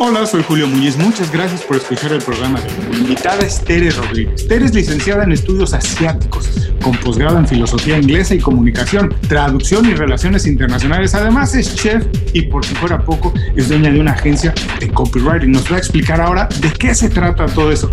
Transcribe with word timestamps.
Hola, 0.00 0.24
soy 0.26 0.44
Julio 0.44 0.68
Muñiz. 0.68 0.96
Muchas 0.96 1.32
gracias 1.32 1.62
por 1.62 1.76
escuchar 1.76 2.12
el 2.12 2.22
programa 2.22 2.60
de. 2.60 2.68
Mi 2.88 2.98
invitada 2.98 3.44
es 3.44 3.60
Tere 3.64 3.90
Rodríguez. 3.90 4.46
Tere 4.46 4.66
es 4.66 4.72
licenciada 4.72 5.24
en 5.24 5.32
estudios 5.32 5.74
asiáticos, 5.74 6.48
con 6.80 6.96
posgrado 6.98 7.36
en 7.36 7.48
filosofía 7.48 7.98
inglesa 7.98 8.36
y 8.36 8.38
comunicación, 8.38 9.12
traducción 9.28 9.86
y 9.86 9.94
relaciones 9.94 10.46
internacionales. 10.46 11.16
Además 11.16 11.52
es 11.56 11.74
chef 11.74 12.06
y 12.32 12.42
por 12.42 12.64
si 12.64 12.76
fuera 12.76 13.04
poco, 13.04 13.34
es 13.56 13.68
dueña 13.68 13.90
de 13.90 13.98
una 13.98 14.12
agencia 14.12 14.54
de 14.78 14.88
copywriting. 14.88 15.50
Nos 15.50 15.68
va 15.70 15.74
a 15.74 15.78
explicar 15.78 16.20
ahora 16.20 16.48
de 16.60 16.70
qué 16.70 16.94
se 16.94 17.08
trata 17.08 17.46
todo 17.46 17.72
eso. 17.72 17.90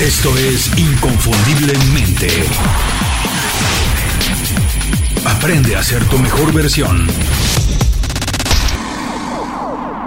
Esto 0.00 0.36
es 0.36 0.78
Inconfundiblemente. 0.78 2.28
Aprende 5.24 5.74
a 5.76 5.82
ser 5.82 6.04
tu 6.04 6.18
mejor 6.18 6.52
versión. 6.52 7.06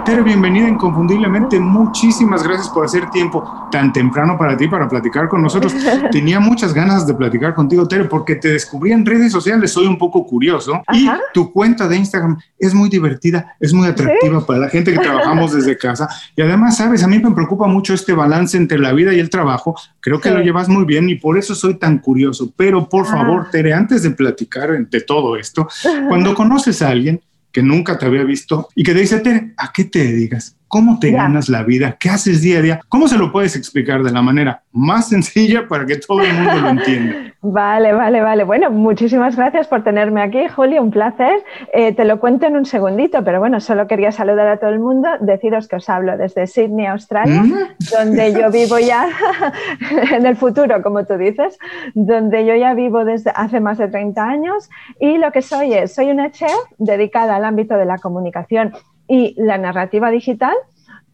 Tere, 0.08 0.22
bienvenida 0.22 0.66
inconfundiblemente. 0.66 1.60
Muchísimas 1.60 2.42
gracias 2.42 2.70
por 2.70 2.82
hacer 2.82 3.10
tiempo 3.10 3.68
tan 3.70 3.92
temprano 3.92 4.38
para 4.38 4.56
ti 4.56 4.66
para 4.66 4.88
platicar 4.88 5.28
con 5.28 5.42
nosotros. 5.42 5.74
Tenía 6.10 6.40
muchas 6.40 6.72
ganas 6.72 7.06
de 7.06 7.12
platicar 7.12 7.54
contigo, 7.54 7.86
Tere, 7.86 8.04
porque 8.04 8.36
te 8.36 8.48
descubrí 8.48 8.92
en 8.92 9.04
redes 9.04 9.30
sociales. 9.30 9.70
Soy 9.70 9.86
un 9.86 9.98
poco 9.98 10.24
curioso 10.24 10.82
y 10.94 11.10
tu 11.34 11.52
cuenta 11.52 11.86
de 11.88 11.98
Instagram 11.98 12.38
es 12.58 12.72
muy 12.72 12.88
divertida, 12.88 13.54
es 13.60 13.74
muy 13.74 13.86
atractiva 13.86 14.46
para 14.46 14.60
la 14.60 14.70
gente 14.70 14.94
que 14.94 14.98
trabajamos 14.98 15.52
desde 15.52 15.76
casa. 15.76 16.08
Y 16.34 16.40
además, 16.40 16.78
sabes, 16.78 17.02
a 17.02 17.06
mí 17.06 17.18
me 17.18 17.32
preocupa 17.32 17.66
mucho 17.66 17.92
este 17.92 18.14
balance 18.14 18.56
entre 18.56 18.78
la 18.78 18.94
vida 18.94 19.12
y 19.12 19.18
el 19.18 19.28
trabajo. 19.28 19.74
Creo 20.00 20.22
que 20.22 20.30
lo 20.30 20.40
llevas 20.40 20.70
muy 20.70 20.86
bien 20.86 21.10
y 21.10 21.16
por 21.16 21.36
eso 21.36 21.54
soy 21.54 21.74
tan 21.74 21.98
curioso. 21.98 22.50
Pero 22.56 22.88
por 22.88 23.04
favor, 23.04 23.50
Tere, 23.50 23.74
antes 23.74 24.04
de 24.04 24.12
platicar 24.12 24.70
de 24.70 25.00
todo 25.02 25.36
esto, 25.36 25.68
cuando 26.08 26.34
conoces 26.34 26.80
a 26.80 26.88
alguien, 26.88 27.20
que 27.52 27.62
nunca 27.62 27.98
te 27.98 28.06
había 28.06 28.24
visto 28.24 28.68
y 28.74 28.82
que 28.82 28.92
te 28.92 29.00
dice, 29.00 29.22
¿a 29.56 29.72
qué 29.72 29.84
te 29.84 30.00
dedicas? 30.00 30.57
¿Cómo 30.68 30.98
te 30.98 31.10
ganas 31.10 31.48
la 31.48 31.62
vida? 31.62 31.96
¿Qué 31.98 32.10
haces 32.10 32.42
día 32.42 32.58
a 32.58 32.62
día? 32.62 32.80
¿Cómo 32.88 33.08
se 33.08 33.16
lo 33.16 33.32
puedes 33.32 33.56
explicar 33.56 34.02
de 34.02 34.12
la 34.12 34.20
manera 34.22 34.62
más 34.72 35.08
sencilla 35.10 35.66
para 35.66 35.86
que 35.86 35.96
todo 35.96 36.20
el 36.20 36.32
mundo 36.34 36.60
lo 36.60 36.68
entienda? 36.68 37.14
Vale, 37.40 37.92
vale, 37.92 38.20
vale. 38.20 38.44
Bueno, 38.44 38.70
muchísimas 38.70 39.36
gracias 39.36 39.68
por 39.68 39.84
tenerme 39.84 40.20
aquí, 40.20 40.48
Julio, 40.48 40.82
un 40.82 40.90
placer. 40.90 41.42
Eh, 41.72 41.94
te 41.94 42.04
lo 42.04 42.18
cuento 42.20 42.46
en 42.46 42.56
un 42.56 42.66
segundito, 42.66 43.24
pero 43.24 43.38
bueno, 43.38 43.60
solo 43.60 43.86
quería 43.86 44.10
saludar 44.10 44.48
a 44.48 44.56
todo 44.58 44.70
el 44.70 44.80
mundo, 44.80 45.08
deciros 45.20 45.68
que 45.68 45.76
os 45.76 45.88
hablo 45.88 46.18
desde 46.18 46.46
Sydney, 46.46 46.86
Australia, 46.86 47.42
mm. 47.42 47.54
donde 47.92 48.32
yo 48.32 48.50
vivo 48.52 48.78
ya 48.78 49.08
en 50.12 50.26
el 50.26 50.36
futuro, 50.36 50.82
como 50.82 51.06
tú 51.06 51.16
dices, 51.16 51.58
donde 51.94 52.44
yo 52.44 52.56
ya 52.56 52.74
vivo 52.74 53.04
desde 53.04 53.30
hace 53.34 53.60
más 53.60 53.78
de 53.78 53.88
30 53.88 54.22
años 54.22 54.68
y 55.00 55.16
lo 55.18 55.30
que 55.30 55.40
soy 55.40 55.74
es, 55.74 55.94
soy 55.94 56.10
una 56.10 56.30
chef 56.32 56.50
dedicada 56.78 57.36
al 57.36 57.44
ámbito 57.44 57.76
de 57.76 57.84
la 57.84 57.98
comunicación 57.98 58.72
y 59.08 59.34
la 59.36 59.58
narrativa 59.58 60.10
digital. 60.10 60.54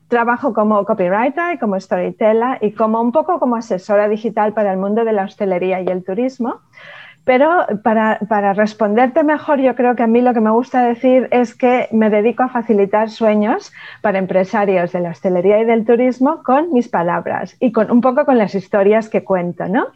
Trabajo 0.09 0.53
como 0.53 0.85
copywriter, 0.85 1.59
como 1.59 1.81
storyteller 1.81 2.59
y 2.61 2.73
como 2.73 3.01
un 3.01 3.13
poco 3.13 3.39
como 3.39 3.57
asesora 3.57 4.09
digital 4.09 4.53
para 4.53 4.73
el 4.73 4.79
mundo 4.79 5.05
de 5.05 5.13
la 5.13 5.25
hostelería 5.25 5.81
y 5.81 5.87
el 5.87 6.05
turismo. 6.05 6.61
Pero 7.25 7.65
para, 7.83 8.19
para, 8.29 8.53
responderte 8.53 9.25
mejor, 9.25 9.59
yo 9.59 9.75
creo 9.75 9.97
que 9.97 10.03
a 10.03 10.07
mí 10.07 10.21
lo 10.21 10.35
que 10.35 10.43
me 10.43 10.51
gusta 10.51 10.83
decir 10.83 11.27
es 11.31 11.55
que 11.55 11.89
me 11.91 12.11
dedico 12.11 12.43
a 12.43 12.51
facilitar 12.51 13.09
sueños 13.09 13.73
para 14.03 14.19
empresarios 14.19 14.93
de 14.93 15.01
la 15.01 15.11
hostelería 15.11 15.59
y 15.61 15.65
del 15.65 15.87
turismo 15.87 16.43
con 16.43 16.71
mis 16.73 16.89
palabras 16.89 17.57
y 17.61 17.73
con 17.73 17.91
un 17.91 18.03
poco 18.03 18.27
con 18.27 18.37
las 18.37 18.55
historias 18.55 19.09
que 19.09 19.25
cuento, 19.25 19.67
¿no? 19.69 19.87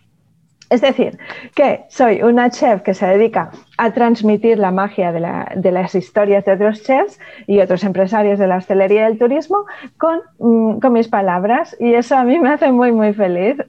Es 0.71 0.81
decir, 0.81 1.19
que 1.55 1.85
soy 1.89 2.23
una 2.23 2.51
chef 2.51 2.83
que 2.83 2.95
se 2.95 3.07
dedica 3.07 3.51
a 3.79 3.93
transmitir 3.93 4.59
la 4.59 4.73
magia 4.73 5.13
de, 5.13 5.71
las 5.73 5.95
historias 5.95 6.45
de 6.45 6.53
otros 6.53 6.83
chefs 6.83 7.19
y 7.47 7.61
otros 7.61 7.85
empresarios 7.85 8.39
de 8.39 8.49
la 8.49 8.57
hostelería 8.57 9.03
y 9.03 9.13
el 9.13 9.19
turismo 9.19 9.67
mm, 10.39 10.81
con, 10.81 10.93
mis 10.93 11.07
palabras 11.07 11.77
y 11.79 11.95
eso 11.95 12.17
a 12.17 12.25
mí 12.25 12.41
me 12.41 12.51
hace 12.51 12.71
muy, 12.73 12.93
muy 12.93 13.15
feliz. 13.15 13.57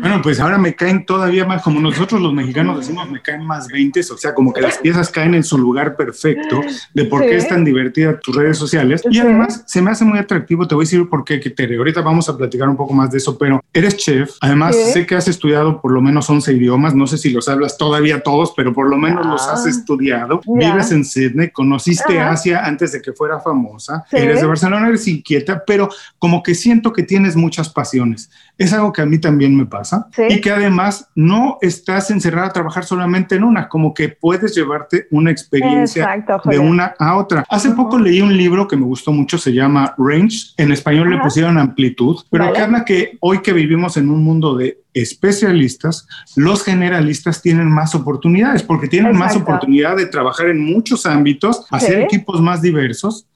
Bueno, 0.00 0.20
pues 0.22 0.40
ahora 0.40 0.58
me 0.58 0.74
caen 0.74 1.04
todavía 1.04 1.44
más, 1.44 1.62
como 1.62 1.80
nosotros 1.80 2.20
los 2.20 2.32
mexicanos 2.32 2.78
decimos, 2.78 3.08
me 3.10 3.20
caen 3.20 3.44
más 3.44 3.68
20, 3.68 4.00
o 4.00 4.16
sea, 4.16 4.34
como 4.34 4.52
que 4.52 4.60
las 4.60 4.78
piezas 4.78 5.10
caen 5.10 5.34
en 5.34 5.44
su 5.44 5.58
lugar 5.58 5.96
perfecto 5.96 6.60
de 6.94 7.04
por 7.04 7.22
qué 7.22 7.36
es 7.36 7.46
tan 7.46 7.64
divertida 7.64 8.18
tus 8.18 8.34
redes 8.34 8.58
sociales. 8.58 9.02
Y 9.10 9.18
además 9.18 9.62
se 9.66 9.82
me 9.82 9.90
hace 9.90 10.04
muy 10.04 10.18
atractivo, 10.18 10.66
te 10.66 10.74
voy 10.74 10.82
a 10.82 10.86
decir 10.86 11.08
por 11.08 11.24
qué, 11.24 11.38
que 11.38 11.50
te, 11.50 11.76
ahorita 11.76 12.00
vamos 12.00 12.28
a 12.28 12.36
platicar 12.36 12.68
un 12.68 12.76
poco 12.76 12.94
más 12.94 13.10
de 13.10 13.18
eso, 13.18 13.36
pero 13.38 13.62
eres 13.72 13.96
chef, 13.96 14.36
además 14.40 14.76
sé 14.76 15.06
que 15.06 15.14
has 15.14 15.28
estudiado 15.28 15.80
por 15.80 15.92
lo 15.92 16.00
menos 16.00 16.28
11 16.28 16.52
idiomas, 16.52 16.94
no 16.94 17.06
sé 17.06 17.18
si 17.18 17.30
los 17.30 17.48
hablas 17.48 17.76
todavía 17.76 18.22
todos, 18.22 18.52
pero 18.56 18.72
por 18.72 18.88
lo 18.88 18.96
menos 18.96 19.09
los 19.14 19.48
has 19.48 19.66
ah. 19.66 19.68
estudiado, 19.68 20.40
vives 20.46 20.92
en 20.92 21.04
Sydney, 21.04 21.50
conociste 21.50 22.20
Asia 22.20 22.64
antes 22.64 22.92
de 22.92 23.02
que 23.02 23.12
fuera 23.12 23.40
famosa, 23.40 24.04
eres 24.10 24.40
de 24.40 24.46
Barcelona, 24.46 24.88
eres 24.88 25.06
inquieta, 25.08 25.62
pero 25.66 25.88
como 26.18 26.42
que 26.42 26.54
siento 26.54 26.92
que 26.92 27.02
tienes 27.02 27.36
muchas 27.36 27.68
pasiones. 27.68 28.30
Es 28.58 28.72
algo 28.72 28.92
que 28.92 29.02
a 29.02 29.06
mí 29.06 29.18
también 29.18 29.56
me 29.56 29.66
pasa 29.66 30.08
y 30.28 30.40
que 30.40 30.50
además 30.50 31.08
no 31.14 31.58
estás 31.60 32.10
encerrada 32.10 32.48
a 32.48 32.52
trabajar 32.52 32.84
solamente 32.84 33.36
en 33.36 33.44
una, 33.44 33.68
como 33.68 33.94
que 33.94 34.08
puedes 34.08 34.54
llevarte 34.54 35.06
una 35.10 35.30
experiencia 35.30 36.08
de 36.44 36.58
una 36.58 36.94
a 36.98 37.16
otra. 37.16 37.44
Hace 37.48 37.70
poco 37.70 37.98
leí 37.98 38.20
un 38.20 38.36
libro 38.36 38.68
que 38.68 38.76
me 38.76 38.84
gustó 38.84 39.12
mucho, 39.12 39.38
se 39.38 39.52
llama 39.52 39.94
Range, 39.98 40.52
en 40.56 40.72
español 40.72 41.10
le 41.10 41.18
pusieron 41.18 41.58
amplitud, 41.58 42.18
pero 42.30 42.52
que 42.52 42.60
habla 42.60 42.84
que 42.84 43.18
hoy 43.20 43.40
que 43.40 43.52
vivimos 43.52 43.96
en 43.96 44.10
un 44.10 44.22
mundo 44.22 44.56
de 44.56 44.79
especialistas, 44.94 46.06
los 46.36 46.64
generalistas 46.64 47.42
tienen 47.42 47.70
más 47.70 47.94
oportunidades 47.94 48.62
porque 48.62 48.88
tienen 48.88 49.16
más 49.16 49.36
oportunidad 49.36 49.96
de 49.96 50.06
trabajar 50.06 50.48
en 50.48 50.60
muchos 50.60 51.06
ámbitos, 51.06 51.66
hacer 51.70 52.00
equipos 52.00 52.40
más 52.40 52.62
diversos 52.62 53.26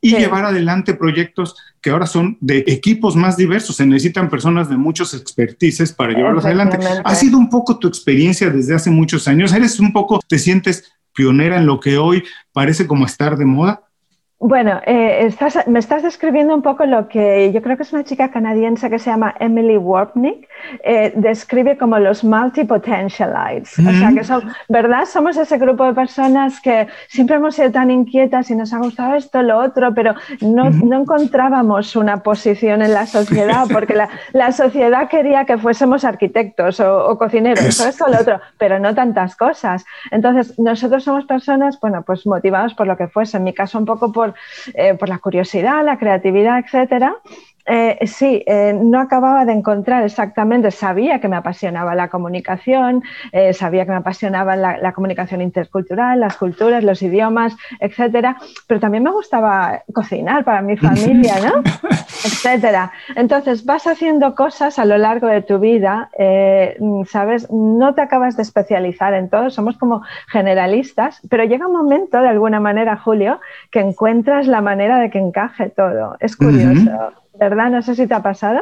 y 0.00 0.16
llevar 0.16 0.44
adelante 0.44 0.92
proyectos 0.92 1.56
que 1.80 1.88
ahora 1.88 2.06
son 2.06 2.36
de 2.42 2.64
equipos 2.66 3.16
más 3.16 3.38
diversos. 3.38 3.76
Se 3.76 3.86
necesitan 3.86 4.28
personas 4.28 4.68
de 4.68 4.76
muchos 4.76 5.14
expertices 5.14 5.94
para 5.94 6.12
llevarlos 6.12 6.44
adelante. 6.44 6.78
Ha 7.02 7.14
sido 7.14 7.38
un 7.38 7.48
poco 7.48 7.78
tu 7.78 7.88
experiencia 7.88 8.50
desde 8.50 8.74
hace 8.74 8.90
muchos 8.90 9.26
años. 9.28 9.54
Eres 9.54 9.80
un 9.80 9.94
poco, 9.94 10.20
te 10.28 10.38
sientes 10.38 10.92
pionera 11.14 11.56
en 11.56 11.64
lo 11.64 11.80
que 11.80 11.96
hoy 11.96 12.22
parece 12.52 12.86
como 12.86 13.06
estar 13.06 13.38
de 13.38 13.46
moda. 13.46 13.84
Bueno, 14.46 14.78
eh, 14.84 15.34
me 15.68 15.78
estás 15.78 16.02
describiendo 16.02 16.54
un 16.54 16.60
poco 16.60 16.84
lo 16.84 17.08
que 17.08 17.50
yo 17.50 17.62
creo 17.62 17.78
que 17.78 17.82
es 17.82 17.94
una 17.94 18.04
chica 18.04 18.30
canadiense 18.30 18.90
que 18.90 18.98
se 18.98 19.08
llama 19.08 19.34
Emily 19.40 19.78
Warpnick, 19.78 20.46
eh, 20.82 21.14
describe 21.16 21.78
como 21.78 21.98
los 21.98 22.22
multipotentialites. 22.24 23.78
O 23.78 23.90
sea, 23.90 24.12
que 24.12 24.22
son, 24.22 24.52
¿verdad? 24.68 25.06
Somos 25.06 25.38
ese 25.38 25.56
grupo 25.56 25.86
de 25.86 25.94
personas 25.94 26.60
que 26.60 26.88
siempre 27.08 27.36
hemos 27.36 27.54
sido 27.54 27.70
tan 27.70 27.90
inquietas 27.90 28.50
y 28.50 28.54
nos 28.54 28.74
ha 28.74 28.80
gustado 28.80 29.14
esto, 29.14 29.42
lo 29.42 29.58
otro, 29.58 29.94
pero 29.94 30.14
no, 30.42 30.68
no 30.68 31.00
encontrábamos 31.00 31.96
una 31.96 32.18
posición 32.18 32.82
en 32.82 32.92
la 32.92 33.06
sociedad 33.06 33.64
porque 33.72 33.94
la, 33.94 34.10
la 34.34 34.52
sociedad 34.52 35.08
quería 35.08 35.46
que 35.46 35.56
fuésemos 35.56 36.04
arquitectos 36.04 36.80
o, 36.80 37.16
cocineros 37.16 37.80
o 37.80 37.88
esto 37.88 38.04
o 38.04 38.08
lo 38.10 38.20
otro, 38.20 38.40
pero 38.58 38.78
no 38.78 38.94
tantas 38.94 39.36
cosas. 39.36 39.86
Entonces, 40.10 40.58
nosotros 40.58 41.02
somos 41.02 41.24
personas, 41.24 41.80
bueno, 41.80 42.02
pues 42.02 42.26
motivados 42.26 42.74
por 42.74 42.86
lo 42.86 42.98
que 42.98 43.08
fuese. 43.08 43.38
En 43.38 43.44
mi 43.44 43.54
caso, 43.54 43.78
un 43.78 43.86
poco 43.86 44.12
por, 44.12 44.33
eh, 44.74 44.94
por 44.94 45.08
la 45.08 45.18
curiosidad, 45.18 45.84
la 45.84 45.98
creatividad, 45.98 46.58
etcétera. 46.58 47.16
Eh, 47.66 48.06
sí, 48.06 48.42
eh, 48.46 48.78
no 48.78 49.00
acababa 49.00 49.44
de 49.46 49.52
encontrar 49.52 50.04
exactamente, 50.04 50.70
sabía 50.70 51.20
que 51.20 51.28
me 51.28 51.36
apasionaba 51.36 51.94
la 51.94 52.08
comunicación, 52.08 53.02
eh, 53.32 53.54
sabía 53.54 53.86
que 53.86 53.90
me 53.90 53.96
apasionaba 53.96 54.54
la, 54.54 54.92
comunicación 54.92 55.40
intercultural, 55.40 56.20
las 56.20 56.36
culturas, 56.36 56.84
los 56.84 57.00
idiomas, 57.02 57.56
etcétera, 57.80 58.36
pero 58.66 58.80
también 58.80 59.02
me 59.02 59.10
gustaba 59.10 59.82
cocinar 59.92 60.44
para 60.44 60.60
mi 60.60 60.76
familia, 60.76 61.34
¿no? 61.42 61.62
etcétera. 61.90 62.92
Entonces 63.16 63.64
vas 63.64 63.86
haciendo 63.86 64.34
cosas 64.34 64.78
a 64.78 64.84
lo 64.84 64.98
largo 64.98 65.26
de 65.26 65.42
tu 65.42 65.58
vida, 65.58 66.10
¿sabes? 67.06 67.50
No 67.50 67.94
te 67.94 68.02
acabas 68.02 68.36
de 68.36 68.42
especializar 68.42 69.14
en 69.14 69.30
todo, 69.30 69.50
somos 69.50 69.78
como 69.78 70.02
generalistas, 70.28 71.20
pero 71.28 71.44
llega 71.44 71.66
un 71.66 71.72
momento, 71.72 72.20
de 72.20 72.28
alguna 72.28 72.60
manera, 72.60 72.96
Julio, 72.96 73.40
que 73.70 73.80
encuentras 73.80 74.46
la 74.46 74.60
manera 74.60 74.98
de 74.98 75.10
que 75.10 75.18
encaje 75.18 75.70
todo. 75.70 76.16
Es 76.20 76.36
curioso. 76.36 77.23
¿Verdad? 77.38 77.70
No 77.70 77.82
sé 77.82 77.94
si 77.94 78.06
te 78.06 78.14
ha 78.14 78.22
pasado. 78.22 78.60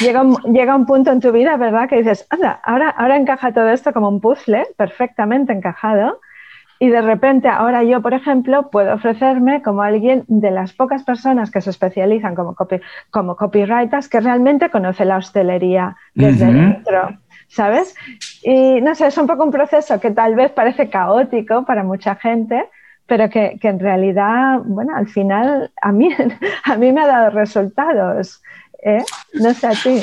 Llega 0.00 0.22
un, 0.22 0.36
llega 0.52 0.76
un 0.76 0.86
punto 0.86 1.10
en 1.10 1.20
tu 1.20 1.32
vida, 1.32 1.56
¿verdad? 1.56 1.88
Que 1.88 1.98
dices, 1.98 2.26
anda, 2.30 2.60
ahora, 2.62 2.90
ahora 2.90 3.16
encaja 3.16 3.52
todo 3.52 3.68
esto 3.68 3.92
como 3.92 4.08
un 4.08 4.20
puzzle, 4.20 4.66
perfectamente 4.76 5.52
encajado. 5.52 6.20
Y 6.78 6.88
de 6.90 7.00
repente, 7.00 7.48
ahora 7.48 7.82
yo, 7.84 8.02
por 8.02 8.12
ejemplo, 8.12 8.70
puedo 8.70 8.94
ofrecerme 8.94 9.62
como 9.62 9.82
alguien 9.82 10.24
de 10.28 10.50
las 10.50 10.74
pocas 10.74 11.04
personas 11.04 11.50
que 11.50 11.62
se 11.62 11.70
especializan 11.70 12.34
como, 12.34 12.54
copy, 12.54 12.80
como 13.10 13.34
copywriters 13.34 14.08
que 14.08 14.20
realmente 14.20 14.68
conoce 14.68 15.06
la 15.06 15.16
hostelería 15.16 15.96
desde 16.14 16.52
dentro, 16.52 17.18
¿sabes? 17.48 17.94
Y 18.42 18.82
no 18.82 18.94
sé, 18.94 19.06
es 19.06 19.16
un 19.16 19.26
poco 19.26 19.44
un 19.44 19.50
proceso 19.50 19.98
que 20.00 20.10
tal 20.10 20.34
vez 20.34 20.52
parece 20.52 20.90
caótico 20.90 21.64
para 21.64 21.82
mucha 21.82 22.14
gente, 22.16 22.68
pero 23.06 23.30
que, 23.30 23.58
en 23.62 23.78
realidad, 23.78 24.60
bueno, 24.64 24.94
al 24.94 25.08
final 25.08 25.70
a 25.80 25.92
mí, 25.92 26.10
a 26.64 26.76
mí 26.76 26.92
me 26.92 27.00
ha 27.02 27.06
dado 27.06 27.30
resultados. 27.30 28.42
¿eh? 28.82 29.02
No 29.34 29.54
sé 29.54 29.66
a 29.66 29.72
ti. 29.72 30.00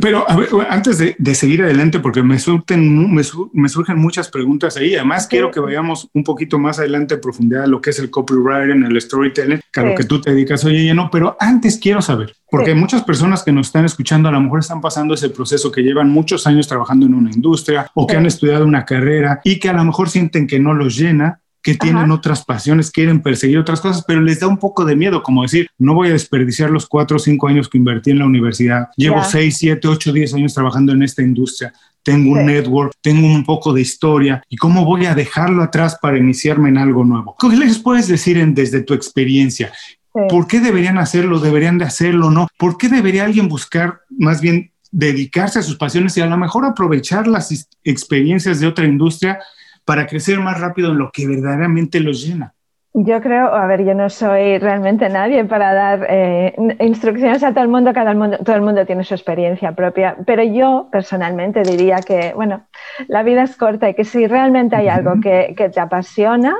Pero 0.00 0.24
antes 0.70 0.98
de, 0.98 1.34
seguir 1.34 1.62
adelante, 1.62 2.00
porque 2.00 2.22
me 2.22 2.38
surgen, 2.38 3.12
me, 3.12 3.68
surgen 3.68 3.98
muchas 3.98 4.30
preguntas 4.30 4.76
ahí, 4.78 4.94
además 4.94 5.26
quiero 5.26 5.50
que 5.50 5.60
vayamos 5.60 6.08
un 6.14 6.24
poquito 6.24 6.58
más 6.58 6.78
adelante 6.78 7.14
en 7.14 7.20
profundidad 7.20 7.64
a 7.64 7.66
lo 7.66 7.82
que 7.82 7.90
es 7.90 7.98
el 7.98 8.10
copywriting, 8.10 8.84
el 8.84 8.98
storytelling, 8.98 9.60
que 9.70 9.80
a 9.80 9.82
lo 9.84 9.94
que 9.94 10.04
tú 10.04 10.20
te 10.20 10.30
dedicas 10.30 10.64
hoy 10.64 10.82
lleno, 10.82 11.10
pero 11.12 11.36
antes 11.38 11.78
quiero 11.78 12.00
saber, 12.00 12.34
porque 12.50 12.74
muchas 12.74 13.02
personas 13.04 13.42
que 13.42 13.52
nos 13.52 13.66
están 13.66 13.84
escuchando 13.84 14.30
a 14.30 14.32
lo 14.32 14.40
mejor 14.40 14.60
están 14.60 14.80
pasando 14.80 15.12
ese 15.12 15.28
proceso 15.28 15.70
que 15.70 15.82
llevan 15.82 16.08
muchos 16.08 16.46
años 16.46 16.66
trabajando 16.66 17.04
en 17.04 17.14
una 17.14 17.30
industria 17.30 17.90
o 17.94 18.06
que 18.06 18.16
han 18.16 18.24
estudiado 18.24 18.64
una 18.64 18.86
carrera 18.86 19.40
y 19.44 19.58
que 19.58 19.68
a 19.68 19.74
lo 19.74 19.84
mejor 19.84 20.08
sienten 20.08 20.46
que 20.46 20.58
no 20.58 20.72
los 20.72 20.96
llena 20.96 21.40
que 21.66 21.74
tienen 21.74 22.12
otras 22.12 22.44
pasiones, 22.44 22.92
quieren 22.92 23.20
perseguir 23.20 23.58
otras 23.58 23.80
cosas, 23.80 24.04
pero 24.06 24.20
les 24.20 24.38
da 24.38 24.46
un 24.46 24.56
poco 24.56 24.84
de 24.84 24.94
miedo, 24.94 25.20
como 25.24 25.42
decir, 25.42 25.68
no 25.78 25.94
voy 25.94 26.06
a 26.06 26.12
desperdiciar 26.12 26.70
los 26.70 26.86
cuatro 26.86 27.16
o 27.16 27.18
cinco 27.18 27.48
años 27.48 27.68
que 27.68 27.76
invertí 27.76 28.12
en 28.12 28.20
la 28.20 28.26
universidad. 28.26 28.86
Llevo 28.96 29.24
seis, 29.24 29.56
siete, 29.58 29.88
ocho, 29.88 30.12
diez 30.12 30.32
años 30.32 30.54
trabajando 30.54 30.92
en 30.92 31.02
esta 31.02 31.22
industria. 31.22 31.72
Tengo 32.04 32.34
un 32.34 32.46
network, 32.46 32.92
tengo 33.00 33.26
un 33.26 33.44
poco 33.44 33.72
de 33.72 33.80
historia 33.80 34.40
y 34.48 34.56
cómo 34.56 34.84
voy 34.84 35.06
a 35.06 35.16
dejarlo 35.16 35.60
atrás 35.60 35.98
para 36.00 36.16
iniciarme 36.18 36.68
en 36.68 36.78
algo 36.78 37.04
nuevo. 37.04 37.34
¿Qué 37.36 37.48
les 37.48 37.80
puedes 37.80 38.06
decir 38.06 38.38
en, 38.38 38.54
desde 38.54 38.82
tu 38.82 38.94
experiencia? 38.94 39.72
¿Por 40.12 40.46
qué 40.46 40.60
deberían 40.60 40.98
hacerlo? 40.98 41.40
¿Deberían 41.40 41.78
de 41.78 41.86
hacerlo? 41.86 42.30
¿No? 42.30 42.46
¿Por 42.56 42.78
qué 42.78 42.88
debería 42.88 43.24
alguien 43.24 43.48
buscar 43.48 44.02
más 44.08 44.40
bien 44.40 44.70
dedicarse 44.92 45.58
a 45.58 45.62
sus 45.62 45.74
pasiones 45.74 46.16
y 46.16 46.20
a 46.20 46.26
lo 46.26 46.36
mejor 46.36 46.64
aprovechar 46.64 47.26
las 47.26 47.68
experiencias 47.82 48.60
de 48.60 48.68
otra 48.68 48.86
industria 48.86 49.40
para 49.86 50.06
crecer 50.06 50.38
más 50.40 50.60
rápido 50.60 50.90
en 50.90 50.98
lo 50.98 51.10
que 51.10 51.26
verdaderamente 51.26 52.00
los 52.00 52.22
llena? 52.26 52.52
Yo 52.92 53.20
creo, 53.20 53.54
a 53.54 53.66
ver, 53.66 53.84
yo 53.84 53.94
no 53.94 54.08
soy 54.08 54.58
realmente 54.58 55.08
nadie 55.10 55.44
para 55.44 55.74
dar 55.74 56.06
eh, 56.08 56.54
instrucciones 56.80 57.42
a 57.44 57.52
todo 57.52 57.62
el 57.62 57.68
mundo, 57.68 57.92
cada 57.92 58.14
mundo, 58.14 58.38
todo 58.38 58.56
el 58.56 58.62
mundo 58.62 58.86
tiene 58.86 59.04
su 59.04 59.12
experiencia 59.12 59.72
propia, 59.72 60.16
pero 60.26 60.42
yo 60.42 60.88
personalmente 60.90 61.62
diría 61.62 61.96
que, 61.96 62.32
bueno, 62.34 62.66
la 63.06 63.22
vida 63.22 63.42
es 63.42 63.54
corta 63.56 63.90
y 63.90 63.94
que 63.94 64.04
si 64.04 64.26
realmente 64.26 64.76
hay 64.76 64.88
algo 64.88 65.20
que, 65.22 65.54
te 65.54 65.78
apasiona, 65.78 66.56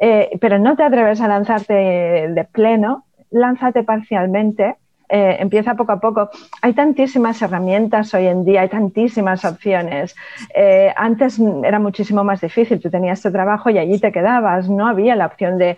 eh, 0.00 0.30
pero 0.40 0.58
no 0.58 0.74
te 0.74 0.84
atreves 0.84 1.20
a 1.20 1.28
lanzarte 1.28 1.74
de 1.74 2.48
pleno, 2.50 3.04
lánzate 3.30 3.82
parcialmente 3.82 4.76
eh, 5.08 5.36
empieza 5.38 5.74
poco 5.74 5.92
a 5.92 6.00
poco. 6.00 6.30
Hay 6.62 6.72
tantísimas 6.72 7.40
herramientas 7.42 8.14
hoy 8.14 8.26
en 8.26 8.44
día, 8.44 8.62
hay 8.62 8.68
tantísimas 8.68 9.44
opciones. 9.44 10.16
Eh, 10.54 10.92
antes 10.96 11.38
era 11.62 11.78
muchísimo 11.78 12.24
más 12.24 12.40
difícil, 12.40 12.80
tú 12.80 12.90
tenías 12.90 13.20
tu 13.20 13.30
trabajo 13.30 13.68
y 13.68 13.78
allí 13.78 13.98
te 13.98 14.12
quedabas, 14.12 14.68
no 14.68 14.86
había 14.86 15.14
la 15.14 15.26
opción 15.26 15.58
de, 15.58 15.76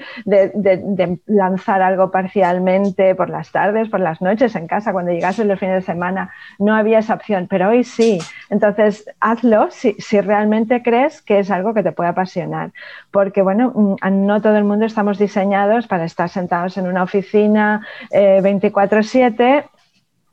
lanzar 1.27 1.83
algo 1.83 2.11
parcialmente 2.11 3.15
por 3.15 3.29
las 3.29 3.51
tardes, 3.51 3.89
por 3.89 4.01
las 4.01 4.23
noches 4.23 4.55
en 4.55 4.69
casa, 4.69 4.93
cuando 4.93 5.13
llegases 5.13 5.47
los 5.47 5.59
fines 5.59 5.77
de 5.77 5.83
semana, 5.83 6.31
no 6.59 6.75
había 6.75 7.01
esa 7.01 7.15
opción, 7.15 7.49
pero 7.49 7.71
hoy 7.71 7.83
sí. 7.83 8.19
Entonces, 8.49 9.11
hazlo 9.21 9.69
si, 9.71 9.97
realmente 10.21 10.83
crees 10.83 11.21
que 11.21 11.41
es 11.41 11.51
algo 11.51 11.75
que 11.75 11.83
te 11.83 11.93
puede 11.93 12.11
apasionar, 12.11 12.71
porque 13.11 13.43
bueno, 13.43 13.73
mm, 13.75 14.27
no 14.27 14.41
todo 14.41 14.57
el 14.57 14.65
mundo 14.65 14.87
estamos 14.87 15.19
diseñados 15.19 15.87
para 15.89 16.05
estar 16.05 16.29
sentados 16.29 16.77
en 16.79 16.87
una 16.87 17.03
oficina 17.03 17.87
24/7 18.11 19.16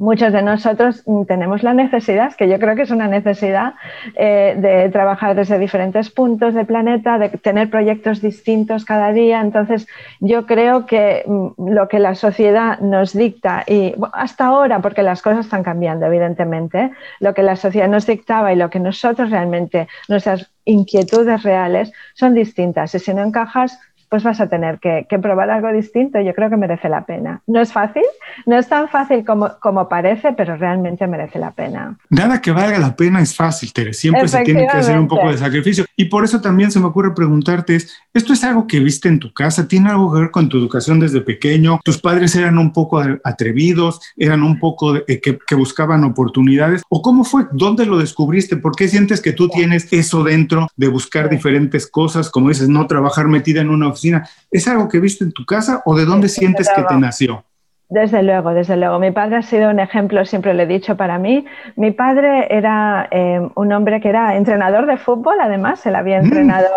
muchos 0.04 0.34
de 0.34 0.42
nosotros 0.42 1.04
tenemos 1.28 1.64
la 1.64 1.74
necesidad, 1.74 2.36
que 2.36 2.50
yo 2.50 2.60
creo 2.60 2.76
que 2.76 2.82
es 2.82 2.92
una 2.92 3.08
necesidad, 3.08 3.76
eh, 4.16 4.56
de 4.58 4.90
trabajar 4.90 5.36
desde 5.36 5.58
diferentes 5.58 6.10
puntos 6.10 6.54
del 6.54 6.66
planeta, 6.66 7.18
de 7.18 7.30
tener 7.30 7.70
proyectos 7.70 8.22
distintos 8.22 8.86
cada 8.86 9.14
día. 9.14 9.40
Entonces, 9.40 9.88
yo 10.20 10.46
creo 10.46 10.86
que 10.86 11.24
mm, 11.26 11.70
lo 11.70 11.88
que 11.88 12.00
la 12.00 12.16
sociedad 12.16 12.80
nos 12.80 13.14
dicta, 13.14 13.64
y 13.66 13.96
hasta 14.12 14.48
ahora, 14.48 14.80
porque 14.80 15.04
las 15.04 15.22
cosas 15.22 15.46
están 15.46 15.64
cambiando, 15.64 16.06
evidentemente, 16.06 16.92
lo 17.20 17.34
que 17.34 17.44
la 17.44 17.56
sociedad 17.56 17.88
nos 17.88 18.06
dictaba 18.06 18.52
y 18.52 18.58
lo 18.58 18.70
que 18.70 18.80
nosotros 18.80 19.30
realmente, 19.30 19.88
nuestras 20.10 20.52
inquietudes 20.66 21.44
reales, 21.44 21.92
son 22.14 22.34
distintas. 22.34 22.94
Y 22.96 23.00
si 23.00 23.14
no 23.14 23.24
encajas, 23.24 23.80
pues 24.14 24.22
vas 24.22 24.40
a 24.40 24.48
tener 24.48 24.78
que, 24.78 25.08
probar 25.24 25.50
algo 25.50 25.74
distinto. 25.74 26.22
Yo 26.22 26.36
creo 26.36 26.48
que 26.48 26.56
merece 26.56 26.88
la 26.88 27.04
pena. 27.04 27.42
No 27.48 27.60
es 27.60 27.74
fácil, 27.74 28.04
no 28.46 28.60
es 28.60 28.70
tan 28.70 28.88
fácil 28.88 29.26
como, 29.26 29.50
como 29.60 29.90
parece, 29.90 30.34
pero 30.34 30.56
realmente 30.56 31.08
merece 31.08 31.40
la 31.40 31.50
pena. 31.50 31.98
Nada 32.12 32.40
que 32.40 32.52
valga 32.52 32.78
la 32.78 32.96
pena 32.96 33.22
es 33.22 33.36
fácil, 33.36 33.74
Tere. 33.74 33.92
Siempre 33.92 34.28
se 34.28 34.44
tiene 34.44 34.68
que 34.68 34.78
hacer 34.78 35.00
un 35.00 35.08
poco 35.08 35.32
de 35.32 35.40
sacrificio. 35.40 35.86
Y 35.96 36.06
por 36.06 36.24
eso 36.24 36.40
también 36.42 36.70
se 36.70 36.80
me 36.80 36.86
ocurre 36.86 37.16
preguntarte, 37.16 37.76
¿esto 37.76 38.34
es 38.34 38.44
algo 38.44 38.68
que 38.68 38.80
viste 38.82 39.10
en 39.10 39.18
tu 39.18 39.34
casa? 39.34 39.68
¿Tiene 39.68 39.90
algo 39.90 40.14
que 40.14 40.20
ver 40.20 40.30
con 40.30 40.48
tu 40.48 40.60
educación 40.60 41.00
desde 41.00 41.22
pequeño? 41.22 41.80
¿Tus 41.84 42.00
padres 42.00 42.36
eran 42.36 42.60
un 42.60 42.72
poco 42.72 43.02
atrevidos? 43.24 44.00
¿Eran 44.16 44.44
un 44.44 44.60
poco 44.60 44.96
eh, 44.96 45.22
que, 45.24 45.40
que 45.40 45.56
buscaban 45.56 46.04
oportunidades? 46.04 46.84
¿O 46.88 47.02
cómo 47.02 47.24
fue? 47.24 47.48
¿Dónde 47.52 47.88
lo 47.88 47.98
descubriste? 47.98 48.58
¿Por 48.58 48.76
qué 48.76 48.88
sientes 48.88 49.22
que 49.22 49.34
tú 49.34 49.50
tienes 49.50 49.88
eso 49.90 50.24
dentro 50.24 50.68
de 50.76 50.88
buscar 50.88 51.32
diferentes 51.32 51.88
cosas? 51.88 52.30
Como 52.30 52.50
dices, 52.50 52.70
no 52.70 52.86
trabajar 52.86 53.28
metida 53.28 53.62
en 53.62 53.72
una 53.72 53.88
oficina 53.88 54.03
¿Es 54.52 54.68
algo 54.68 54.90
que 54.90 55.00
viste 55.00 55.24
en 55.24 55.32
tu 55.32 55.46
casa 55.46 55.82
o 55.86 55.96
de 55.96 56.06
dónde 56.06 56.30
sientes 56.30 56.70
que 56.76 56.84
te 56.84 56.96
nació? 56.96 57.46
Desde 57.94 58.24
luego, 58.24 58.56
desde 58.56 58.76
luego. 58.76 58.98
Mi 58.98 59.12
padre 59.12 59.36
ha 59.36 59.42
sido 59.44 59.70
un 59.70 59.80
ejemplo, 59.80 60.26
siempre 60.26 60.56
lo 60.56 60.64
he 60.64 60.66
dicho 60.66 60.98
para 60.98 61.20
mí. 61.20 61.46
Mi 61.76 61.92
padre 61.92 62.48
era 62.50 63.08
eh, 63.12 63.40
un 63.54 63.72
hombre 63.72 64.02
que 64.02 64.10
era 64.10 64.36
entrenador 64.36 64.88
de 64.88 64.98
fútbol, 64.98 65.36
además, 65.40 65.86
él 65.86 65.94
había 65.94 66.20
mm. 66.20 66.24
entrenado 66.26 66.70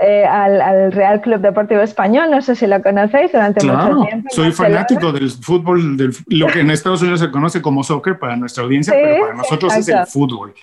eh, 0.00 0.24
al, 0.24 0.90
Real 0.90 1.20
Club 1.20 1.40
Deportivo 1.40 1.80
Español, 1.80 2.28
no 2.28 2.42
sé 2.42 2.56
si 2.56 2.66
lo 2.66 2.82
conocéis 2.82 3.30
durante 3.30 3.64
mucho 3.64 4.04
tiempo. 4.04 4.28
Soy 4.32 4.50
fanático 4.50 5.12
del 5.12 5.30
fútbol, 5.30 5.96
lo 6.26 6.46
que 6.48 6.60
en 6.60 6.70
Estados 6.72 7.02
Unidos 7.02 7.20
se 7.20 7.30
conoce 7.30 7.62
como 7.62 7.84
soccer 7.84 8.18
para 8.18 8.34
nuestra 8.34 8.64
audiencia, 8.64 8.94
pero 8.94 9.26
para 9.26 9.34
nosotros 9.34 9.76
es 9.76 9.88
el 9.88 10.06
fútbol. 10.06 10.54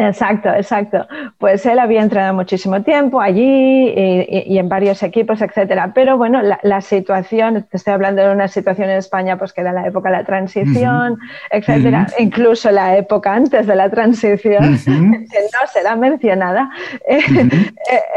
Exacto, 0.00 0.48
exacto. 0.48 1.06
Pues 1.36 1.66
él 1.66 1.78
había 1.78 2.00
entrenado 2.00 2.34
muchísimo 2.34 2.82
tiempo 2.82 3.20
allí 3.20 3.92
y, 3.94 4.58
en 4.58 4.68
varios 4.68 5.02
equipos, 5.02 5.42
etcétera. 5.42 5.92
Pero 5.94 6.16
bueno, 6.16 6.40
la, 6.42 6.80
situación, 6.80 7.66
te 7.70 7.76
estoy 7.76 7.92
hablando 7.92 8.22
de 8.22 8.32
una 8.32 8.48
situación 8.48 8.88
en 8.88 8.96
España, 8.96 9.36
pues 9.36 9.52
que 9.52 9.60
era 9.60 9.72
la 9.72 9.86
época 9.86 10.10
de 10.10 10.16
la 10.16 10.24
transición, 10.24 11.18
etcétera, 11.50 12.06
incluso 12.18 12.70
la 12.70 12.96
época 12.96 13.34
antes 13.34 13.66
de 13.66 13.76
la 13.76 13.90
transición, 13.90 14.78
que 14.84 15.40
no 15.52 15.66
será 15.70 15.96
mencionada. 15.96 16.70
Eh, 17.06 17.20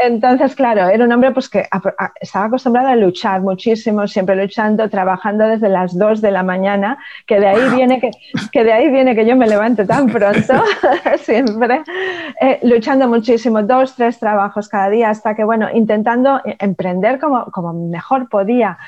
entonces, 0.04 0.54
claro, 0.54 0.88
era 0.88 1.04
un 1.04 1.12
hombre 1.12 1.32
pues 1.32 1.50
que 1.50 1.66
estaba 2.20 2.46
acostumbrado 2.46 2.88
a 2.88 2.96
luchar 2.96 3.42
muchísimo, 3.42 4.06
siempre 4.06 4.36
luchando, 4.36 4.88
trabajando 4.88 5.46
desde 5.46 5.68
las 5.68 5.96
2 5.98 6.22
de 6.22 6.30
la 6.30 6.42
mañana, 6.42 6.98
que 7.26 7.40
de 7.40 7.48
ahí 7.48 7.76
viene 7.76 8.00
que, 8.00 8.10
que 8.52 8.64
de 8.64 8.72
ahí 8.72 8.90
viene 8.90 9.14
que 9.14 9.26
yo 9.26 9.36
me 9.36 9.46
levante 9.46 9.84
tan 9.84 10.06
pronto, 10.06 10.54
siempre 11.18 11.73
eh, 12.40 12.60
luchando 12.62 13.08
muchísimo, 13.08 13.62
dos, 13.62 13.94
tres 13.96 14.18
trabajos 14.18 14.68
cada 14.68 14.90
día, 14.90 15.10
hasta 15.10 15.34
que, 15.34 15.44
bueno, 15.44 15.68
intentando 15.72 16.40
emprender 16.44 17.18
como, 17.18 17.46
como 17.46 17.72
mejor 17.72 18.28
podía, 18.28 18.78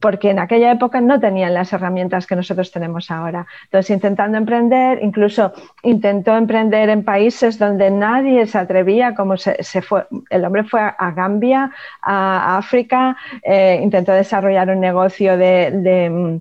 porque 0.00 0.30
en 0.30 0.38
aquella 0.38 0.72
época 0.72 1.00
no 1.00 1.20
tenían 1.20 1.54
las 1.54 1.72
herramientas 1.72 2.26
que 2.26 2.34
nosotros 2.34 2.72
tenemos 2.72 3.10
ahora. 3.10 3.46
Entonces, 3.64 3.90
intentando 3.90 4.38
emprender, 4.38 4.98
incluso 5.02 5.52
intentó 5.82 6.36
emprender 6.36 6.88
en 6.88 7.04
países 7.04 7.58
donde 7.58 7.90
nadie 7.90 8.46
se 8.46 8.58
atrevía, 8.58 9.14
como 9.14 9.36
se, 9.36 9.82
fue, 9.82 10.06
el 10.30 10.44
hombre 10.44 10.64
fue 10.64 10.80
a 10.80 11.10
Gambia, 11.10 11.70
a 12.02 12.56
África, 12.56 13.16
eh, 13.42 13.78
intentó 13.82 14.12
desarrollar 14.12 14.70
un 14.70 14.80
negocio 14.80 15.36
de 15.36 16.40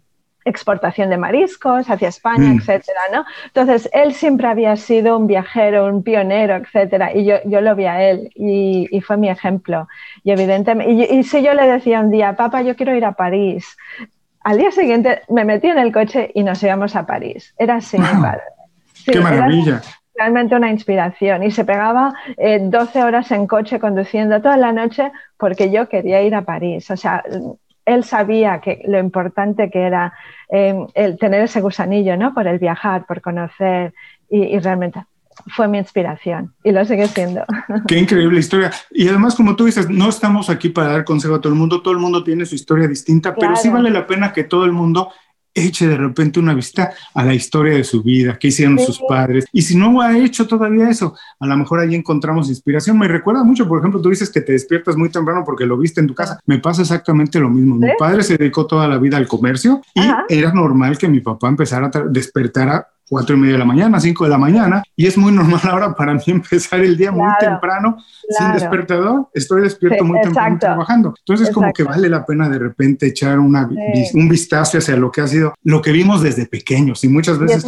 exportación 0.49 1.09
de 1.09 1.17
mariscos 1.17 1.89
hacia 1.89 2.07
España, 2.07 2.53
mm. 2.53 2.57
etcétera, 2.57 3.01
¿no? 3.13 3.25
Entonces, 3.45 3.89
él 3.93 4.13
siempre 4.13 4.47
había 4.47 4.75
sido 4.75 5.17
un 5.17 5.27
viajero, 5.27 5.85
un 5.85 6.03
pionero, 6.03 6.55
etcétera, 6.55 7.15
y 7.15 7.25
yo, 7.25 7.35
yo 7.45 7.61
lo 7.61 7.75
vi 7.75 7.85
a 7.85 8.09
él 8.09 8.31
y, 8.35 9.01
fue 9.01 9.17
mi 9.17 9.29
ejemplo. 9.29 9.87
Y 10.23 10.31
evidentemente, 10.31 11.13
y, 11.13 11.23
si 11.23 11.41
yo 11.41 11.53
le 11.53 11.67
decía 11.67 11.99
un 12.01 12.11
día, 12.11 12.35
papá, 12.35 12.61
yo 12.61 12.75
quiero 12.75 12.95
ir 12.95 13.05
a 13.05 13.13
París, 13.13 13.77
al 14.43 14.57
día 14.57 14.71
siguiente 14.71 15.21
me 15.29 15.45
metí 15.45 15.67
en 15.67 15.79
el 15.79 15.91
coche 15.91 16.31
y 16.33 16.43
nos 16.43 16.61
íbamos 16.63 16.95
a 16.95 17.05
París. 17.05 17.53
Era 17.57 17.75
así, 17.75 17.97
padre. 17.97 18.41
¡Qué 19.05 19.19
maravilla! 19.19 19.81
realmente 20.19 20.55
una 20.55 20.69
inspiración 20.69 21.43
y 21.43 21.51
se 21.51 21.63
pegaba 21.63 22.13
12 22.37 22.99
eh, 22.99 23.03
horas 23.03 23.31
en 23.31 23.47
coche 23.47 23.79
conduciendo 23.79 24.41
toda 24.41 24.57
la 24.57 24.73
noche 24.73 25.11
porque 25.37 25.71
yo 25.71 25.87
quería 25.87 26.21
ir 26.21 26.35
a 26.35 26.41
París. 26.41 26.91
O 26.91 26.97
sea, 26.97 27.23
él 27.85 28.03
sabía 28.03 28.59
que 28.59 28.83
lo 28.85 28.99
importante 28.99 29.69
que 29.69 29.81
era 29.81 30.13
eh, 30.49 30.75
el 30.95 31.17
tener 31.17 31.43
ese 31.43 31.61
gusanillo, 31.61 32.17
¿no? 32.17 32.33
Por 32.33 32.47
el 32.47 32.59
viajar, 32.59 33.05
por 33.05 33.21
conocer 33.21 33.93
y, 34.29 34.57
realmente 34.59 35.03
fue 35.55 35.69
mi 35.69 35.77
inspiración 35.77 36.53
y 36.63 36.71
lo 36.71 36.83
sigue 36.83 37.07
siendo. 37.07 37.45
Qué 37.87 37.97
increíble 37.97 38.39
historia. 38.39 38.71
Y 38.91 39.07
además, 39.07 39.35
como 39.35 39.55
tú 39.55 39.65
dices, 39.65 39.89
no 39.89 40.09
estamos 40.09 40.49
aquí 40.49 40.69
para 40.69 40.89
dar 40.89 41.05
consejo 41.05 41.35
a 41.35 41.41
todo 41.41 41.53
el 41.53 41.57
mundo, 41.57 41.81
todo 41.81 41.93
el 41.93 41.99
mundo 41.99 42.23
tiene 42.23 42.45
su 42.45 42.55
historia 42.55 42.87
distinta, 42.87 43.33
pero 43.35 43.55
sí 43.55 43.69
vale 43.69 43.89
la 43.89 44.05
pena 44.05 44.33
que 44.33 44.43
todo 44.43 44.65
el 44.65 44.73
mundo 44.73 45.11
eche 45.53 45.87
de 45.87 45.97
repente 45.97 46.39
una 46.39 46.53
vista 46.53 46.91
a 47.13 47.23
la 47.23 47.33
historia 47.33 47.73
de 47.73 47.83
su 47.83 48.01
vida, 48.01 48.37
qué 48.39 48.49
hicieron 48.49 48.79
sus 48.79 48.99
padres. 49.07 49.45
Y 49.51 49.61
si 49.61 49.75
no 49.75 50.01
ha 50.01 50.17
hecho 50.17 50.47
todavía 50.47 50.89
eso, 50.89 51.15
a 51.39 51.47
lo 51.47 51.57
mejor 51.57 51.79
ahí 51.79 51.95
encontramos 51.95 52.49
inspiración. 52.49 52.97
Me 52.97 53.07
recuerda 53.07 53.43
mucho, 53.43 53.67
por 53.67 53.79
ejemplo, 53.79 54.01
tú 54.01 54.09
dices 54.09 54.29
que 54.29 54.41
te 54.41 54.53
despiertas 54.53 54.95
muy 54.95 55.09
temprano 55.09 55.43
porque 55.45 55.65
lo 55.65 55.77
viste 55.77 56.01
en 56.01 56.07
tu 56.07 56.15
casa. 56.15 56.39
Me 56.45 56.59
pasa 56.59 56.81
exactamente 56.81 57.39
lo 57.39 57.49
mismo. 57.49 57.75
Mi 57.75 57.89
padre 57.97 58.23
se 58.23 58.37
dedicó 58.37 58.65
toda 58.65 58.87
la 58.87 58.97
vida 58.97 59.17
al 59.17 59.27
comercio 59.27 59.81
y 59.93 60.01
era 60.33 60.53
normal 60.53 60.97
que 60.97 61.07
mi 61.07 61.19
papá 61.19 61.47
empezara 61.47 61.91
a 61.93 61.99
despertar 62.09 62.87
cuatro 63.09 63.35
y 63.35 63.39
media 63.39 63.53
de 63.53 63.59
la 63.59 63.65
mañana, 63.65 63.99
cinco 63.99 64.23
de 64.23 64.29
la 64.29 64.37
mañana, 64.37 64.83
y 64.95 65.07
es 65.07 65.17
muy 65.17 65.31
normal 65.31 65.61
ahora 65.63 65.93
para 65.93 66.13
mí 66.13 66.21
empezar 66.27 66.79
el 66.81 66.95
día 66.95 67.11
muy 67.11 67.27
temprano, 67.39 67.97
sin 68.29 68.53
despertador, 68.53 69.27
estoy 69.33 69.63
despierto 69.63 70.05
muy 70.05 70.21
temprano 70.21 70.57
trabajando. 70.59 71.13
Entonces 71.19 71.53
como 71.53 71.73
que 71.73 71.83
vale 71.83 72.07
la 72.07 72.25
pena 72.25 72.47
de 72.47 72.59
repente 72.59 73.07
echar 73.07 73.39
una, 73.39 73.67
un 74.13 74.29
vistazo 74.29 74.77
hacia 74.77 74.95
lo 74.95 75.11
que 75.11 75.21
ha 75.21 75.27
sido, 75.27 75.53
lo 75.63 75.81
que 75.81 75.91
vimos 75.91 76.21
desde 76.21 76.45
pequeños, 76.45 77.03
y 77.03 77.07
muchas 77.07 77.39
veces 77.39 77.65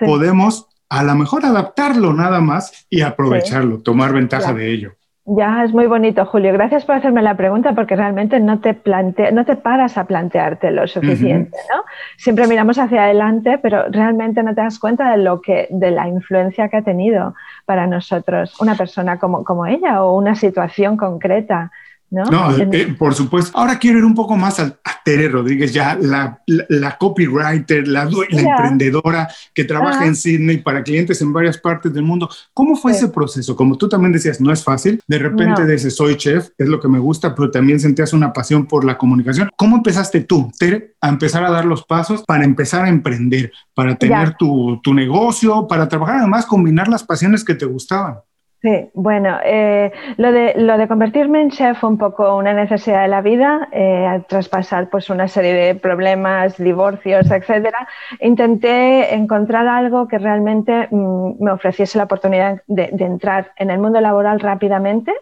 podemos 0.00 0.66
a 0.88 1.02
lo 1.02 1.14
mejor 1.14 1.44
adaptarlo 1.44 2.12
nada 2.12 2.40
más 2.40 2.86
y 2.88 3.00
aprovecharlo, 3.00 3.80
tomar 3.80 4.12
ventaja 4.12 4.52
de 4.52 4.72
ello. 4.72 4.92
Ya, 5.26 5.64
es 5.64 5.72
muy 5.72 5.86
bonito, 5.86 6.26
Julio. 6.26 6.52
Gracias 6.52 6.84
por 6.84 6.96
hacerme 6.96 7.22
la 7.22 7.34
pregunta 7.34 7.72
porque 7.72 7.96
realmente 7.96 8.40
no 8.40 8.60
te, 8.60 8.74
plante 8.74 9.32
no 9.32 9.46
te 9.46 9.56
paras 9.56 9.96
a 9.96 10.04
plantearte 10.04 10.70
lo 10.70 10.86
suficiente, 10.86 11.56
¿no? 11.74 11.82
Siempre 12.18 12.46
miramos 12.46 12.78
hacia 12.78 13.04
adelante, 13.04 13.56
pero 13.56 13.88
realmente 13.88 14.42
no 14.42 14.54
te 14.54 14.60
das 14.60 14.78
cuenta 14.78 15.10
de 15.10 15.16
lo 15.16 15.40
que, 15.40 15.66
de 15.70 15.92
la 15.92 16.08
influencia 16.08 16.68
que 16.68 16.76
ha 16.76 16.82
tenido 16.82 17.34
para 17.64 17.86
nosotros 17.86 18.60
una 18.60 18.74
persona 18.74 19.18
como, 19.18 19.44
como 19.44 19.64
ella 19.64 20.04
o 20.04 20.14
una 20.14 20.34
situación 20.34 20.98
concreta. 20.98 21.72
¿No? 22.14 22.56
Eh, 22.72 22.94
por 22.98 23.14
supuesto. 23.14 23.56
Ahora 23.58 23.78
quiero 23.78 23.98
ir 23.98 24.04
un 24.04 24.14
poco 24.14 24.36
más 24.36 24.60
a, 24.60 24.78
Tere 25.04 25.28
Rodríguez, 25.28 25.72
ya 25.72 25.98
la, 26.00 26.40
la, 26.46 26.96
copywriter, 26.96 27.86
la, 27.86 28.06
la 28.06 28.40
emprendedora 28.40 29.28
que 29.52 29.64
trabaja 29.64 30.06
en 30.06 30.16
Sydney 30.16 30.58
para 30.58 30.82
clientes 30.82 31.20
en 31.20 31.30
varias 31.30 31.58
partes 31.58 31.92
del 31.92 32.04
mundo. 32.04 32.30
¿Cómo 32.54 32.74
fue 32.74 32.92
ese 32.92 33.08
proceso? 33.08 33.54
Como 33.54 33.76
tú 33.76 33.86
también 33.86 34.12
decías, 34.12 34.40
no 34.40 34.50
es 34.50 34.64
fácil. 34.64 35.02
De 35.06 35.18
repente 35.18 35.62
no. 35.62 35.66
dices, 35.66 35.94
soy 35.94 36.16
chef, 36.16 36.48
es 36.56 36.68
lo 36.68 36.80
que 36.80 36.88
me 36.88 36.98
gusta, 36.98 37.34
pero 37.34 37.50
también 37.50 37.80
sentías 37.80 38.14
una 38.14 38.32
pasión 38.32 38.66
por 38.66 38.84
la 38.84 38.96
comunicación. 38.96 39.50
¿Cómo 39.56 39.76
empezaste 39.76 40.22
tú, 40.22 40.50
Tere, 40.58 40.94
a 41.00 41.08
empezar 41.10 41.44
a 41.44 41.50
dar 41.50 41.66
los 41.66 41.84
pasos 41.84 42.22
para 42.22 42.44
empezar 42.44 42.84
a 42.86 42.88
emprender, 42.88 43.52
para 43.74 43.96
tener 43.96 44.36
tu, 44.36 44.80
tu 44.82 44.94
negocio, 44.94 45.66
para 45.68 45.88
trabajar, 45.88 46.16
además 46.16 46.46
combinar 46.46 46.88
las 46.88 47.04
pasiones 47.04 47.44
que 47.44 47.54
te 47.54 47.66
gustaban? 47.66 48.16
Sí, 48.64 48.90
bueno, 48.94 49.40
eh, 49.44 49.92
lo, 50.16 50.32
de, 50.32 50.54
lo 50.56 50.78
de 50.78 50.88
convertirme 50.88 51.42
en 51.42 51.50
chef 51.50 51.80
fue 51.80 51.90
un 51.90 51.98
poco 51.98 52.34
una 52.34 52.54
necesidad 52.54 53.02
de 53.02 53.08
la 53.08 53.20
vida, 53.20 53.68
eh, 53.72 54.22
traspasar 54.26 54.88
pues 54.88 55.10
una 55.10 55.28
serie 55.28 55.52
de 55.52 55.74
problemas, 55.74 56.56
divorcios, 56.56 57.30
etcétera. 57.30 57.86
Intenté 58.20 59.14
encontrar 59.14 59.68
algo 59.68 60.08
que 60.08 60.16
realmente 60.16 60.88
mm, 60.90 61.44
me 61.44 61.50
ofreciese 61.50 61.98
la 61.98 62.04
oportunidad 62.04 62.62
de, 62.66 62.88
de, 62.90 63.04
entrar 63.04 63.52
en 63.58 63.68
el 63.68 63.78
mundo 63.78 64.00
laboral 64.00 64.40
rápidamente. 64.40 65.12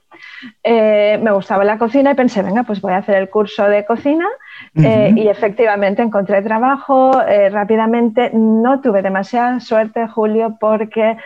Eh, 0.63 1.19
me 1.21 1.33
gustaba 1.33 1.65
la 1.65 1.79
cocina 1.79 2.13
y 2.13 2.15
pensé, 2.15 2.43
venga, 2.45 2.63
pues 2.63 2.81
voy 2.81 2.93
a 2.93 2.99
hacer 2.99 3.17
el 3.17 3.29
curso 3.29 3.65
de 3.69 3.85
cocina 3.85 4.29
uh 4.77 4.81
-huh. 4.81 5.19
y 5.19 5.27
efectivamente 5.27 6.01
encontré 6.01 6.43
trabajo 6.43 7.21
eh, 7.23 7.51
rápidamente. 7.51 8.31
No 8.33 8.81
tuve 8.81 9.03
demasiada 9.03 9.59
suerte, 9.59 10.07
Julio, 10.07 10.59
porque 10.61 11.17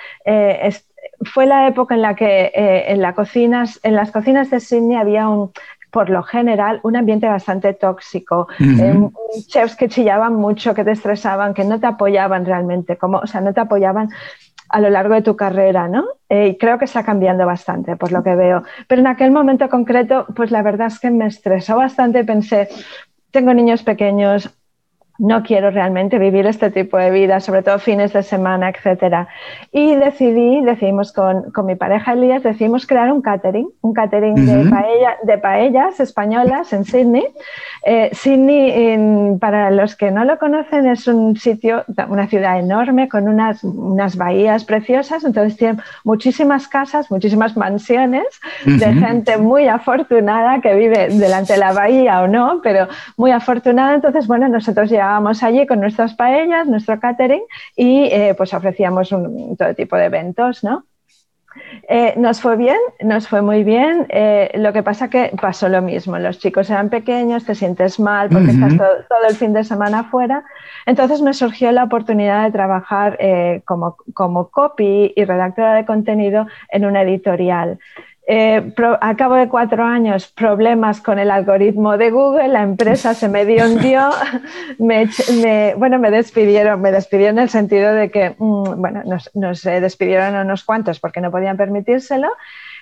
fue 1.22 1.46
la 1.46 1.68
época 1.68 1.94
en 1.94 2.02
la 2.02 2.14
que 2.14 2.52
eh, 2.54 2.92
en, 2.92 3.00
la 3.00 3.14
cocinas, 3.14 3.80
en 3.82 3.94
las 3.94 4.10
cocinas 4.10 4.50
de 4.50 4.60
Sydney 4.60 4.96
había 4.96 5.28
un, 5.28 5.52
por 5.90 6.10
lo 6.10 6.22
general, 6.22 6.80
un 6.82 6.96
ambiente 6.96 7.26
bastante 7.28 7.72
tóxico. 7.74 8.48
Uh 8.60 8.64
-huh. 8.64 9.12
eh, 9.12 9.42
chefs 9.46 9.76
que 9.76 9.88
chillaban 9.88 10.34
mucho, 10.34 10.74
que 10.74 10.84
te 10.84 10.92
estresaban, 10.92 11.54
que 11.54 11.64
no 11.64 11.80
te 11.80 11.86
apoyaban 11.86 12.44
realmente, 12.44 12.96
como, 12.96 13.18
o 13.18 13.26
sea, 13.26 13.40
no 13.40 13.52
te 13.52 13.60
apoyaban 13.60 14.10
a 14.68 14.80
lo 14.80 14.90
largo 14.90 15.14
de 15.14 15.22
tu 15.22 15.36
carrera, 15.36 15.88
¿no? 15.88 16.04
Eh, 16.28 16.48
y 16.48 16.58
creo 16.58 16.78
que 16.78 16.86
está 16.86 17.04
cambiando 17.04 17.46
bastante, 17.46 17.96
por 17.96 18.12
lo 18.12 18.22
que 18.22 18.34
veo. 18.34 18.62
Pero 18.88 19.00
en 19.00 19.06
aquel 19.06 19.30
momento 19.30 19.68
concreto, 19.68 20.26
pues 20.34 20.50
la 20.50 20.62
verdad 20.62 20.88
es 20.88 20.98
que 20.98 21.10
me 21.10 21.26
estresó 21.26 21.76
bastante. 21.76 22.24
Pensé, 22.24 22.68
tengo 23.30 23.54
niños 23.54 23.82
pequeños, 23.82 24.50
no 25.18 25.42
quiero 25.42 25.70
realmente 25.70 26.18
vivir 26.18 26.46
este 26.46 26.70
tipo 26.70 26.98
de 26.98 27.10
vida, 27.10 27.40
sobre 27.40 27.62
todo 27.62 27.78
fines 27.78 28.12
de 28.12 28.22
semana, 28.22 28.68
etcétera. 28.70 29.28
Y 29.72 29.94
decidí, 29.94 30.62
decidimos 30.62 31.12
con, 31.12 31.50
con, 31.52 31.66
mi 31.66 31.74
pareja 31.74 32.12
Elías, 32.12 32.42
decidimos 32.42 32.86
crear 32.86 33.12
un 33.12 33.22
catering, 33.22 33.68
un 33.80 33.92
catering 33.94 34.34
uh 34.34 34.36
-huh. 34.36 34.64
de, 34.64 34.70
paella, 34.70 35.16
de, 35.22 35.38
paellas 35.38 36.00
españolas 36.00 36.72
en 36.72 36.84
Sydney. 36.84 37.26
Eh, 37.84 38.10
Sydney, 38.12 38.70
en, 38.70 39.38
para 39.38 39.70
los 39.70 39.96
que 39.96 40.10
no 40.10 40.24
lo 40.24 40.38
conocen, 40.38 40.86
es 40.86 41.06
un 41.06 41.36
sitio, 41.36 41.84
una 42.08 42.26
ciudad 42.26 42.58
enorme 42.58 43.08
con 43.08 43.28
unas, 43.28 43.64
unas 43.64 44.16
bahías 44.16 44.64
preciosas, 44.64 45.24
entonces 45.24 45.56
tiene 45.56 45.78
muchísimas 46.04 46.68
casas, 46.68 47.10
muchísimas 47.10 47.56
mansiones 47.56 48.26
uh 48.66 48.70
-huh. 48.70 48.78
de 48.78 48.92
gente 48.94 49.38
muy 49.38 49.68
afortunada 49.68 50.60
que 50.60 50.74
vive 50.74 51.08
delante 51.08 51.54
de 51.54 51.58
la 51.58 51.72
bahía 51.72 52.22
o 52.22 52.28
no, 52.28 52.60
pero 52.62 52.88
muy 53.16 53.30
afortunada. 53.30 53.94
Entonces, 53.94 54.26
bueno, 54.26 54.48
nosotros 54.48 54.90
ya 54.90 55.05
llegábamos 55.06 55.42
allí 55.42 55.66
con 55.66 55.80
nuestras 55.80 56.14
paellas, 56.14 56.66
nuestro 56.66 56.98
catering 56.98 57.42
y 57.76 58.04
eh, 58.10 58.34
pues 58.36 58.52
ofrecíamos 58.52 59.12
un, 59.12 59.56
todo 59.56 59.72
tipo 59.74 59.96
de 59.96 60.06
eventos, 60.06 60.64
¿no? 60.64 60.84
Eh, 61.88 62.12
nos 62.18 62.40
fue 62.40 62.56
bien, 62.56 62.76
nos 63.02 63.28
fue 63.28 63.40
muy 63.40 63.64
bien. 63.64 64.06
Eh, 64.10 64.50
lo 64.56 64.72
que 64.72 64.82
pasa 64.82 65.08
que 65.08 65.32
pasó 65.40 65.68
lo 65.68 65.80
mismo. 65.80 66.18
Los 66.18 66.38
chicos 66.38 66.68
eran 66.68 66.90
pequeños, 66.90 67.44
te 67.44 67.54
sientes 67.54 67.98
mal 67.98 68.28
porque 68.28 68.48
uh 68.48 68.50
-huh. 68.50 68.64
estás 68.64 68.76
todo, 68.76 69.04
todo, 69.08 69.28
el 69.28 69.36
fin 69.36 69.52
de 69.54 69.64
semana 69.64 70.00
afuera. 70.00 70.44
Entonces 70.84 71.22
me 71.22 71.32
surgió 71.32 71.72
la 71.72 71.84
oportunidad 71.84 72.44
de 72.44 72.52
trabajar 72.52 73.16
eh, 73.20 73.62
como, 73.64 73.96
como 74.12 74.48
copy 74.50 75.12
y 75.16 75.24
redactora 75.24 75.74
de 75.74 75.86
contenido 75.86 76.46
en 76.68 76.84
una 76.84 77.02
editorial. 77.02 77.78
Eh, 78.28 78.72
pro, 78.74 78.98
a 79.00 79.14
cabo 79.14 79.36
de 79.36 79.48
cuatro 79.48 79.84
años, 79.84 80.26
problemas 80.26 81.00
con 81.00 81.20
el 81.20 81.30
algoritmo 81.30 81.96
de 81.96 82.10
Google, 82.10 82.48
la 82.48 82.62
empresa 82.62 83.14
se 83.14 83.28
medio 83.28 83.64
hundió, 83.64 84.10
me, 84.78 85.08
me, 85.42 85.74
bueno, 85.76 86.00
me 86.00 86.10
despidieron, 86.10 86.80
me 86.80 86.90
despidieron 86.90 87.38
en 87.38 87.44
el 87.44 87.50
sentido 87.50 87.94
de 87.94 88.10
que, 88.10 88.34
mmm, 88.36 88.80
bueno, 88.80 89.02
nos, 89.04 89.30
nos 89.34 89.64
eh, 89.64 89.80
despidieron 89.80 90.34
a 90.34 90.42
unos 90.42 90.64
cuantos 90.64 90.98
porque 90.98 91.20
no 91.20 91.30
podían 91.30 91.56
permitírselo. 91.56 92.28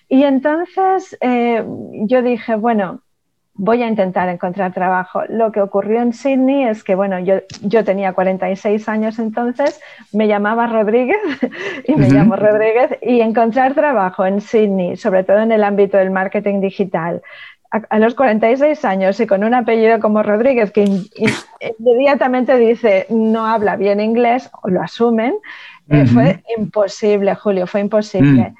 Y 0.09 0.23
entonces 0.25 1.17
eh, 1.21 1.63
yo 2.07 2.23
dije, 2.23 2.57
bueno, 2.57 3.01
voy 3.55 3.83
a 3.83 3.89
intentar 3.89 4.29
encontrar 4.29 4.73
trabajo. 4.73 5.23
Lo 5.29 5.53
que 5.53 5.61
ocurrió 5.61 6.03
en 6.03 6.13
Sydney 6.13 6.65
es 6.65 6.83
que, 6.83 6.95
bueno, 6.95 7.19
yo, 7.21 7.37
yo 7.63 7.85
tenía 7.85 8.13
46 8.13 8.89
años 8.89 9.19
entonces, 9.19 9.81
me 10.13 10.27
llamaba 10.27 10.67
Rodríguez 10.67 11.19
y 11.87 11.95
me 11.95 12.07
uh 12.07 12.11
-huh. 12.11 12.15
llamo 12.15 12.37
Rodríguez 12.37 12.99
y 13.01 13.21
encontrar 13.21 13.75
trabajo 13.75 14.27
en 14.27 14.41
Sydney, 14.41 14.97
sobre 14.97 15.23
todo 15.23 15.39
en 15.39 15.53
el 15.53 15.63
ámbito 15.63 15.97
del 15.97 16.11
marketing 16.11 16.61
digital, 16.61 17.23
a, 17.71 17.99
los 17.99 18.15
46 18.15 18.85
años 18.85 19.19
y 19.19 19.27
con 19.27 19.43
un 19.43 19.53
apellido 19.53 19.99
como 19.99 20.23
Rodríguez 20.23 20.71
que 20.71 20.83
in, 20.85 21.07
in, 21.17 21.31
inmediatamente 21.79 22.57
dice 22.57 23.07
no 23.11 23.47
habla 23.47 23.75
bien 23.75 24.01
inglés 24.01 24.49
o 24.63 24.69
lo 24.69 24.81
asumen, 24.81 25.33
uh 25.33 25.93
-huh. 25.93 26.03
eh, 26.03 26.07
fue 26.07 26.43
imposible, 26.57 27.35
Julio, 27.35 27.67
fue 27.67 27.81
imposible. 27.81 28.55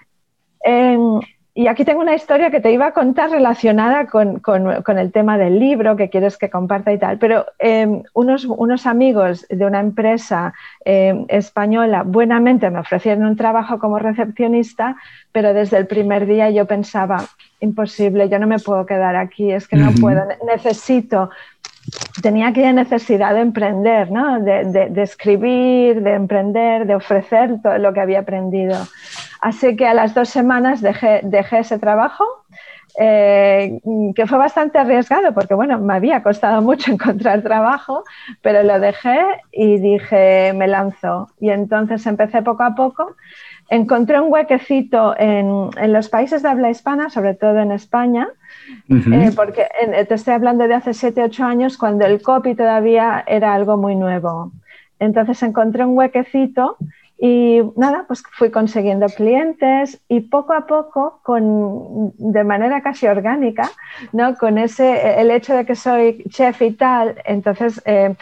Uh 0.67 0.71
-huh. 0.71 1.23
eh, 1.23 1.34
y 1.57 1.69
aquí 1.69 1.85
tengo 1.85 2.01
una 2.01 2.17
historia 2.17 2.51
que 2.51 2.61
te 2.61 2.73
iba 2.73 2.87
a 2.87 2.93
contar 2.93 3.31
relacionada 3.31 4.07
con, 4.07 4.41
con, 4.41 4.83
con 4.83 4.99
el 4.99 5.13
tema 5.13 5.39
del 5.39 5.61
libro 5.61 5.95
que 5.95 6.11
quieres 6.11 6.37
que 6.37 6.51
comparta 6.51 6.93
y 6.93 6.99
tal, 6.99 7.19
pero 7.19 7.47
eh, 7.61 8.03
unos, 8.13 8.45
unos, 8.45 8.87
amigos 8.87 9.47
de 9.49 9.65
una 9.65 9.79
empresa 9.79 10.53
eh, 10.85 11.25
española 11.29 12.03
buenamente 12.05 12.69
me 12.71 12.81
ofrecieron 12.81 13.25
un 13.25 13.37
trabajo 13.37 13.79
como 13.79 14.01
recepcionista, 14.01 14.97
pero 15.31 15.55
desde 15.55 15.77
el 15.77 15.87
primer 15.87 16.27
día 16.27 16.51
yo 16.51 16.67
pensaba, 16.67 17.25
imposible, 17.61 18.29
yo 18.29 18.41
no 18.41 18.49
me 18.49 18.59
puedo 18.59 18.85
quedar 18.85 19.15
aquí, 19.15 19.53
es 19.53 19.69
que 19.69 19.77
no 19.77 19.91
uh 19.91 19.93
-huh. 19.93 20.01
puedo, 20.01 20.25
necesito 20.45 21.31
tenía 22.23 22.49
aquella 22.49 22.73
necesidad 22.73 23.35
de 23.35 23.41
emprender, 23.41 24.11
¿no? 24.11 24.41
de, 24.41 24.91
escribir, 25.03 26.03
de 26.03 26.15
emprender, 26.15 26.87
de 26.87 26.95
ofrecer 26.95 27.61
todo 27.63 27.79
lo 27.79 27.93
que 27.93 28.01
había 28.01 28.21
aprendido. 28.21 28.77
Así 29.41 29.77
que 29.77 29.87
a 29.87 29.95
las 29.95 30.15
dos 30.15 30.29
semanas 30.29 30.81
dejé, 30.81 31.21
dejé 31.23 31.59
ese 31.59 31.79
trabajo, 31.79 32.25
eh, 32.99 33.81
que 34.15 34.27
fue 34.27 34.39
bastante 34.39 34.79
arriesgado 34.79 35.33
porque, 35.35 35.55
bueno, 35.55 35.79
me 35.79 35.95
había 35.95 36.23
costado 36.23 36.63
mucho 36.63 36.93
encontrar 36.97 37.43
trabajo, 37.43 38.05
pero 38.43 38.63
lo 38.63 38.79
dejé 38.81 39.19
y 39.53 39.79
dije, 39.79 40.53
me 40.55 40.67
lanzo. 40.69 41.29
Y 41.41 41.51
entonces 41.51 42.07
empecé 42.07 42.43
poco 42.43 42.63
a 42.63 42.75
poco. 42.75 43.15
Encontré 43.71 44.21
un 44.21 44.31
huequecito 44.31 45.15
en, 45.19 45.71
en 45.79 45.93
los 45.93 46.09
países 46.09 46.43
de 46.43 46.49
habla 46.51 46.71
hispana, 46.71 47.09
sobre 47.11 47.35
todo 47.35 47.59
en 47.59 47.73
España, 47.73 48.29
Uh 48.89 48.95
-huh. 48.95 49.29
eh, 49.29 49.33
porque 49.37 49.63
eh, 49.81 50.05
te 50.07 50.15
estoy 50.15 50.33
hablando 50.35 50.67
de 50.67 50.75
hace 50.75 50.95
7, 50.95 51.23
8 51.23 51.45
años 51.45 51.77
cuando 51.77 52.07
el 52.07 52.23
copy 52.23 52.55
todavía 52.55 53.23
era 53.27 53.53
algo 53.53 53.77
muy 53.77 53.95
nuevo. 53.95 54.53
Entonces 54.99 55.43
encontré 55.43 55.85
un 55.85 55.97
huequecito 55.99 56.77
y 57.19 57.63
nada, 57.77 58.05
pues 58.07 58.23
fui 58.33 58.51
consiguiendo 58.51 59.07
clientes 59.07 60.01
y 60.09 60.21
poco 60.21 60.53
a 60.53 60.67
poco, 60.67 61.21
con, 61.23 62.13
de 62.19 62.45
manera 62.45 62.83
casi 62.83 63.07
orgánica, 63.07 63.71
¿no? 64.13 64.35
con 64.35 64.59
ese, 64.59 65.21
el 65.21 65.31
hecho 65.31 65.55
de 65.55 65.65
que 65.65 65.77
soy 65.77 66.25
chef 66.29 66.61
y 66.63 66.73
tal, 66.73 67.17
entonces 67.25 67.81
eh, 67.85 68.15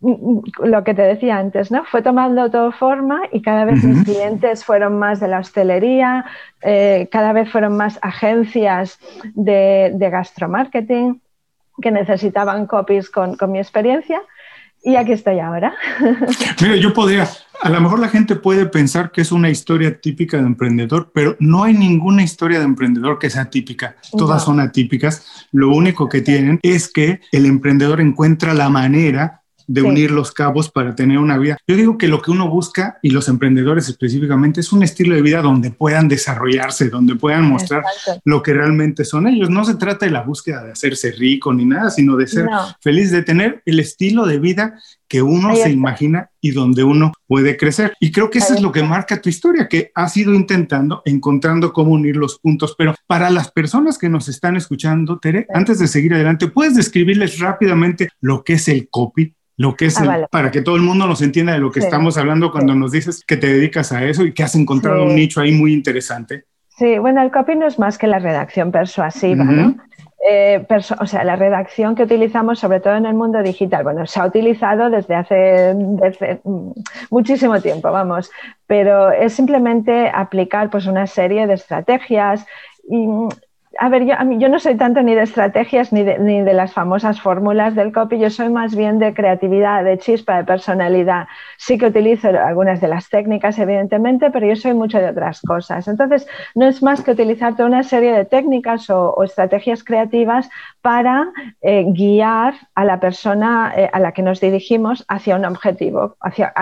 lo 0.00 0.84
que 0.84 0.94
te 0.94 1.02
decía 1.02 1.38
antes, 1.38 1.70
¿no? 1.70 1.84
Fue 1.84 2.02
tomando 2.02 2.50
todo 2.50 2.70
forma 2.70 3.22
y 3.32 3.42
cada 3.42 3.64
vez 3.64 3.82
uh 3.82 3.88
-huh. 3.88 3.94
mis 3.94 4.04
clientes 4.04 4.64
fueron 4.64 4.98
más 4.98 5.18
de 5.20 5.28
la 5.28 5.40
hostelería, 5.40 6.24
eh, 6.62 7.08
cada 7.10 7.32
vez 7.32 7.50
fueron 7.50 7.76
más 7.76 7.98
agencias 8.00 8.98
de, 9.34 9.90
de 9.94 10.10
gastromarketing 10.10 11.20
que 11.82 11.90
necesitaban 11.90 12.66
copies 12.66 13.10
con, 13.10 13.36
con 13.36 13.50
mi 13.52 13.58
experiencia. 13.58 14.20
Y 14.82 14.96
aquí 14.96 15.12
estoy 15.12 15.40
ahora. 15.40 15.74
Mira, 16.60 16.76
yo 16.76 16.92
podría, 16.92 17.28
a 17.60 17.68
lo 17.68 17.80
mejor 17.80 17.98
la 17.98 18.08
gente 18.08 18.36
puede 18.36 18.66
pensar 18.66 19.10
que 19.10 19.20
es 19.20 19.32
una 19.32 19.50
historia 19.50 20.00
típica 20.00 20.36
de 20.36 20.44
emprendedor, 20.44 21.10
pero 21.12 21.36
no 21.40 21.64
hay 21.64 21.74
ninguna 21.74 22.22
historia 22.22 22.58
de 22.58 22.64
emprendedor 22.64 23.18
que 23.18 23.30
sea 23.30 23.50
típica. 23.50 23.96
Todas 24.16 24.44
son 24.44 24.60
atípicas. 24.60 25.46
Lo 25.52 25.70
único 25.70 26.08
que 26.08 26.20
tienen 26.20 26.60
es 26.62 26.92
que 26.92 27.20
el 27.32 27.46
emprendedor 27.46 28.00
encuentra 28.00 28.54
la 28.54 28.68
manera 28.68 29.42
de 29.68 29.82
unir 29.82 30.10
los 30.10 30.32
cabos 30.32 30.70
para 30.70 30.94
tener 30.94 31.18
una 31.18 31.38
vida. 31.38 31.58
Yo 31.68 31.76
digo 31.76 31.98
que 31.98 32.08
lo 32.08 32.22
que 32.22 32.30
uno 32.30 32.48
busca, 32.48 32.98
y 33.02 33.10
los 33.10 33.28
emprendedores 33.28 33.88
específicamente, 33.88 34.60
es 34.60 34.72
un 34.72 34.82
estilo 34.82 35.14
de 35.14 35.22
vida 35.22 35.42
donde 35.42 35.70
puedan 35.70 36.08
desarrollarse, 36.08 36.88
donde 36.88 37.14
puedan 37.14 37.44
mostrar 37.44 37.84
lo 38.24 38.42
que 38.42 38.54
realmente 38.54 39.04
son 39.04 39.28
ellos. 39.28 39.50
No 39.50 39.64
se 39.64 39.74
trata 39.74 40.06
de 40.06 40.12
la 40.12 40.22
búsqueda 40.22 40.64
de 40.64 40.72
hacerse 40.72 41.12
rico 41.12 41.52
ni 41.52 41.66
nada, 41.66 41.90
sino 41.90 42.16
de 42.16 42.26
ser 42.26 42.46
feliz, 42.80 43.10
de 43.10 43.22
tener 43.22 43.62
el 43.66 43.78
estilo 43.78 44.26
de 44.26 44.38
vida 44.38 44.80
que 45.06 45.22
uno 45.22 45.54
se 45.56 45.70
imagina 45.70 46.30
y 46.40 46.50
donde 46.50 46.84
uno 46.84 47.12
puede 47.26 47.56
crecer. 47.56 47.94
Y 48.00 48.12
creo 48.12 48.30
que 48.30 48.38
eso 48.38 48.54
es 48.54 48.60
lo 48.60 48.72
que 48.72 48.82
marca 48.82 49.20
tu 49.20 49.28
historia, 49.28 49.68
que 49.68 49.90
has 49.94 50.16
ido 50.16 50.34
intentando, 50.34 51.02
encontrando 51.04 51.72
cómo 51.72 51.92
unir 51.92 52.16
los 52.16 52.38
puntos. 52.38 52.74
Pero 52.76 52.94
para 53.06 53.30
las 53.30 53.50
personas 53.50 53.98
que 53.98 54.08
nos 54.08 54.28
están 54.28 54.56
escuchando, 54.56 55.18
Tere, 55.18 55.46
antes 55.52 55.78
de 55.78 55.88
seguir 55.88 56.14
adelante, 56.14 56.48
¿puedes 56.48 56.74
describirles 56.74 57.38
rápidamente 57.38 58.08
lo 58.20 58.44
que 58.44 58.54
es 58.54 58.68
el 58.68 58.88
copy? 58.88 59.34
Lo 59.58 59.74
que 59.74 59.86
es 59.86 60.00
ah, 60.00 60.28
para 60.30 60.50
que 60.52 60.62
todo 60.62 60.76
el 60.76 60.82
mundo 60.82 61.06
nos 61.06 61.20
entienda 61.20 61.52
de 61.52 61.58
lo 61.58 61.72
que 61.72 61.80
estamos 61.80 62.16
hablando 62.16 62.52
cuando 62.52 62.74
nos 62.76 62.92
dices 62.92 63.24
que 63.26 63.36
te 63.36 63.48
dedicas 63.48 63.92
a 63.92 64.04
eso 64.04 64.24
y 64.24 64.32
que 64.32 64.44
has 64.44 64.54
encontrado 64.54 65.04
un 65.04 65.16
nicho 65.16 65.40
ahí 65.40 65.52
muy 65.52 65.74
interesante. 65.74 66.44
Sí, 66.68 66.96
bueno, 66.98 67.20
el 67.22 67.32
copy 67.32 67.56
no 67.56 67.66
es 67.66 67.76
más 67.76 67.98
que 67.98 68.06
la 68.06 68.20
redacción 68.20 68.70
persuasiva, 68.70 69.42
¿no? 69.42 69.74
Eh, 70.30 70.64
o 71.00 71.06
sea, 71.06 71.24
la 71.24 71.34
redacción 71.34 71.96
que 71.96 72.04
utilizamos, 72.04 72.60
sobre 72.60 72.78
todo 72.78 72.94
en 72.94 73.06
el 73.06 73.14
mundo 73.14 73.42
digital, 73.42 73.82
bueno, 73.82 74.06
se 74.06 74.20
ha 74.20 74.26
utilizado 74.26 74.90
desde 74.90 75.16
hace, 75.16 75.74
desde 75.74 76.40
muchísimo 77.10 77.60
tiempo, 77.60 77.90
vamos, 77.90 78.30
pero 78.68 79.10
es 79.10 79.32
simplemente 79.32 80.08
aplicar 80.08 80.70
pues 80.70 80.86
una 80.86 81.08
serie 81.08 81.48
de 81.48 81.54
estrategias 81.54 82.46
y 82.88 83.08
a 83.80 83.88
ver, 83.88 84.04
yo, 84.04 84.14
yo, 84.38 84.48
no 84.48 84.58
soy 84.58 84.76
tanto 84.76 85.02
ni 85.02 85.14
de 85.14 85.22
estrategias 85.22 85.92
ni 85.92 86.02
de, 86.02 86.18
ni 86.18 86.42
de, 86.42 86.52
las 86.52 86.72
famosas 86.72 87.20
fórmulas 87.20 87.76
del 87.76 87.92
copy, 87.92 88.18
yo 88.18 88.28
soy 88.28 88.50
más 88.50 88.74
bien 88.74 88.98
de 88.98 89.14
creatividad, 89.14 89.84
de 89.84 89.98
chispa, 89.98 90.38
de 90.38 90.44
personalidad. 90.44 91.28
Sí 91.58 91.78
que 91.78 91.86
utilizo 91.86 92.28
algunas 92.28 92.80
de 92.80 92.88
las 92.88 93.08
técnicas, 93.08 93.56
evidentemente, 93.56 94.32
pero 94.32 94.48
yo 94.48 94.56
soy 94.56 94.74
mucho 94.74 94.98
de 94.98 95.10
otras 95.10 95.40
cosas. 95.42 95.86
Entonces, 95.86 96.26
no 96.56 96.66
es 96.66 96.82
más 96.82 97.02
que 97.02 97.12
utilizar 97.12 97.54
toda 97.54 97.68
una 97.68 97.84
serie 97.84 98.12
de 98.12 98.24
técnicas 98.24 98.90
o, 98.90 99.22
estrategias 99.22 99.84
creativas 99.84 100.50
para 100.82 101.32
eh, 101.60 101.84
guiar 101.88 102.54
a 102.74 102.84
la 102.84 103.00
persona 103.00 103.72
eh, 103.76 103.90
a 103.92 103.98
la 104.00 104.12
que 104.12 104.22
nos 104.22 104.40
dirigimos 104.40 105.04
hacia 105.08 105.36
un 105.36 105.44
objetivo, 105.44 106.16
hacia, 106.20 106.52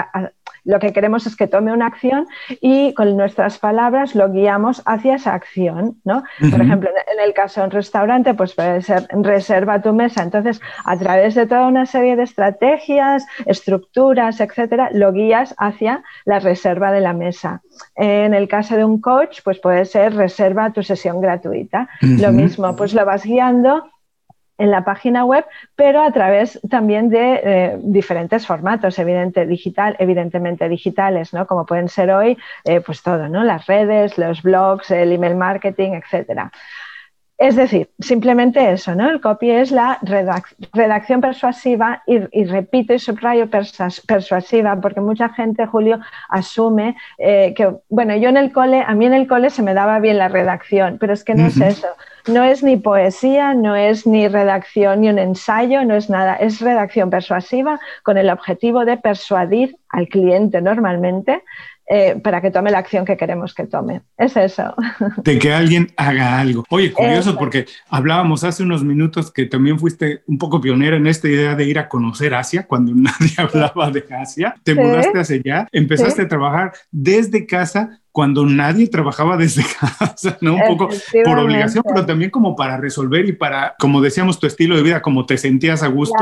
lo 0.66 0.80
que 0.80 0.92
queremos 0.92 1.26
es 1.26 1.36
que 1.36 1.46
tome 1.46 1.72
una 1.72 1.86
acción 1.86 2.26
y 2.60 2.92
con 2.94 3.16
nuestras 3.16 3.58
palabras 3.58 4.16
lo 4.16 4.30
guiamos 4.30 4.82
hacia 4.84 5.14
esa 5.14 5.32
acción, 5.32 6.00
¿no? 6.04 6.24
Por 6.50 6.60
ejemplo, 6.60 6.90
en 6.90 7.24
el 7.24 7.32
caso 7.34 7.60
de 7.60 7.66
un 7.66 7.70
restaurante, 7.70 8.34
pues 8.34 8.52
puede 8.54 8.82
ser 8.82 9.06
reserva 9.12 9.80
tu 9.80 9.92
mesa. 9.92 10.24
Entonces, 10.24 10.60
a 10.84 10.96
través 10.96 11.36
de 11.36 11.46
toda 11.46 11.68
una 11.68 11.86
serie 11.86 12.16
de 12.16 12.24
estrategias, 12.24 13.24
estructuras, 13.46 14.40
etcétera, 14.40 14.90
lo 14.92 15.12
guías 15.12 15.54
hacia 15.56 16.02
la 16.24 16.40
reserva 16.40 16.90
de 16.90 17.00
la 17.00 17.12
mesa. 17.12 17.62
En 17.94 18.34
el 18.34 18.48
caso 18.48 18.76
de 18.76 18.84
un 18.84 19.00
coach, 19.00 19.42
pues 19.44 19.60
puede 19.60 19.84
ser 19.84 20.16
reserva 20.16 20.72
tu 20.72 20.82
sesión 20.82 21.20
gratuita. 21.20 21.88
Lo 22.00 22.32
mismo, 22.32 22.74
pues 22.74 22.92
lo 22.92 23.04
vas 23.04 23.22
guiando 23.22 23.84
en 24.58 24.70
la 24.70 24.84
página 24.84 25.24
web, 25.24 25.44
pero 25.74 26.02
a 26.02 26.10
través 26.12 26.60
también 26.68 27.08
de 27.08 27.40
eh, 27.44 27.78
diferentes 27.82 28.46
formatos, 28.46 28.98
evidentemente 28.98 30.68
digitales, 30.68 31.32
¿no? 31.32 31.46
Como 31.46 31.66
pueden 31.66 31.88
ser 31.88 32.10
hoy, 32.10 32.38
eh, 32.64 32.80
pues 32.80 33.02
todo, 33.02 33.28
¿no? 33.28 33.44
Las 33.44 33.66
redes, 33.66 34.18
los 34.18 34.42
blogs, 34.42 34.90
el 34.90 35.12
email 35.12 35.36
marketing, 35.36 35.92
etcétera. 35.92 36.50
Es 37.38 37.54
decir, 37.54 37.90
simplemente 37.98 38.72
eso, 38.72 38.94
¿no? 38.94 39.10
El 39.10 39.20
copy 39.20 39.50
es 39.50 39.70
la 39.70 39.98
redacción 40.72 41.20
persuasiva 41.20 42.02
y, 42.06 42.44
repito 42.44 42.94
y 42.94 42.98
subrayo 42.98 43.50
persuasiva 43.50 44.80
porque 44.80 45.02
mucha 45.02 45.28
gente, 45.28 45.66
Julio, 45.66 46.00
asume 46.30 46.96
eh, 47.18 47.52
que, 47.54 47.76
bueno, 47.90 48.16
yo 48.16 48.30
en 48.30 48.38
el 48.38 48.52
cole, 48.52 48.82
a 48.86 48.94
mí 48.94 49.04
en 49.04 49.12
el 49.12 49.28
cole 49.28 49.50
se 49.50 49.62
me 49.62 49.74
daba 49.74 49.98
bien 49.98 50.16
la 50.16 50.28
redacción, 50.28 50.96
pero 50.98 51.12
es 51.12 51.24
que 51.24 51.34
no 51.34 51.46
es 51.46 51.60
eso. 51.60 51.88
No 52.26 52.42
es 52.42 52.64
ni 52.64 52.76
poesía, 52.76 53.54
no 53.54 53.76
es 53.76 54.06
ni 54.06 54.26
redacción 54.26 55.02
ni 55.02 55.10
un 55.10 55.18
ensayo, 55.18 55.84
no 55.84 55.94
es 55.94 56.10
nada. 56.10 56.36
Es 56.36 56.60
redacción 56.60 57.10
persuasiva 57.10 57.78
con 58.02 58.16
el 58.16 58.30
objetivo 58.30 58.84
de 58.84 58.96
persuadir 58.96 59.76
al 59.90 60.08
cliente 60.08 60.60
normalmente 60.60 61.42
eh, 61.88 62.18
para 62.22 62.40
que 62.40 62.50
tome 62.50 62.72
la 62.72 62.78
acción 62.78 63.04
que 63.04 63.16
queremos 63.16 63.54
que 63.54 63.64
tome. 63.66 64.02
Es 64.18 64.36
eso. 64.36 64.74
De 65.24 65.38
que 65.38 65.52
alguien 65.52 65.92
haga 65.96 66.40
algo. 66.40 66.64
Oye, 66.70 66.92
curioso, 66.92 67.36
porque 67.36 67.66
hablábamos 67.88 68.42
hace 68.42 68.64
unos 68.64 68.82
minutos 68.82 69.30
que 69.30 69.46
también 69.46 69.78
fuiste 69.78 70.22
un 70.26 70.36
poco 70.38 70.60
pionera 70.60 70.96
en 70.96 71.06
esta 71.06 71.28
idea 71.28 71.54
de 71.54 71.64
ir 71.64 71.78
a 71.78 71.88
conocer 71.88 72.34
Asia, 72.34 72.66
cuando 72.66 72.92
nadie 72.96 73.34
hablaba 73.38 73.90
de 73.90 74.04
Asia. 74.10 74.56
Te 74.64 74.74
mudaste 74.74 75.18
hacia 75.18 75.36
allá, 75.36 75.68
empezaste 75.70 76.22
a 76.22 76.28
trabajar 76.28 76.72
desde 76.90 77.46
casa 77.46 78.00
cuando 78.10 78.46
nadie 78.46 78.88
trabajaba 78.88 79.36
desde 79.36 79.62
casa, 79.98 80.38
¿no? 80.40 80.54
Un 80.54 80.62
poco 80.66 80.88
por 81.24 81.38
obligación, 81.38 81.84
pero 81.86 82.04
también 82.06 82.30
como 82.30 82.56
para 82.56 82.78
resolver 82.78 83.28
y 83.28 83.32
para, 83.32 83.74
como 83.78 84.00
decíamos, 84.00 84.40
tu 84.40 84.46
estilo 84.46 84.74
de 84.74 84.82
vida, 84.82 85.02
como 85.02 85.26
te 85.26 85.36
sentías 85.36 85.82
a 85.82 85.88
gusto. 85.88 86.16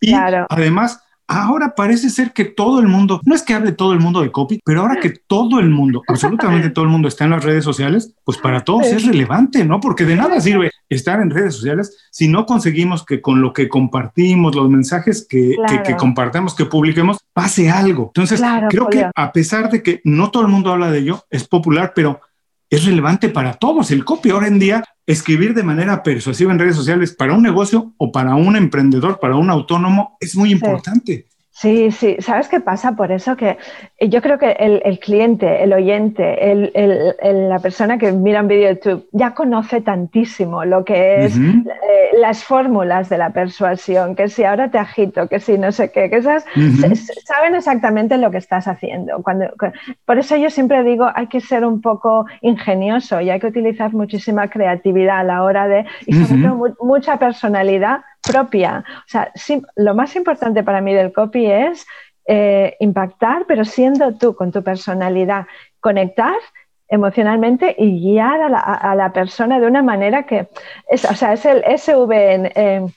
y 0.00 0.12
además 0.12 1.05
Ahora 1.28 1.74
parece 1.74 2.08
ser 2.10 2.32
que 2.32 2.44
todo 2.44 2.78
el 2.78 2.86
mundo, 2.86 3.20
no 3.24 3.34
es 3.34 3.42
que 3.42 3.52
hable 3.52 3.72
todo 3.72 3.92
el 3.92 4.00
mundo 4.00 4.22
de 4.22 4.30
copy, 4.30 4.60
pero 4.64 4.82
ahora 4.82 5.00
que 5.00 5.10
todo 5.10 5.58
el 5.58 5.70
mundo, 5.70 6.02
absolutamente 6.06 6.70
todo 6.70 6.84
el 6.84 6.90
mundo 6.90 7.08
está 7.08 7.24
en 7.24 7.30
las 7.30 7.44
redes 7.44 7.64
sociales, 7.64 8.14
pues 8.24 8.38
para 8.38 8.62
todos 8.62 8.86
es 8.86 9.04
relevante, 9.04 9.64
¿no? 9.64 9.80
Porque 9.80 10.04
de 10.04 10.14
nada 10.14 10.40
sirve 10.40 10.70
estar 10.88 11.20
en 11.20 11.30
redes 11.30 11.54
sociales 11.54 11.96
si 12.12 12.28
no 12.28 12.46
conseguimos 12.46 13.04
que 13.04 13.20
con 13.20 13.40
lo 13.40 13.52
que 13.52 13.68
compartimos, 13.68 14.54
los 14.54 14.70
mensajes 14.70 15.26
que, 15.28 15.56
que, 15.84 15.96
compartamos, 15.96 16.54
que 16.54 16.64
publiquemos, 16.64 17.18
pase 17.32 17.70
algo. 17.70 18.12
Entonces, 18.14 18.40
creo 18.70 18.88
que 18.88 19.06
a 19.12 19.32
pesar 19.32 19.70
de 19.70 19.82
que 19.82 20.00
no 20.04 20.30
todo 20.30 20.44
el 20.44 20.48
mundo 20.48 20.72
habla 20.72 20.90
de 20.90 21.00
ello, 21.00 21.24
es 21.30 21.46
popular, 21.48 21.92
pero 21.94 22.20
es 22.70 22.84
relevante 22.84 23.28
para 23.28 23.54
todos. 23.54 23.90
El 23.90 24.04
copy 24.04 24.30
ahora 24.30 24.48
en 24.48 24.58
día, 24.58 24.84
escribir 25.06 25.54
de 25.54 25.62
manera 25.62 26.02
persuasiva 26.02 26.52
en 26.52 26.58
redes 26.58 26.76
sociales 26.76 27.12
para 27.12 27.34
un 27.34 27.42
negocio 27.42 27.94
o 27.96 28.10
para 28.12 28.34
un 28.34 28.56
emprendedor, 28.56 29.20
para 29.20 29.36
un 29.36 29.50
autónomo, 29.50 30.16
es 30.20 30.36
muy 30.36 30.50
importante. 30.50 31.26
Sí, 31.28 31.35
sí, 31.56 32.16
¿sabes 32.20 32.48
qué 32.48 32.60
pasa? 32.60 32.92
Por 32.92 33.12
eso 33.12 33.34
que 33.34 33.56
yo 34.00 34.20
creo 34.20 34.38
que 34.38 34.50
el, 34.58 34.98
cliente, 34.98 35.62
el 35.64 35.72
oyente, 35.72 36.52
el, 36.52 37.48
la 37.48 37.58
persona 37.60 37.96
que 37.96 38.12
mira 38.12 38.42
un 38.42 38.48
vídeo 38.48 38.68
de 38.68 38.74
YouTube 38.74 39.08
ya 39.12 39.32
conoce 39.32 39.80
tantísimo 39.80 40.66
lo 40.66 40.84
que 40.84 41.24
es 41.24 41.38
eh, 41.38 42.18
las 42.18 42.44
fórmulas 42.44 43.08
de 43.08 43.16
la 43.16 43.30
persuasión, 43.30 44.14
que 44.14 44.28
si 44.28 44.44
ahora 44.44 44.70
te 44.70 44.76
agito, 44.76 45.28
que 45.28 45.40
si 45.40 45.56
no 45.56 45.72
sé 45.72 45.90
qué, 45.90 46.10
que 46.10 46.16
esas 46.16 46.44
saben 47.24 47.54
exactamente 47.54 48.18
lo 48.18 48.30
que 48.30 48.38
estás 48.38 48.68
haciendo. 48.68 49.22
Cuando, 49.22 49.46
por 50.04 50.18
eso 50.18 50.36
yo 50.36 50.50
siempre 50.50 50.82
digo, 50.82 51.08
hay 51.14 51.28
que 51.28 51.40
ser 51.40 51.64
un 51.64 51.80
poco 51.80 52.26
ingenioso 52.42 53.22
y 53.22 53.30
hay 53.30 53.40
que 53.40 53.46
utilizar 53.46 53.94
muchísima 53.94 54.48
creatividad 54.48 55.20
a 55.20 55.24
la 55.24 55.42
hora 55.42 55.68
de, 55.68 55.86
y 56.04 56.12
sobre 56.12 56.42
todo 56.42 56.76
mucha 56.80 57.18
personalidad 57.18 58.00
propia. 58.26 58.84
O 58.98 59.08
sea, 59.08 59.32
lo 59.76 59.94
más 59.94 60.16
importante 60.16 60.62
para 60.62 60.80
mí 60.80 60.92
del 60.94 61.12
copy 61.12 61.46
es 61.46 61.86
eh, 62.26 62.76
impactar, 62.80 63.44
pero 63.46 63.64
siendo 63.64 64.14
tú, 64.14 64.34
con 64.34 64.50
tu 64.50 64.62
personalidad, 64.62 65.46
conectar 65.80 66.36
emocionalmente 66.88 67.74
y 67.78 68.00
guiar 68.00 68.40
a 68.42 68.94
la, 68.94 69.12
persona 69.12 69.58
de 69.58 69.66
una 69.66 69.82
manera 69.82 70.24
que, 70.24 70.48
es, 70.88 71.04
o 71.04 71.14
sea, 71.14 71.32
es 71.32 71.44
el 71.44 71.64
SV 71.64 72.12
en... 72.12 72.92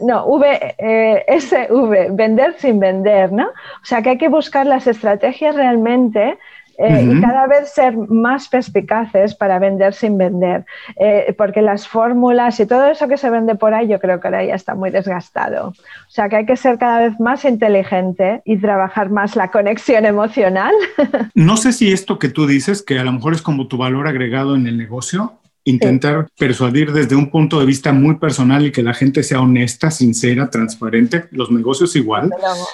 no, 0.00 0.26
V, 0.26 0.74
eh, 0.78 1.24
SV, 1.28 2.10
vender 2.12 2.54
sin 2.58 2.80
vender, 2.80 3.32
¿no? 3.32 3.46
O 3.46 3.84
sea 3.84 4.02
que 4.02 4.10
hay 4.10 4.18
que 4.18 4.28
buscar 4.28 4.66
las 4.66 4.86
estrategias 4.86 5.54
realmente 5.54 6.38
eh, 6.82 7.02
y 7.02 7.20
cada 7.20 7.46
vez 7.46 7.74
ser 7.74 7.94
más 7.94 8.48
perspicaces 8.48 9.34
para 9.34 9.58
vender 9.58 9.92
sin 9.92 10.16
vender, 10.16 10.64
eh, 10.96 11.34
porque 11.36 11.60
las 11.60 11.86
fórmulas 11.86 12.58
y 12.58 12.64
todo 12.64 12.86
eso 12.86 13.06
que 13.06 13.18
se 13.18 13.28
vende 13.28 13.54
por 13.54 13.74
ahí 13.74 13.86
yo 13.86 14.00
creo 14.00 14.18
que 14.18 14.28
ahora 14.28 14.44
ya 14.44 14.54
está 14.54 14.74
muy 14.74 14.90
desgastado. 14.90 15.68
O 15.68 16.10
sea 16.10 16.30
que 16.30 16.36
hay 16.36 16.46
que 16.46 16.56
ser 16.56 16.78
cada 16.78 17.00
vez 17.00 17.20
más 17.20 17.44
inteligente 17.44 18.40
y 18.46 18.56
trabajar 18.56 19.10
más 19.10 19.36
la 19.36 19.50
conexión 19.50 20.06
emocional. 20.06 20.74
No 21.34 21.56
sé 21.56 21.72
si 21.72 21.92
esto 21.92 22.18
que 22.18 22.28
tú 22.28 22.46
dices, 22.46 22.82
que 22.82 22.98
a 22.98 23.04
lo 23.04 23.12
mejor 23.12 23.34
es 23.34 23.42
como 23.42 23.66
tu 23.66 23.76
valor 23.76 24.06
agregado 24.06 24.56
en 24.56 24.66
el 24.66 24.76
negocio, 24.76 25.39
intentar 25.64 26.28
persuadir 26.38 26.92
desde 26.92 27.16
un 27.16 27.30
punto 27.30 27.60
de 27.60 27.66
vista 27.66 27.92
muy 27.92 28.16
personal 28.16 28.66
y 28.66 28.72
que 28.72 28.82
la 28.82 28.94
gente 28.94 29.22
sea 29.22 29.40
honesta, 29.40 29.90
sincera, 29.90 30.50
transparente. 30.50 31.26
Los 31.30 31.50
negocios 31.50 31.96
igual. 31.96 32.30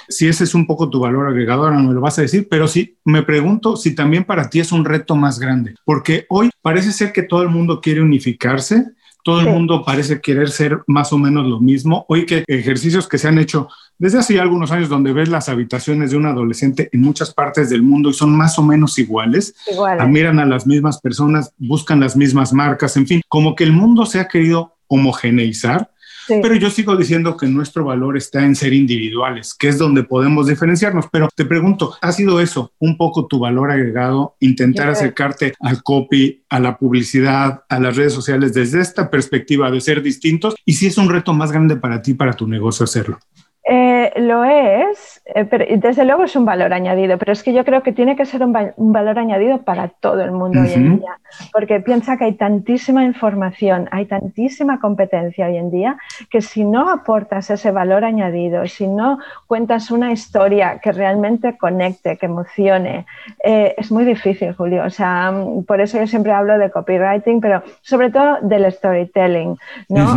Si 0.07 0.27
ese 0.27 0.45
es 0.45 0.53
un 0.53 0.65
poco 0.65 0.89
tu 0.89 0.99
valor 0.99 1.27
agregado, 1.27 1.63
ahora 1.63 1.77
no 1.77 1.89
me 1.89 1.93
lo 1.93 2.01
vas 2.01 2.17
a 2.19 2.23
decir, 2.23 2.47
pero 2.49 2.67
sí 2.67 2.97
me 3.05 3.23
pregunto 3.23 3.75
si 3.75 3.95
también 3.95 4.23
para 4.23 4.49
ti 4.49 4.59
es 4.59 4.71
un 4.71 4.85
reto 4.85 5.15
más 5.15 5.39
grande, 5.39 5.75
porque 5.85 6.25
hoy 6.29 6.49
parece 6.61 6.91
ser 6.91 7.11
que 7.11 7.23
todo 7.23 7.41
el 7.41 7.49
mundo 7.49 7.81
quiere 7.81 8.01
unificarse 8.01 8.85
todo 9.27 9.41
el 9.41 9.49
mundo 9.49 9.83
parece 9.83 10.21
querer 10.21 10.49
ser 10.49 10.83
más 10.87 11.11
o 11.11 11.17
menos 11.17 11.45
lo 11.45 11.59
mismo. 11.59 12.05
Hoy 12.07 12.25
que 12.25 12.45
ejercicios 12.47 13.09
que 13.09 13.17
se 13.17 13.27
han 13.27 13.37
hecho 13.37 13.67
desde 13.97 14.19
hace 14.19 14.35
ya 14.35 14.41
algunos 14.41 14.71
años 14.71 14.89
donde 14.89 15.13
ves 15.13 15.29
las 15.29 15.49
habitaciones 15.49 16.11
de 16.11 16.17
un 16.17 16.25
adolescente 16.25 16.89
en 16.91 17.01
muchas 17.01 17.33
partes 17.33 17.69
del 17.69 17.83
mundo 17.83 18.09
y 18.09 18.13
son 18.13 18.35
más 18.35 18.57
o 18.59 18.63
menos 18.63 18.97
iguales, 18.99 19.55
admiran 19.99 20.39
a 20.39 20.45
las 20.45 20.67
mismas 20.67 20.99
personas, 20.99 21.53
buscan 21.57 21.99
las 21.99 22.15
mismas 22.15 22.53
marcas, 22.53 22.97
en 22.97 23.07
fin, 23.07 23.21
como 23.27 23.55
que 23.55 23.63
el 23.63 23.71
mundo 23.71 24.05
se 24.05 24.19
ha 24.19 24.27
querido 24.27 24.75
homogeneizar 24.87 25.89
pero 26.27 26.55
yo 26.55 26.69
sigo 26.69 26.95
diciendo 26.95 27.37
que 27.37 27.47
nuestro 27.47 27.85
valor 27.85 28.17
está 28.17 28.43
en 28.43 28.55
ser 28.55 28.73
individuales, 28.73 29.53
que 29.53 29.69
es 29.69 29.77
donde 29.77 30.03
podemos 30.03 30.47
diferenciarnos. 30.47 31.05
Pero 31.11 31.29
te 31.33 31.45
pregunto, 31.45 31.95
¿ha 32.01 32.11
sido 32.11 32.41
eso 32.41 32.73
un 32.79 32.97
poco 32.97 33.27
tu 33.27 33.39
valor 33.39 33.71
agregado, 33.71 34.35
intentar 34.39 34.89
acercarte 34.89 35.53
al 35.59 35.83
copy, 35.83 36.43
a 36.49 36.59
la 36.59 36.77
publicidad, 36.77 37.63
a 37.69 37.79
las 37.79 37.95
redes 37.95 38.13
sociales 38.13 38.53
desde 38.53 38.81
esta 38.81 39.09
perspectiva 39.09 39.71
de 39.71 39.81
ser 39.81 40.01
distintos? 40.01 40.55
Y 40.65 40.73
si 40.73 40.87
es 40.87 40.97
un 40.97 41.09
reto 41.09 41.33
más 41.33 41.51
grande 41.51 41.77
para 41.77 42.01
ti, 42.01 42.13
para 42.13 42.33
tu 42.33 42.47
negocio 42.47 42.83
hacerlo. 42.83 43.19
Eh, 43.69 44.13
lo 44.21 44.45
es, 44.45 45.21
eh, 45.25 45.43
pero 45.43 45.65
desde 45.77 46.05
luego 46.05 46.23
es 46.23 46.37
un 46.37 46.45
valor 46.45 46.71
añadido, 46.71 47.17
pero 47.17 47.33
es 47.33 47.43
que 47.43 47.51
yo 47.51 47.65
creo 47.65 47.83
que 47.83 47.91
tiene 47.91 48.15
que 48.15 48.25
ser 48.25 48.41
un, 48.41 48.53
valor 48.53 49.19
añadido 49.19 49.57
para 49.63 49.89
todo 49.89 50.21
el 50.21 50.31
mundo 50.31 50.61
hoy 50.61 50.71
en 50.71 50.99
día, 50.99 51.19
porque 51.51 51.81
piensa 51.81 52.15
que 52.15 52.23
hay 52.23 52.35
tantísima 52.35 53.03
información, 53.03 53.89
hay 53.91 54.05
tantísima 54.05 54.79
competencia 54.79 55.47
hoy 55.47 55.57
en 55.57 55.69
día, 55.69 55.97
que 56.29 56.41
si 56.41 56.63
no 56.63 56.89
aportas 56.89 57.49
ese 57.49 57.71
valor 57.71 58.05
añadido, 58.05 58.65
si 58.67 58.87
no 58.87 59.19
cuentas 59.47 59.91
una 59.91 60.13
historia 60.13 60.79
que 60.79 60.93
realmente 60.93 61.57
conecte, 61.57 62.15
que 62.15 62.27
emocione, 62.27 63.05
eh, 63.43 63.75
es 63.77 63.91
muy 63.91 64.05
difícil, 64.05 64.53
Julio. 64.53 64.85
O 64.85 64.89
sea, 64.89 65.33
por 65.67 65.81
eso 65.81 65.97
yo 65.97 66.07
siempre 66.07 66.31
hablo 66.31 66.57
de 66.57 66.71
copywriting, 66.71 67.41
pero 67.41 67.63
sobre 67.81 68.11
todo 68.11 68.37
del 68.43 68.71
storytelling, 68.71 69.57
¿no? 69.89 70.15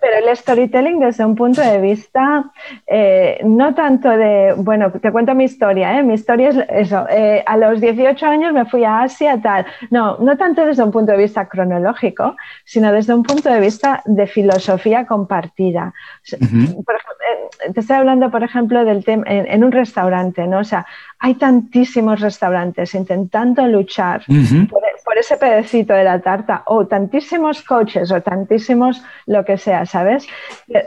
pero 0.00 0.26
el 0.26 0.36
storytelling 0.36 1.00
desde 1.00 1.24
un 1.24 1.34
punto 1.34 1.60
de 1.60 1.78
vista 1.80 2.50
eh, 2.88 3.40
no 3.44 3.74
tanto 3.74 4.08
de, 4.10 4.54
bueno, 4.56 4.92
te 4.92 5.10
cuento 5.10 5.34
mi 5.34 5.44
historia, 5.44 5.98
¿eh? 5.98 6.04
mi 6.04 6.14
historia 6.14 6.50
es 6.50 6.56
eso, 6.68 7.04
eh, 7.10 7.42
a 7.44 7.56
los 7.56 7.80
18 7.80 8.24
años 8.26 8.52
me 8.52 8.64
fui 8.64 8.84
a 8.84 9.00
Asia, 9.00 9.40
tal, 9.42 9.66
no, 9.90 10.18
no 10.18 10.36
tanto 10.36 10.64
desde 10.64 10.84
un 10.84 10.92
punto 10.92 11.10
de 11.10 11.18
vista 11.18 11.48
cronológico, 11.48 12.36
sino 12.64 12.92
desde 12.92 13.12
un 13.12 13.24
punto 13.24 13.52
de 13.52 13.58
vista 13.58 14.02
de 14.04 14.28
filosofía 14.28 15.04
compartida. 15.04 15.92
te 17.74 17.80
estoy 17.80 17.96
hablando, 17.96 18.30
por 18.30 18.44
ejemplo, 18.44 18.84
del 18.84 19.04
tema 19.04 19.24
en, 19.26 19.64
un 19.64 19.72
restaurante, 19.72 20.46
¿no? 20.46 20.60
O 20.60 20.64
sea, 20.64 20.86
hay 21.18 21.34
tantísimos 21.34 22.20
restaurantes 22.20 22.94
intentando 22.94 23.66
luchar 23.66 24.22
por, 24.70 24.85
ese 25.18 25.36
pedacito 25.36 25.94
de 25.94 26.04
la 26.04 26.20
tarta, 26.20 26.62
o 26.66 26.86
tantísimos 26.86 27.62
coches, 27.62 28.10
o 28.12 28.22
tantísimos 28.22 29.02
lo 29.26 29.44
que 29.44 29.58
sea, 29.58 29.86
¿sabes? 29.86 30.26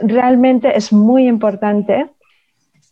Realmente 0.02 0.76
es 0.76 0.92
muy 0.92 1.26
importante 1.26 2.08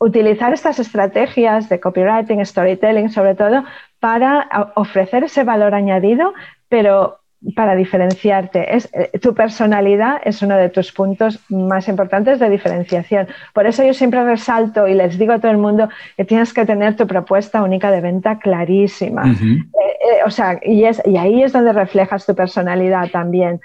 utilizar 0.00 0.52
estas 0.52 0.78
estrategias 0.78 1.68
de 1.68 1.80
copywriting, 1.80 2.44
storytelling, 2.44 3.10
sobre 3.10 3.34
todo, 3.34 3.64
para 4.00 4.48
ofrecer 4.76 5.24
ese 5.24 5.44
valor 5.44 5.74
añadido, 5.74 6.34
pero 6.68 7.17
para 7.54 7.76
diferenciarte. 7.76 8.74
Es, 8.74 8.88
eh, 8.92 9.18
tu 9.18 9.34
personalidad 9.34 10.20
es 10.24 10.42
uno 10.42 10.56
de 10.56 10.68
tus 10.68 10.92
puntos 10.92 11.38
más 11.48 11.88
importantes 11.88 12.38
de 12.38 12.50
diferenciación. 12.50 13.28
Por 13.54 13.66
eso 13.66 13.84
yo 13.84 13.94
siempre 13.94 14.24
resalto 14.24 14.88
y 14.88 14.94
les 14.94 15.18
digo 15.18 15.32
a 15.32 15.38
todo 15.38 15.52
el 15.52 15.58
mundo 15.58 15.88
que 16.16 16.24
tienes 16.24 16.52
que 16.52 16.66
tener 16.66 16.96
tu 16.96 17.06
propuesta 17.06 17.62
única 17.62 17.90
de 17.90 18.00
venta 18.00 18.38
clarísima. 18.38 19.24
Eh, 19.30 19.34
eh, 19.34 20.20
o 20.26 20.30
sea, 20.30 20.58
y, 20.62 20.84
es, 20.84 21.00
y, 21.04 21.16
ahí 21.16 21.42
es 21.42 21.52
donde 21.52 21.72
reflejas 21.72 22.26
tu 22.26 22.34
personalidad 22.34 23.08
también. 23.10 23.60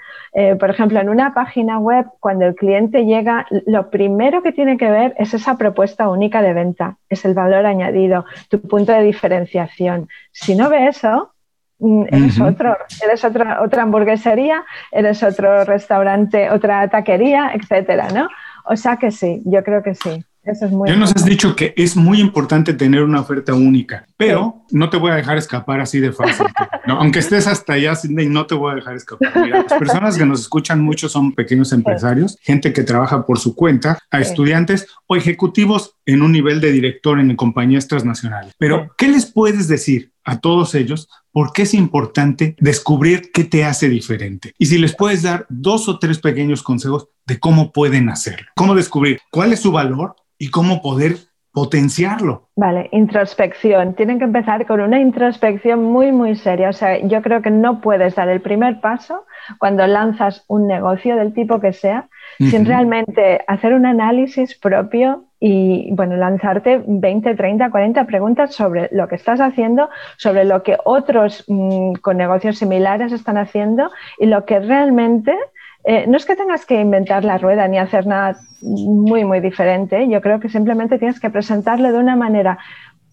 por 0.58 0.70
ejemplo, 0.70 1.00
en 1.00 1.08
una 1.08 1.32
página 1.32 1.78
web, 1.78 2.06
cuando 2.20 2.44
el 2.46 2.54
cliente 2.54 3.04
llega, 3.04 3.46
lo 3.66 3.90
primero 3.90 4.42
que 4.42 4.52
tiene 4.52 4.76
que 4.76 4.90
ver 4.90 5.14
es 5.16 5.32
esa 5.32 5.56
propuesta 5.56 6.08
única 6.08 6.42
de 6.42 6.52
venta, 6.52 6.96
es 7.08 7.24
el 7.24 7.34
valor 7.34 7.66
añadido, 7.66 8.24
tu 8.48 8.60
punto 8.60 8.92
de 8.92 9.02
diferenciación. 9.02 10.08
Si 10.32 10.56
no 10.56 10.68
ve 10.68 10.88
eso, 10.88 11.33
Mm, 11.78 12.04
eres 12.08 12.40
otro, 12.40 12.76
eres 13.02 13.24
otra, 13.24 13.62
otra 13.62 13.82
hamburguesería, 13.82 14.64
eres 14.92 15.22
otro 15.22 15.64
restaurante, 15.64 16.50
otra 16.50 16.88
taquería, 16.88 17.52
etcétera, 17.54 18.08
¿no? 18.14 18.28
O 18.64 18.76
sea 18.76 18.96
que 18.96 19.10
sí, 19.10 19.42
yo 19.44 19.62
creo 19.62 19.82
que 19.82 19.94
sí. 19.94 20.24
Eso 20.44 20.66
es 20.66 20.72
muy 20.72 20.90
ya 20.90 20.96
nos 20.96 21.16
has 21.16 21.24
dicho 21.24 21.56
que 21.56 21.72
es 21.74 21.96
muy 21.96 22.20
importante 22.20 22.74
tener 22.74 23.02
una 23.02 23.20
oferta 23.20 23.54
única, 23.54 24.06
pero 24.18 24.66
no 24.70 24.90
te 24.90 24.98
voy 24.98 25.10
a 25.10 25.14
dejar 25.14 25.38
escapar 25.38 25.80
así 25.80 26.00
de 26.00 26.12
fácil. 26.12 26.44
Aunque 26.86 27.20
estés 27.20 27.46
hasta 27.46 27.72
allá, 27.72 27.96
Cindy, 27.96 28.28
no 28.28 28.46
te 28.46 28.54
voy 28.54 28.72
a 28.72 28.74
dejar 28.74 28.94
escapar. 28.94 29.32
las 29.48 29.72
personas 29.72 30.18
que 30.18 30.26
nos 30.26 30.42
escuchan 30.42 30.82
mucho 30.82 31.08
son 31.08 31.32
pequeños 31.32 31.72
empresarios, 31.72 32.36
gente 32.42 32.74
que 32.74 32.82
trabaja 32.82 33.24
por 33.24 33.38
su 33.38 33.54
cuenta, 33.54 33.98
a 34.10 34.20
estudiantes 34.20 34.86
o 35.06 35.16
ejecutivos 35.16 35.96
en 36.04 36.20
un 36.20 36.32
nivel 36.32 36.60
de 36.60 36.72
director 36.72 37.18
en 37.18 37.34
compañías 37.36 37.88
transnacionales. 37.88 38.52
Pero, 38.58 38.90
¿qué 38.98 39.08
les 39.08 39.24
puedes 39.24 39.66
decir 39.66 40.13
a 40.24 40.40
todos 40.40 40.74
ellos 40.74 41.08
por 41.32 41.52
qué 41.52 41.62
es 41.62 41.74
importante 41.74 42.56
descubrir 42.58 43.30
qué 43.32 43.44
te 43.44 43.64
hace 43.64 43.88
diferente. 43.88 44.54
Y 44.58 44.66
si 44.66 44.78
les 44.78 44.94
puedes 44.94 45.22
dar 45.22 45.46
dos 45.48 45.88
o 45.88 45.98
tres 45.98 46.18
pequeños 46.18 46.62
consejos 46.62 47.08
de 47.26 47.38
cómo 47.38 47.72
pueden 47.72 48.08
hacerlo, 48.08 48.46
cómo 48.56 48.74
descubrir 48.74 49.20
cuál 49.30 49.52
es 49.52 49.60
su 49.60 49.72
valor 49.72 50.16
y 50.38 50.48
cómo 50.48 50.80
poder 50.80 51.18
potenciarlo. 51.54 52.48
Vale, 52.56 52.88
introspección. 52.90 53.94
Tienen 53.94 54.18
que 54.18 54.24
empezar 54.24 54.66
con 54.66 54.80
una 54.80 54.98
introspección 54.98 55.84
muy, 55.84 56.10
muy 56.10 56.34
seria. 56.34 56.68
O 56.68 56.72
sea, 56.72 56.98
yo 56.98 57.22
creo 57.22 57.42
que 57.42 57.50
no 57.52 57.80
puedes 57.80 58.16
dar 58.16 58.28
el 58.28 58.40
primer 58.40 58.80
paso 58.80 59.24
cuando 59.58 59.86
lanzas 59.86 60.44
un 60.48 60.66
negocio 60.66 61.14
del 61.14 61.32
tipo 61.32 61.60
que 61.60 61.72
sea, 61.72 62.08
sin 62.40 62.66
realmente 62.66 63.44
hacer 63.46 63.72
un 63.72 63.86
análisis 63.86 64.58
propio 64.58 65.26
y, 65.38 65.92
bueno, 65.92 66.16
lanzarte 66.16 66.82
20, 66.88 67.36
30, 67.36 67.70
40 67.70 68.04
preguntas 68.04 68.52
sobre 68.52 68.88
lo 68.90 69.06
que 69.06 69.14
estás 69.14 69.40
haciendo, 69.40 69.88
sobre 70.16 70.44
lo 70.44 70.64
que 70.64 70.76
otros 70.84 71.44
mm, 71.46 71.92
con 72.00 72.16
negocios 72.16 72.58
similares 72.58 73.12
están 73.12 73.38
haciendo 73.38 73.92
y 74.18 74.26
lo 74.26 74.44
que 74.44 74.58
realmente 74.58 75.36
eh, 75.84 76.06
no 76.06 76.16
es 76.16 76.24
que 76.24 76.34
tengas 76.34 76.64
que 76.64 76.80
inventar 76.80 77.24
la 77.24 77.36
rueda 77.36 77.68
ni 77.68 77.78
hacer 77.78 78.06
nada 78.06 78.36
muy, 78.62 79.24
muy 79.24 79.40
diferente. 79.40 80.08
Yo 80.08 80.20
creo 80.22 80.40
que 80.40 80.48
simplemente 80.48 80.98
tienes 80.98 81.20
que 81.20 81.28
presentarlo 81.28 81.92
de 81.92 81.98
una 81.98 82.16
manera 82.16 82.58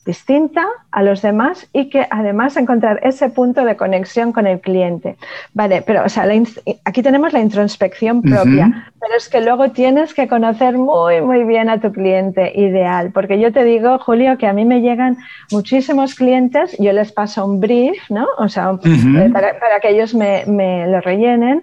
distinta 0.06 0.66
a 0.92 1.04
los 1.04 1.22
demás 1.22 1.70
y 1.74 1.90
que 1.90 2.08
además 2.10 2.58
encontrar 2.58 3.00
ese 3.04 3.30
punto 3.30 3.64
de 3.66 3.76
conexión 3.76 4.32
con 4.32 4.48
el 4.48 4.60
cliente. 4.60 5.16
Vale, 5.54 5.84
pero 5.84 6.04
o 6.04 6.10
sea, 6.10 6.28
aquí 6.86 7.04
tenemos 7.04 7.34
la 7.34 7.40
introspección 7.40 8.22
propia, 8.22 8.92
pero 9.00 9.16
es 9.16 9.30
que 9.30 9.42
luego 9.42 9.70
tienes 9.72 10.14
que 10.14 10.28
conocer 10.28 10.78
muy, 10.78 11.22
muy 11.22 11.44
bien 11.44 11.70
a 11.70 11.80
tu 11.80 11.92
cliente 11.92 12.52
ideal, 12.56 13.12
porque 13.14 13.40
yo 13.40 13.54
te 13.54 13.64
digo, 13.64 14.00
Julio, 14.00 14.38
que 14.38 14.48
a 14.48 14.54
mí 14.54 14.66
me 14.66 14.82
llegan 14.82 15.18
muchísimos 15.52 16.16
clientes, 16.16 16.76
yo 16.80 16.92
les 16.94 17.12
paso 17.12 17.46
un 17.46 17.60
brief, 17.60 17.98
¿no? 18.10 18.28
O 18.38 18.50
sea, 18.50 18.72
eh, 18.84 19.30
para, 19.32 19.60
para, 19.60 19.80
que 19.80 19.90
ellos 19.90 20.16
me, 20.16 20.46
me 20.48 20.88
lo 20.88 21.00
rellenen 21.02 21.62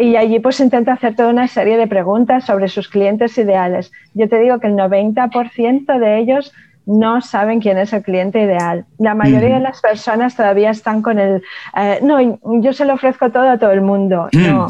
y 0.00 0.16
allí 0.16 0.38
pues 0.38 0.60
intento 0.60 0.92
hacer 0.92 1.16
toda 1.16 1.30
una 1.30 1.48
serie 1.48 1.76
de 1.76 1.86
preguntas 1.86 2.44
sobre 2.44 2.68
sus 2.68 2.88
clientes 2.88 3.36
ideales. 3.36 3.90
Yo 4.14 4.28
te 4.28 4.38
digo 4.38 4.60
que 4.60 4.68
el 4.68 4.74
90% 4.74 5.98
de 5.98 6.18
ellos 6.18 6.52
no 6.90 7.20
saben 7.20 7.60
quién 7.60 7.78
es 7.78 7.92
el 7.92 8.02
cliente 8.02 8.40
ideal. 8.40 8.84
La 8.98 9.14
mayoría 9.14 9.54
de 9.54 9.60
las 9.60 9.80
personas 9.80 10.34
todavía 10.34 10.70
están 10.70 11.02
con 11.02 11.18
el, 11.20 11.42
eh, 11.76 12.00
no, 12.02 12.18
yo 12.60 12.72
se 12.72 12.84
lo 12.84 12.94
ofrezco 12.94 13.30
todo 13.30 13.48
a 13.48 13.58
todo 13.58 13.70
el 13.70 13.80
mundo. 13.80 14.28
Mm. 14.32 14.46
No. 14.46 14.68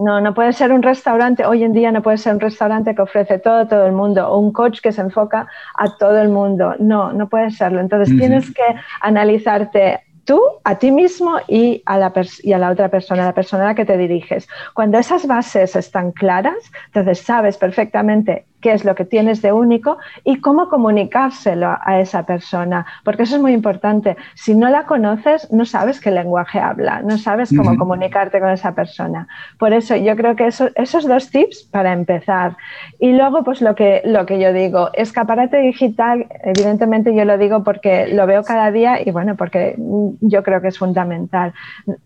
No, 0.00 0.20
no 0.20 0.32
puede 0.32 0.52
ser 0.52 0.72
un 0.72 0.82
restaurante, 0.82 1.44
hoy 1.44 1.64
en 1.64 1.72
día 1.72 1.90
no 1.90 2.02
puede 2.02 2.18
ser 2.18 2.32
un 2.32 2.38
restaurante 2.38 2.94
que 2.94 3.02
ofrece 3.02 3.40
todo 3.40 3.56
a 3.56 3.68
todo 3.68 3.84
el 3.84 3.90
mundo 3.92 4.28
o 4.28 4.38
un 4.38 4.52
coach 4.52 4.80
que 4.80 4.92
se 4.92 5.00
enfoca 5.00 5.48
a 5.74 5.96
todo 5.96 6.20
el 6.20 6.28
mundo. 6.28 6.76
No, 6.78 7.12
no 7.12 7.28
puede 7.28 7.50
serlo. 7.50 7.80
Entonces 7.80 8.16
tienes 8.16 8.48
que 8.54 8.62
analizarte 9.00 10.02
tú, 10.28 10.40
a 10.62 10.76
ti 10.76 10.92
mismo 10.92 11.38
y 11.48 11.82
a, 11.86 11.98
la 11.98 12.12
y 12.42 12.52
a 12.52 12.58
la 12.58 12.70
otra 12.70 12.90
persona, 12.90 13.22
a 13.22 13.26
la 13.26 13.32
persona 13.32 13.64
a 13.64 13.66
la 13.68 13.74
que 13.74 13.86
te 13.86 13.96
diriges. 13.96 14.46
Cuando 14.74 14.98
esas 14.98 15.26
bases 15.26 15.74
están 15.74 16.12
claras, 16.12 16.70
entonces 16.86 17.20
sabes 17.20 17.56
perfectamente 17.56 18.44
qué 18.60 18.72
es 18.72 18.84
lo 18.84 18.94
que 18.94 19.04
tienes 19.04 19.42
de 19.42 19.52
único 19.52 19.98
y 20.24 20.40
cómo 20.40 20.68
comunicárselo 20.68 21.76
a 21.80 22.00
esa 22.00 22.24
persona, 22.24 22.86
porque 23.04 23.22
eso 23.22 23.36
es 23.36 23.42
muy 23.42 23.52
importante. 23.52 24.16
Si 24.34 24.54
no 24.54 24.68
la 24.68 24.84
conoces, 24.84 25.50
no 25.52 25.64
sabes 25.64 26.00
qué 26.00 26.10
lenguaje 26.10 26.58
habla, 26.58 27.02
no 27.02 27.18
sabes 27.18 27.50
cómo 27.56 27.76
comunicarte 27.76 28.40
con 28.40 28.50
esa 28.50 28.74
persona. 28.74 29.28
Por 29.58 29.72
eso 29.72 29.96
yo 29.96 30.16
creo 30.16 30.36
que 30.36 30.46
esos 30.46 31.08
dos 31.08 31.30
tips 31.30 31.64
para 31.64 31.92
empezar. 31.92 32.56
Y 32.98 33.12
luego, 33.12 33.44
pues 33.44 33.60
lo 33.60 33.74
que, 33.74 34.02
lo 34.04 34.26
que 34.26 34.40
yo 34.40 34.52
digo, 34.52 34.90
escaparate 34.94 35.58
digital, 35.58 36.26
evidentemente 36.44 37.14
yo 37.14 37.24
lo 37.24 37.38
digo 37.38 37.62
porque 37.62 38.08
lo 38.08 38.26
veo 38.26 38.42
cada 38.42 38.70
día 38.70 39.00
y 39.06 39.10
bueno, 39.10 39.36
porque 39.36 39.76
yo 40.20 40.42
creo 40.42 40.60
que 40.60 40.68
es 40.68 40.78
fundamental. 40.78 41.52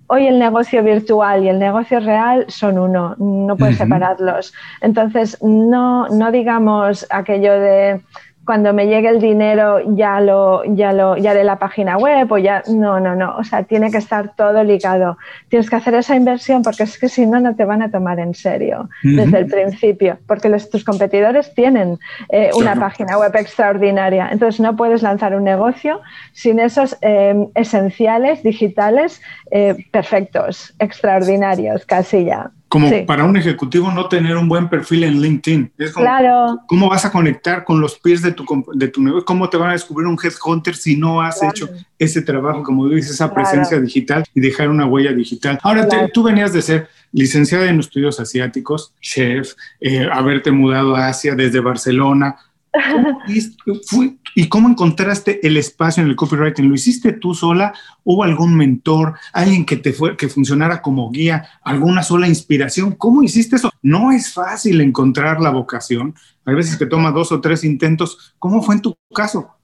Hoy 0.07 0.27
el 0.27 0.39
negocio 0.39 0.83
virtual 0.83 1.45
y 1.45 1.49
el 1.49 1.59
negocio 1.59 2.01
real 2.01 2.45
son 2.49 2.79
uno, 2.79 3.15
no 3.19 3.57
puedes 3.57 3.79
separarlos. 3.79 4.53
Entonces, 4.81 5.39
no, 5.43 6.09
no 6.09 6.31
digamos 6.43 7.07
aquello 7.09 7.53
de 7.53 8.01
cuando 8.45 8.73
me 8.73 8.89
llegue 8.89 9.09
el 9.09 9.21
dinero 9.21 9.95
ya 9.95 10.21
lo, 10.21 10.65
ya 10.65 10.93
lo, 10.93 11.17
ya 11.17 11.33
de 11.33 11.45
la 11.45 11.61
página 11.61 11.97
web 11.97 12.31
o 12.33 12.39
ya, 12.39 12.65
no, 12.69 12.99
no, 12.99 13.15
no, 13.15 13.37
o 13.37 13.45
sea, 13.45 13.63
tiene 13.63 13.93
que 13.93 13.99
estar 13.99 14.35
todo 14.35 14.65
ligado. 14.65 15.17
Tienes 15.49 15.71
que 15.71 15.77
hacer 15.77 15.95
esa 15.95 16.17
inversión 16.17 16.63
porque 16.63 16.83
es 16.83 16.99
que 16.99 17.09
si 17.09 17.25
no, 17.25 17.39
no 17.39 17.55
te 17.55 17.65
van 17.65 17.83
a 17.83 17.91
tomar 17.93 18.19
en 18.19 18.35
serio 18.35 18.89
desde 19.05 19.39
el 19.39 19.47
principio, 19.47 20.19
porque 20.27 20.49
los, 20.49 20.69
tus 20.71 20.83
competidores 20.83 21.55
tienen 21.55 22.01
eh, 22.31 22.51
una 22.57 22.75
página 22.75 23.17
web 23.17 23.31
extraordinaria, 23.37 24.29
entonces 24.33 24.61
no 24.61 24.75
puedes 24.75 25.03
lanzar 25.03 25.37
un 25.37 25.45
negocio 25.45 26.01
sin 26.33 26.59
esos 26.59 26.97
eh, 27.01 27.49
esenciales 27.55 28.43
digitales 28.43 29.23
eh, 29.53 29.77
perfectos, 29.93 30.75
extraordinarios, 30.81 31.87
casi 31.87 32.25
ya 32.25 32.51
como 32.73 33.05
para 33.05 33.25
un 33.25 33.37
ejecutivo 33.37 33.91
no 33.91 34.09
tener 34.09 34.35
un 34.35 34.49
buen 34.49 34.71
perfil 34.71 35.05
en 35.05 35.21
LinkedIn. 35.21 35.73
Es 35.77 35.93
como, 35.93 36.07
claro. 36.07 36.59
¿Cómo 36.67 36.89
vas 36.89 37.05
a 37.05 37.13
conectar 37.13 37.65
con 37.65 37.83
los 37.83 37.99
pies 37.99 38.23
de 38.23 38.33
tu, 38.33 38.47
de 38.73 38.89
tu 38.89 39.03
negocio? 39.03 39.27
¿Cómo 39.27 39.51
te 39.51 39.59
van 39.59 39.69
a 39.69 39.73
descubrir 39.75 40.09
un 40.09 40.17
headhunter 40.17 40.75
si 40.75 40.97
no 40.97 41.21
has 41.21 41.43
hecho 41.43 41.69
ese 41.99 42.23
trabajo, 42.23 42.63
como 42.63 42.89
dices, 42.89 43.11
esa 43.11 43.35
presencia 43.35 43.79
digital 43.79 44.25
y 44.35 44.41
dejar 44.41 44.71
una 44.71 44.87
huella 44.87 45.13
digital? 45.13 45.59
Ahora, 45.63 45.87
tú 46.15 46.23
venías 46.23 46.55
de 46.55 46.63
ser 46.63 46.89
licenciada 47.13 47.69
en 47.69 47.79
estudios 47.79 48.19
asiáticos, 48.19 48.95
chef, 49.03 49.53
eh, 49.79 50.09
haberte 50.11 50.51
mudado 50.51 50.97
a 50.97 51.09
Asia 51.09 51.35
desde 51.35 51.61
Barcelona, 51.61 52.37
¿Y 54.35 54.49
cómo 54.49 54.69
encontraste 54.69 55.47
el 55.47 55.57
espacio 55.57 56.03
en 56.03 56.09
el 56.09 56.17
copywriting? 56.17 56.69
¿Lo 56.69 56.75
hiciste 56.75 57.13
tú 57.13 57.35
sola? 57.35 57.75
¿Hubo 58.03 58.25
algún 58.25 58.57
mentor, 58.57 59.15
alguien 59.33 59.67
que 59.67 59.77
te 59.77 59.93
fue, 59.93 60.17
que 60.17 60.29
funcionara 60.29 60.81
como 60.81 61.11
guía, 61.11 61.49
alguna 61.63 62.03
sola 62.03 62.29
inspiración? 62.29 62.93
¿Cómo 62.93 63.23
hiciste 63.23 63.57
eso? 63.57 63.71
No 63.83 64.11
es 64.11 64.33
fácil 64.33 64.81
encontrar 64.81 65.41
la 65.41 65.51
vocación. 65.51 66.15
Hay 66.45 66.55
veces 66.55 66.77
que 66.77 66.87
toma 66.87 67.11
dos 67.11 67.31
o 67.33 67.41
tres 67.41 67.63
intentos. 67.65 68.35
¿Cómo 68.39 68.63
fue 68.63 68.77
en 68.77 68.83
tu 68.83 68.97
caso? 69.15 69.55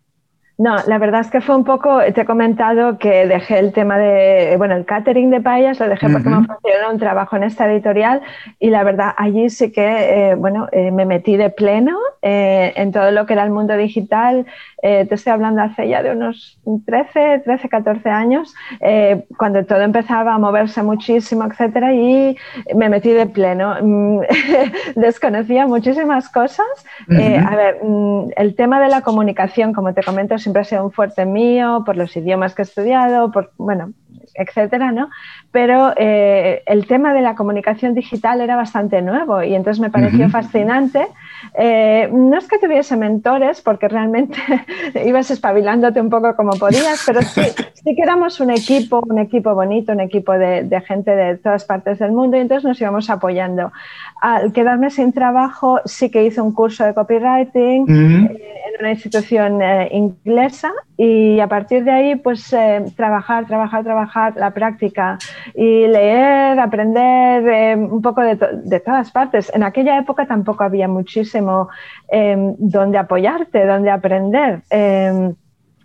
No, 0.58 0.74
la 0.88 0.98
verdad 0.98 1.20
es 1.20 1.30
que 1.30 1.40
fue 1.40 1.54
un 1.54 1.62
poco, 1.62 2.00
te 2.12 2.22
he 2.22 2.24
comentado 2.24 2.98
que 2.98 3.28
dejé 3.28 3.60
el 3.60 3.72
tema 3.72 3.96
de, 3.96 4.56
bueno, 4.58 4.74
el 4.74 4.84
catering 4.84 5.30
de 5.30 5.40
payas, 5.40 5.78
lo 5.78 5.88
dejé 5.88 6.08
porque 6.10 6.28
me 6.28 6.38
ofrecieron 6.38 6.94
un 6.94 6.98
trabajo 6.98 7.36
en 7.36 7.44
esta 7.44 7.70
editorial 7.70 8.22
y 8.58 8.70
la 8.70 8.82
verdad 8.82 9.14
allí 9.16 9.50
sí 9.50 9.70
que, 9.70 10.30
eh, 10.30 10.34
bueno, 10.34 10.66
eh, 10.72 10.90
me 10.90 11.04
metí 11.04 11.36
de 11.36 11.50
pleno 11.50 11.96
eh, 12.22 12.72
en 12.74 12.90
todo 12.90 13.12
lo 13.12 13.24
que 13.24 13.34
era 13.34 13.44
el 13.44 13.50
mundo 13.50 13.76
digital. 13.76 14.46
te 14.82 15.14
estoy 15.14 15.32
hablando 15.32 15.62
hace 15.62 15.88
ya 15.88 16.02
de 16.02 16.10
unos 16.10 16.60
13, 16.86 17.42
13, 17.44 17.68
14 17.68 18.10
años, 18.10 18.54
cuando 19.36 19.64
todo 19.64 19.82
empezaba 19.82 20.34
a 20.34 20.38
moverse 20.38 20.82
muchísimo, 20.82 21.44
etcétera, 21.44 21.92
y 21.94 22.36
me 22.74 22.88
metí 22.88 23.10
de 23.10 23.26
pleno. 23.26 23.76
Mm, 23.80 24.20
desconocía 24.96 25.66
muchísimas 25.66 26.28
cosas. 26.28 26.66
a 27.08 27.56
ver, 27.56 27.78
mm, 27.82 28.30
el 28.36 28.54
tema 28.54 28.80
de 28.80 28.88
la 28.88 29.02
comunicación, 29.02 29.72
como 29.72 29.94
te 29.94 30.02
comento, 30.02 30.38
siempre 30.48 30.62
ha 30.62 30.64
sido 30.64 30.84
un 30.84 30.92
fuerte 30.92 31.26
mío, 31.26 31.82
por 31.84 31.96
los 31.96 32.16
idiomas 32.16 32.54
que 32.54 32.62
he 32.62 32.64
estudiado, 32.64 33.30
por, 33.30 33.52
bueno, 33.58 33.92
etcétera, 34.32 34.92
¿no? 34.92 35.10
Pero 35.50 35.94
eh, 35.96 36.62
el 36.66 36.86
tema 36.86 37.14
de 37.14 37.22
la 37.22 37.34
comunicación 37.34 37.94
digital 37.94 38.42
era 38.42 38.54
bastante 38.54 39.00
nuevo 39.00 39.42
y 39.42 39.54
entonces 39.54 39.80
me 39.80 39.88
pareció 39.88 40.28
fascinante. 40.28 41.06
Eh, 41.54 42.10
no 42.12 42.36
es 42.36 42.46
que 42.46 42.58
tuviese 42.58 42.98
mentores, 42.98 43.62
porque 43.62 43.88
realmente 43.88 44.36
ibas 45.06 45.30
espabilándote 45.30 46.02
un 46.02 46.10
poco 46.10 46.36
como 46.36 46.50
podías, 46.52 47.02
pero 47.06 47.22
sí, 47.22 47.40
sí, 47.72 47.96
que 47.96 48.02
éramos 48.02 48.40
un 48.40 48.50
equipo, 48.50 49.00
un 49.08 49.18
equipo 49.18 49.54
bonito, 49.54 49.92
un 49.92 50.00
equipo 50.00 50.32
de, 50.32 50.82
gente 50.86 51.16
de 51.16 51.38
todas 51.38 51.64
partes 51.64 51.98
del 51.98 52.12
mundo 52.12 52.36
y 52.36 52.40
entonces 52.40 52.64
nos 52.64 52.78
íbamos 52.78 53.08
apoyando. 53.08 53.72
Al 54.20 54.52
quedarme 54.52 54.90
sin 54.90 55.14
trabajo, 55.14 55.80
sí 55.86 56.10
que 56.10 56.24
hice 56.24 56.42
un 56.42 56.52
curso 56.52 56.84
de 56.84 56.92
copywriting 56.92 57.88
eh, 57.88 58.38
en 58.68 58.80
una 58.80 58.90
institución 58.90 59.60
inglesa 59.92 60.72
y 60.96 61.40
a 61.40 61.46
partir 61.46 61.84
de 61.84 61.90
ahí, 61.90 62.16
pues 62.16 62.54
trabajar, 62.96 63.46
trabajar, 63.46 63.84
trabajar 63.84 64.34
la 64.36 64.50
práctica 64.50 65.18
y 65.54 65.86
leer, 65.86 66.58
aprender 66.58 67.46
eh, 67.48 67.76
un 67.76 68.02
poco 68.02 68.20
de, 68.22 68.38
de, 68.64 68.80
todas 68.80 69.10
partes. 69.10 69.50
En 69.54 69.62
aquella 69.62 69.98
época 69.98 70.26
tampoco 70.26 70.64
había 70.64 70.88
muchísimo 70.88 71.68
eh, 72.10 72.54
donde 72.58 72.98
apoyarte, 72.98 73.66
donde 73.66 73.90
aprender. 73.90 74.62
Eh, 74.70 75.32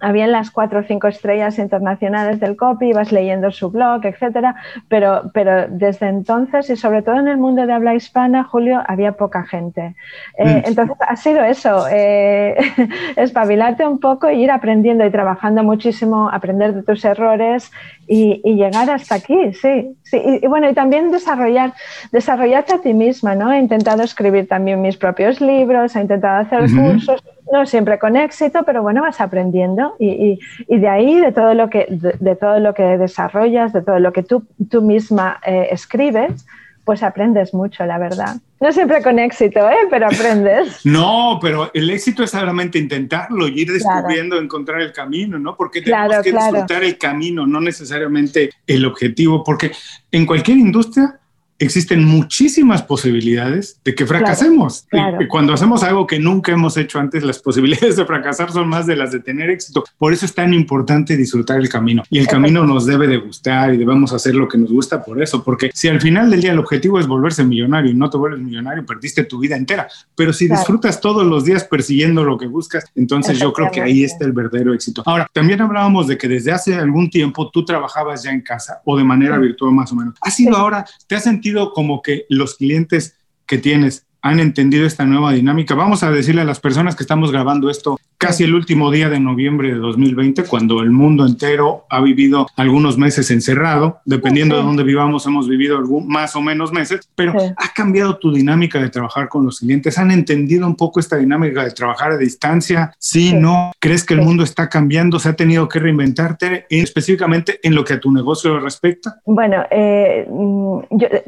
habían 0.04 0.32
las 0.32 0.52
cuatro 0.52 0.82
o 0.82 0.84
cinco 0.84 1.08
estrellas 1.08 1.58
internacionales 1.58 2.40
del 2.40 2.58
copy, 2.58 2.90
ibas 2.90 3.12
leyendo 3.12 3.52
su 3.52 3.72
blog, 3.72 4.06
etcétera, 4.06 4.56
pero, 4.90 5.32
pero 5.34 5.68
desde 5.70 6.08
entonces 6.08 6.70
y 6.70 6.76
sobre 6.76 7.02
todo 7.02 7.20
en 7.20 7.30
el 7.30 7.38
mundo 7.38 7.66
de 7.66 7.74
habla 7.74 7.96
hispana, 7.96 8.44
Julio, 8.44 8.84
había 8.86 9.14
poca 9.14 9.44
gente. 9.44 9.96
Eh, 10.38 10.46
mm. 10.46 10.68
Entonces 10.68 10.98
ha 11.08 11.16
sido 11.16 11.44
eso, 11.44 11.88
eh, 11.90 12.56
espabilarte 13.16 13.88
un 13.88 14.00
poco 14.00 14.28
e 14.28 14.36
ir 14.36 14.52
aprendiendo 14.52 15.06
y 15.06 15.10
trabajando 15.10 15.64
muchísimo, 15.64 16.30
aprender 16.30 16.74
de 16.74 16.84
tus 16.84 17.06
errores 17.06 17.72
y, 18.08 18.42
llegar 18.44 18.90
hasta 18.90 19.16
aquí, 19.16 19.54
sí. 19.54 19.96
sí. 20.04 20.22
Y, 20.42 20.48
bueno, 20.48 20.70
y 20.70 20.74
también 20.74 21.12
desarrollar, 21.12 21.74
desarrollarte 22.12 22.74
a 22.74 22.82
ti 22.82 22.94
misma, 22.94 23.36
¿no? 23.36 23.52
He 23.52 23.60
intentado 23.60 24.04
escribir 24.04 24.48
también 24.48 24.82
mis 24.82 24.98
propios 24.98 25.42
libros, 25.42 25.96
he 25.96 26.02
intentado 26.02 26.42
hacer 26.42 26.70
cursos 26.72 27.24
no 27.52 27.66
siempre 27.66 28.00
con 28.00 28.16
éxito, 28.16 28.64
pero 28.66 28.82
bueno, 28.82 29.02
vas 29.02 29.22
aprendiendo 29.22 29.96
y, 30.00 30.40
de 30.68 30.88
ahí, 30.88 31.20
de 31.20 31.32
todo, 31.32 31.54
lo 31.54 31.70
que, 31.70 31.88
de, 31.90 32.36
todo 32.36 32.60
lo 32.60 32.74
que 32.74 32.84
desarrollas, 32.98 33.74
de 33.74 33.82
todo 33.82 34.00
lo 34.00 34.14
que 34.14 34.24
tú, 34.24 34.46
tú 34.70 34.82
misma 34.82 35.40
eh, 35.46 35.68
escribes, 35.72 36.46
pues 36.86 37.02
aprendes 37.02 37.54
mucho, 37.54 37.86
la 37.86 37.98
verdad. 37.98 38.38
No 38.60 38.72
siempre 38.72 39.02
con 39.02 39.20
éxito, 39.20 39.60
¿eh? 39.70 39.88
pero 39.90 40.08
aprendes. 40.08 40.82
No, 40.86 41.40
pero 41.42 41.72
el 41.74 41.90
éxito 41.90 42.24
es 42.24 42.32
solamente 42.32 42.78
intentarlo 42.78 43.48
y 43.48 43.62
ir 43.62 43.72
descubriendo, 43.72 44.38
encontrar 44.40 44.82
el 44.82 44.92
camino, 44.92 45.40
¿no? 45.40 45.56
Porque 45.56 45.82
tenemos 45.82 46.18
que 46.24 46.32
disfrutar 46.32 46.84
el 46.84 46.98
camino, 46.98 47.48
no 47.48 47.62
necesariamente 47.62 48.52
el 48.68 48.86
objetivo, 48.86 49.44
porque 49.44 49.72
en 50.12 50.26
cualquier 50.26 50.58
industria 50.58 51.20
existen 51.64 52.04
muchísimas 52.04 52.82
posibilidades 52.84 53.80
de 53.84 53.96
que 53.96 54.06
fracasemos. 54.06 54.86
Y 55.20 55.28
cuando 55.28 55.54
hacemos 55.54 55.84
algo 55.84 56.08
que 56.08 56.20
nunca 56.20 56.52
hemos 56.52 56.78
hecho 56.78 57.00
antes, 57.00 57.24
las 57.24 57.40
posibilidades 57.40 57.96
de 57.96 58.06
fracasar 58.06 58.52
son 58.52 58.68
más 58.68 58.86
de 58.86 58.96
las 58.96 59.12
de 59.12 59.20
tener 59.20 59.50
éxito. 59.50 59.84
Por 59.98 60.14
eso 60.14 60.26
es 60.26 60.34
tan 60.34 60.54
importante 60.54 61.18
disfrutar 61.18 61.60
el 61.60 61.70
camino. 61.70 62.04
Y 62.10 62.20
el 62.20 62.28
camino 62.28 62.66
nos 62.66 62.86
debe 62.86 63.08
de 63.08 63.18
gustar 63.18 63.74
y 63.74 63.78
debemos 63.78 64.14
hacer 64.14 64.36
lo 64.36 64.48
que 64.48 64.58
nos 64.58 64.72
gusta 64.72 65.04
por 65.04 65.22
eso. 65.22 65.44
Porque 65.44 65.72
si 65.74 65.88
al 65.88 66.02
final 66.02 66.30
del 66.30 66.42
día 66.42 66.52
el 66.52 66.60
objetivo 66.60 67.00
es 67.00 67.08
volverse 67.08 67.44
millonario 67.44 67.92
y 67.92 67.96
no 67.96 68.10
te 68.10 68.18
vuelves 68.18 68.42
millonario, 68.42 68.86
perdiste 68.86 69.24
tu 69.24 69.40
vida 69.40 69.56
entera. 69.56 69.88
Pero 70.16 70.34
si 70.34 70.48
disfrutas 70.48 71.00
todos 71.00 71.26
los 71.26 71.46
días 71.46 71.64
persiguiendo 71.64 72.24
lo 72.24 72.38
que 72.38 72.48
buscas, 72.48 72.86
entonces 72.96 73.40
yo 73.40 73.54
creo 73.54 73.72
que 73.72 73.82
ahí 73.82 74.04
está 74.04 74.26
el 74.26 74.34
verdadero 74.34 74.74
éxito. 74.74 75.04
Ahora, 75.06 75.28
también 75.34 75.62
hablábamos 75.62 76.08
de 76.08 76.18
que 76.18 76.28
desde 76.28 76.52
hace 76.52 76.76
algún 76.76 77.10
tiempo 77.10 77.50
tú 77.52 77.64
trabajabas 77.66 78.24
ya 78.24 78.32
en 78.32 78.42
casa 78.42 78.82
o 78.86 78.98
de 78.98 79.04
manera 79.04 79.38
virtual 79.38 79.72
más 79.72 79.92
o 79.92 79.96
menos. 79.96 80.16
¿Ha 80.22 80.32
sido 80.32 80.56
ahora, 80.56 80.86
te 81.08 81.16
has 81.16 81.24
sentido 81.24 81.53
como 81.74 82.02
que 82.02 82.26
los 82.30 82.56
clientes 82.56 83.18
que 83.46 83.58
tienes 83.58 84.06
han 84.22 84.40
entendido 84.40 84.86
esta 84.86 85.06
nueva 85.06 85.34
dinámica. 85.34 85.76
Vamos 85.76 86.02
a 86.04 86.12
decirle 86.12 86.42
a 86.42 86.46
las 86.46 86.60
personas 86.60 86.96
que 86.96 87.04
estamos 87.04 87.32
grabando 87.32 87.70
esto 87.70 88.00
casi 88.24 88.46
el 88.46 88.56
último 88.56 88.90
día 88.90 89.10
de 89.10 89.20
noviembre 89.20 89.74
de 89.74 89.76
2020, 89.80 90.46
cuando 90.46 90.80
el 90.80 90.92
mundo 90.92 91.26
entero 91.26 91.86
ha 91.90 92.00
vivido 92.00 92.48
algunos 92.56 92.98
meses 92.98 93.30
encerrado, 93.32 94.00
dependiendo 94.06 94.56
de 94.56 94.64
dónde 94.64 94.84
vivamos, 94.84 95.26
hemos 95.28 95.50
vivido 95.50 95.78
algún, 95.78 96.08
más 96.08 96.34
o 96.38 96.42
menos 96.42 96.72
meses, 96.72 97.10
pero 97.16 97.34
ha 97.34 97.74
cambiado 97.76 98.18
tu 98.18 98.32
dinámica 98.32 98.80
de 98.80 98.90
trabajar 98.90 99.28
con 99.28 99.44
los 99.46 99.60
clientes, 99.60 99.98
han 99.98 100.10
entendido 100.12 100.66
un 100.66 100.78
poco 100.78 101.02
esta 101.02 101.18
dinámica 101.18 101.66
de 101.66 101.72
trabajar 101.72 102.14
a 102.14 102.18
distancia, 102.18 102.94
sí, 102.98 103.34
no, 103.34 103.74
crees 103.80 104.06
que 104.06 104.14
el 104.14 104.22
mundo 104.22 104.44
está 104.44 104.70
cambiando, 104.70 105.20
se 105.20 105.28
ha 105.28 105.34
tenido 105.34 105.68
que 105.68 105.80
reinventarte 105.80 106.66
específicamente 106.70 107.60
en 107.62 107.76
lo 107.76 107.84
que 107.84 107.94
a 107.94 108.00
tu 108.00 108.10
negocio 108.10 108.58
respecta. 108.60 109.20
Bueno, 109.26 109.66
eh, 109.70 110.26
mm, 110.30 110.80
eh, 111.02 111.24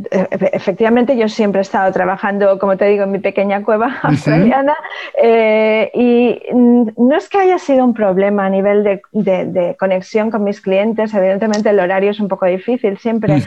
efectivamente 0.54 1.18
yo 1.18 1.28
siempre 1.28 1.60
he 1.60 1.64
estado 1.64 1.92
trabajando, 1.92 2.58
como 2.58 2.78
te 2.78 2.86
digo, 2.86 3.04
en 3.04 3.12
mi 3.12 3.20
pequeña 3.20 3.64
cueva 3.64 4.00
australiana 4.04 4.76
eh, 5.22 5.92
y 5.94 6.40
mm, 6.54 6.85
no 6.98 7.16
es 7.16 7.30
que 7.30 7.38
haya 7.38 7.58
sido 7.58 7.84
un 7.84 7.94
problema 7.94 8.46
a 8.46 8.50
nivel 8.50 8.84
de, 8.84 9.76
conexión 9.80 10.32
con 10.32 10.44
mis 10.44 10.62
clientes, 10.62 11.14
evidentemente 11.14 11.70
el 11.70 11.80
horario 11.80 12.12
es 12.12 12.20
un 12.20 12.28
poco 12.28 12.46
difícil 12.46 12.98
siempre 12.98 13.42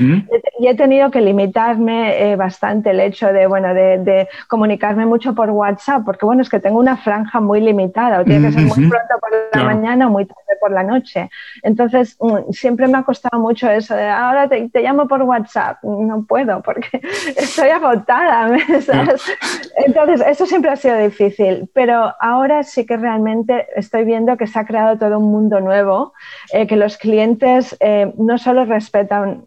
y 0.58 0.66
he 0.66 0.74
tenido 0.74 1.10
que 1.10 1.20
limitarme 1.20 2.32
eh, 2.32 2.36
bastante 2.36 2.90
el 2.90 3.00
hecho 3.00 3.32
de, 3.32 3.46
bueno, 3.46 3.72
de, 3.74 4.28
comunicarme 4.48 5.06
mucho 5.06 5.34
por 5.34 5.50
WhatsApp, 5.50 6.04
porque 6.04 6.26
bueno, 6.26 6.42
es 6.42 6.48
que 6.48 6.58
tengo 6.58 6.78
una 6.78 6.96
franja 6.96 7.40
muy 7.40 7.60
limitada, 7.60 8.20
o 8.20 8.24
tiene 8.24 8.48
que 8.48 8.54
ser 8.54 8.62
muy 8.64 8.88
pronto 8.88 9.14
por 9.20 9.30
la 9.60 9.64
mañana 9.64 10.08
o 10.08 10.10
muy 10.10 10.26
tarde 10.26 10.42
por 10.60 10.72
la 10.72 10.82
noche. 10.82 11.30
Entonces, 11.62 12.16
mm, 12.20 12.50
siempre 12.50 12.88
me 12.88 12.98
ha 12.98 13.02
costado 13.02 13.40
mucho 13.40 13.70
eso 13.70 13.94
de, 13.94 14.08
ahora 14.08 14.48
te, 14.48 14.68
llamo 14.74 15.06
por 15.06 15.22
WhatsApp, 15.22 15.78
no 15.82 16.24
puedo 16.26 16.60
porque 16.62 17.00
estoy 17.36 17.68
agotada. 17.68 18.56
Entonces, 19.86 20.26
eso 20.26 20.46
siempre 20.46 20.70
ha 20.70 20.76
sido 20.76 20.98
difícil, 20.98 21.70
pero 21.72 22.12
ahora 22.20 22.62
sí 22.64 22.84
que 22.84 22.96
realmente 22.96 23.27
estoy 23.76 24.04
viendo 24.04 24.36
que 24.36 24.46
se 24.46 24.58
ha 24.58 24.66
creado 24.66 24.98
todo 24.98 25.18
un 25.18 25.30
mundo 25.30 25.60
nuevo, 25.60 26.12
eh, 26.52 26.66
que 26.66 26.76
los 26.76 26.96
clientes 26.96 27.76
eh, 27.80 28.12
no 28.18 28.38
solo 28.38 28.64
respetan 28.64 29.44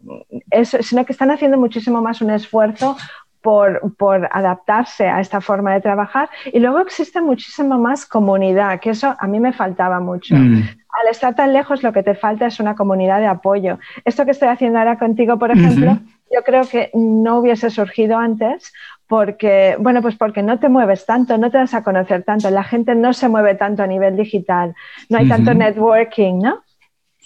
eso, 0.50 0.82
sino 0.82 1.04
que 1.04 1.12
están 1.12 1.30
haciendo 1.30 1.58
muchísimo 1.58 2.00
más 2.00 2.20
un 2.22 2.30
esfuerzo 2.30 2.96
por, 3.42 3.94
por, 3.96 4.28
adaptarse 4.32 5.08
a 5.08 5.20
esta 5.20 5.40
forma 5.40 5.74
de 5.74 5.80
trabajar. 5.80 6.30
Y 6.52 6.60
luego 6.60 6.78
existe 6.78 7.20
muchísimo 7.20 7.78
más 7.78 8.06
comunidad, 8.06 8.78
que 8.80 8.90
eso 8.90 9.16
a 9.18 9.26
mí 9.26 9.40
me 9.40 9.52
faltaba 9.52 10.00
mucho. 10.00 10.36
Mm. 10.36 10.62
Al 10.62 11.08
estar 11.10 11.34
tan 11.34 11.52
lejos, 11.52 11.82
lo 11.82 11.92
que 11.92 12.02
te 12.02 12.14
falta 12.14 12.46
es 12.46 12.60
una 12.60 12.76
comunidad 12.76 13.18
de 13.18 13.26
apoyo. 13.26 13.78
Esto 14.04 14.24
que 14.24 14.30
estoy 14.30 14.48
haciendo 14.48 14.78
ahora 14.78 14.98
contigo, 14.98 15.38
por 15.38 15.50
ejemplo, 15.50 15.98
yo 16.32 16.42
creo 16.44 16.62
que 16.62 16.90
no 16.94 17.38
hubiese 17.38 17.68
surgido 17.70 18.16
antes 18.16 18.72
porque, 19.12 19.76
bueno, 19.78 20.00
pues 20.00 20.16
porque 20.16 20.42
no 20.42 20.58
te 20.58 20.70
mueves 20.70 21.04
tanto, 21.04 21.36
no 21.36 21.50
te 21.50 21.58
das 21.58 21.74
a 21.74 21.84
conocer 21.84 22.22
tanto, 22.22 22.48
la 22.48 22.64
gente 22.64 22.94
no 22.94 23.12
se 23.12 23.28
mueve 23.28 23.54
tanto 23.56 23.82
a 23.82 23.86
nivel 23.86 24.16
digital, 24.16 24.74
no 25.10 25.18
hay 25.18 25.28
tanto 25.28 25.52
networking, 25.52 26.38
¿no? 26.38 26.62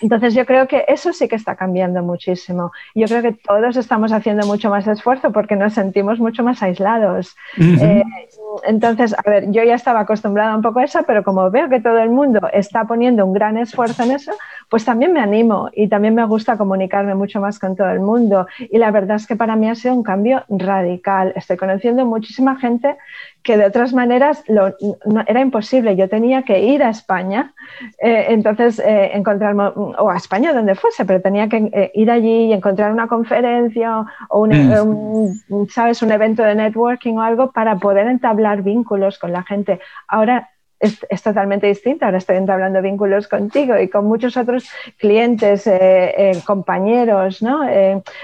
Entonces 0.00 0.34
yo 0.34 0.44
creo 0.44 0.68
que 0.68 0.84
eso 0.88 1.12
sí 1.12 1.28
que 1.28 1.36
está 1.36 1.56
cambiando 1.56 2.02
muchísimo. 2.02 2.72
Yo 2.94 3.06
creo 3.06 3.22
que 3.22 3.32
todos 3.32 3.76
estamos 3.76 4.12
haciendo 4.12 4.46
mucho 4.46 4.68
más 4.68 4.86
esfuerzo 4.86 5.32
porque 5.32 5.56
nos 5.56 5.72
sentimos 5.74 6.18
mucho 6.18 6.42
más 6.42 6.62
aislados. 6.62 7.34
Eh, 7.58 8.02
entonces, 8.64 9.14
a 9.14 9.28
ver, 9.28 9.50
yo 9.50 9.62
ya 9.64 9.74
estaba 9.74 10.00
acostumbrada 10.00 10.54
un 10.54 10.62
poco 10.62 10.80
a 10.80 10.84
eso, 10.84 11.00
pero 11.06 11.22
como 11.24 11.50
veo 11.50 11.68
que 11.68 11.80
todo 11.80 11.98
el 11.98 12.10
mundo 12.10 12.40
está 12.52 12.84
poniendo 12.84 13.24
un 13.24 13.32
gran 13.32 13.56
esfuerzo 13.56 14.02
en 14.02 14.12
eso, 14.12 14.32
pues 14.68 14.84
también 14.84 15.12
me 15.12 15.20
animo 15.20 15.70
y 15.72 15.88
también 15.88 16.14
me 16.14 16.24
gusta 16.26 16.56
comunicarme 16.56 17.14
mucho 17.14 17.40
más 17.40 17.58
con 17.58 17.76
todo 17.76 17.90
el 17.90 18.00
mundo. 18.00 18.46
Y 18.58 18.78
la 18.78 18.90
verdad 18.90 19.16
es 19.16 19.26
que 19.26 19.36
para 19.36 19.56
mí 19.56 19.68
ha 19.68 19.74
sido 19.74 19.94
un 19.94 20.02
cambio 20.02 20.44
radical. 20.48 21.32
Estoy 21.36 21.56
conociendo 21.56 22.04
muchísima 22.04 22.56
gente 22.56 22.96
que 23.42 23.56
de 23.56 23.64
otras 23.64 23.92
maneras 23.92 24.42
no, 24.48 24.74
era 25.26 25.40
imposible. 25.40 25.96
Yo 25.96 26.08
tenía 26.08 26.42
que 26.42 26.60
ir 26.60 26.82
a 26.82 26.90
España, 26.90 27.54
eh, 28.02 28.26
entonces 28.30 28.80
eh, 28.80 29.12
encontrarme, 29.14 29.70
o 29.98 30.10
a 30.10 30.16
España 30.16 30.52
donde 30.52 30.74
fuese, 30.74 31.04
pero 31.04 31.20
tenía 31.20 31.48
que 31.48 31.70
eh, 31.72 31.90
ir 31.94 32.10
allí 32.10 32.46
y 32.46 32.52
encontrar 32.52 32.92
una 32.92 33.06
conferencia 33.06 34.04
o 34.28 34.40
un, 34.40 34.50
mm. 34.50 35.68
¿sabes? 35.68 36.02
un 36.02 36.12
evento 36.12 36.42
de 36.42 36.54
networking 36.54 37.14
o 37.14 37.22
algo 37.22 37.52
para 37.52 37.76
poder 37.76 38.06
entablar 38.06 38.62
vínculos 38.62 39.18
con 39.18 39.32
la 39.32 39.42
gente. 39.42 39.80
Ahora 40.08 40.50
es, 40.78 41.22
totalmente 41.22 41.66
distinto. 41.66 42.04
Ahora 42.04 42.18
estoy 42.18 42.36
entablando 42.36 42.82
vínculos 42.82 43.28
contigo 43.28 43.78
y 43.78 43.88
con 43.88 44.06
muchos 44.06 44.36
otros 44.36 44.68
clientes, 44.98 45.68
compañeros, 46.44 47.40
¿no? 47.40 47.62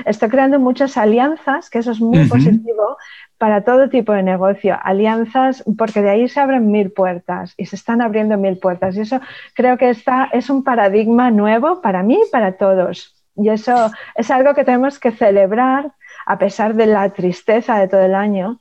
estoy 0.05 0.29
creando 0.29 0.59
muchas 0.59 0.99
alianzas, 0.99 1.71
que 1.71 1.79
eso 1.79 1.93
es 1.93 2.01
muy 2.01 2.27
positivo, 2.29 2.99
para 3.43 3.65
todo 3.65 3.89
tipo 3.89 4.13
de 4.13 4.23
negocio, 4.23 4.79
alianzas, 4.85 5.65
porque 5.77 6.01
de 6.01 6.11
ahí 6.11 6.29
se 6.29 6.39
abren 6.39 6.71
mil 6.71 6.93
puertas 6.93 7.55
y 7.57 7.67
se 7.67 7.75
están 7.75 8.01
abriendo 8.01 8.39
mil 8.39 8.57
puertas. 8.57 8.97
Y 8.97 9.01
eso 9.01 9.21
creo 9.55 9.77
que 9.77 9.91
está, 9.91 10.29
es 10.33 10.49
un 10.49 10.63
paradigma 10.63 11.33
nuevo 11.33 11.83
para 11.83 12.05
mí 12.05 12.21
y 12.25 12.31
para 12.31 12.53
todos. 12.53 13.17
Y 13.35 13.49
eso 13.49 13.91
es 14.15 14.31
algo 14.31 14.55
que 14.55 14.63
tenemos 14.63 15.01
que 15.01 15.11
celebrar 15.11 15.91
a 16.25 16.39
pesar 16.39 16.75
de 16.75 16.87
la 16.87 17.11
tristeza 17.11 17.81
de 17.81 17.89
todo 17.89 18.05
el 18.05 18.15
año. 18.15 18.61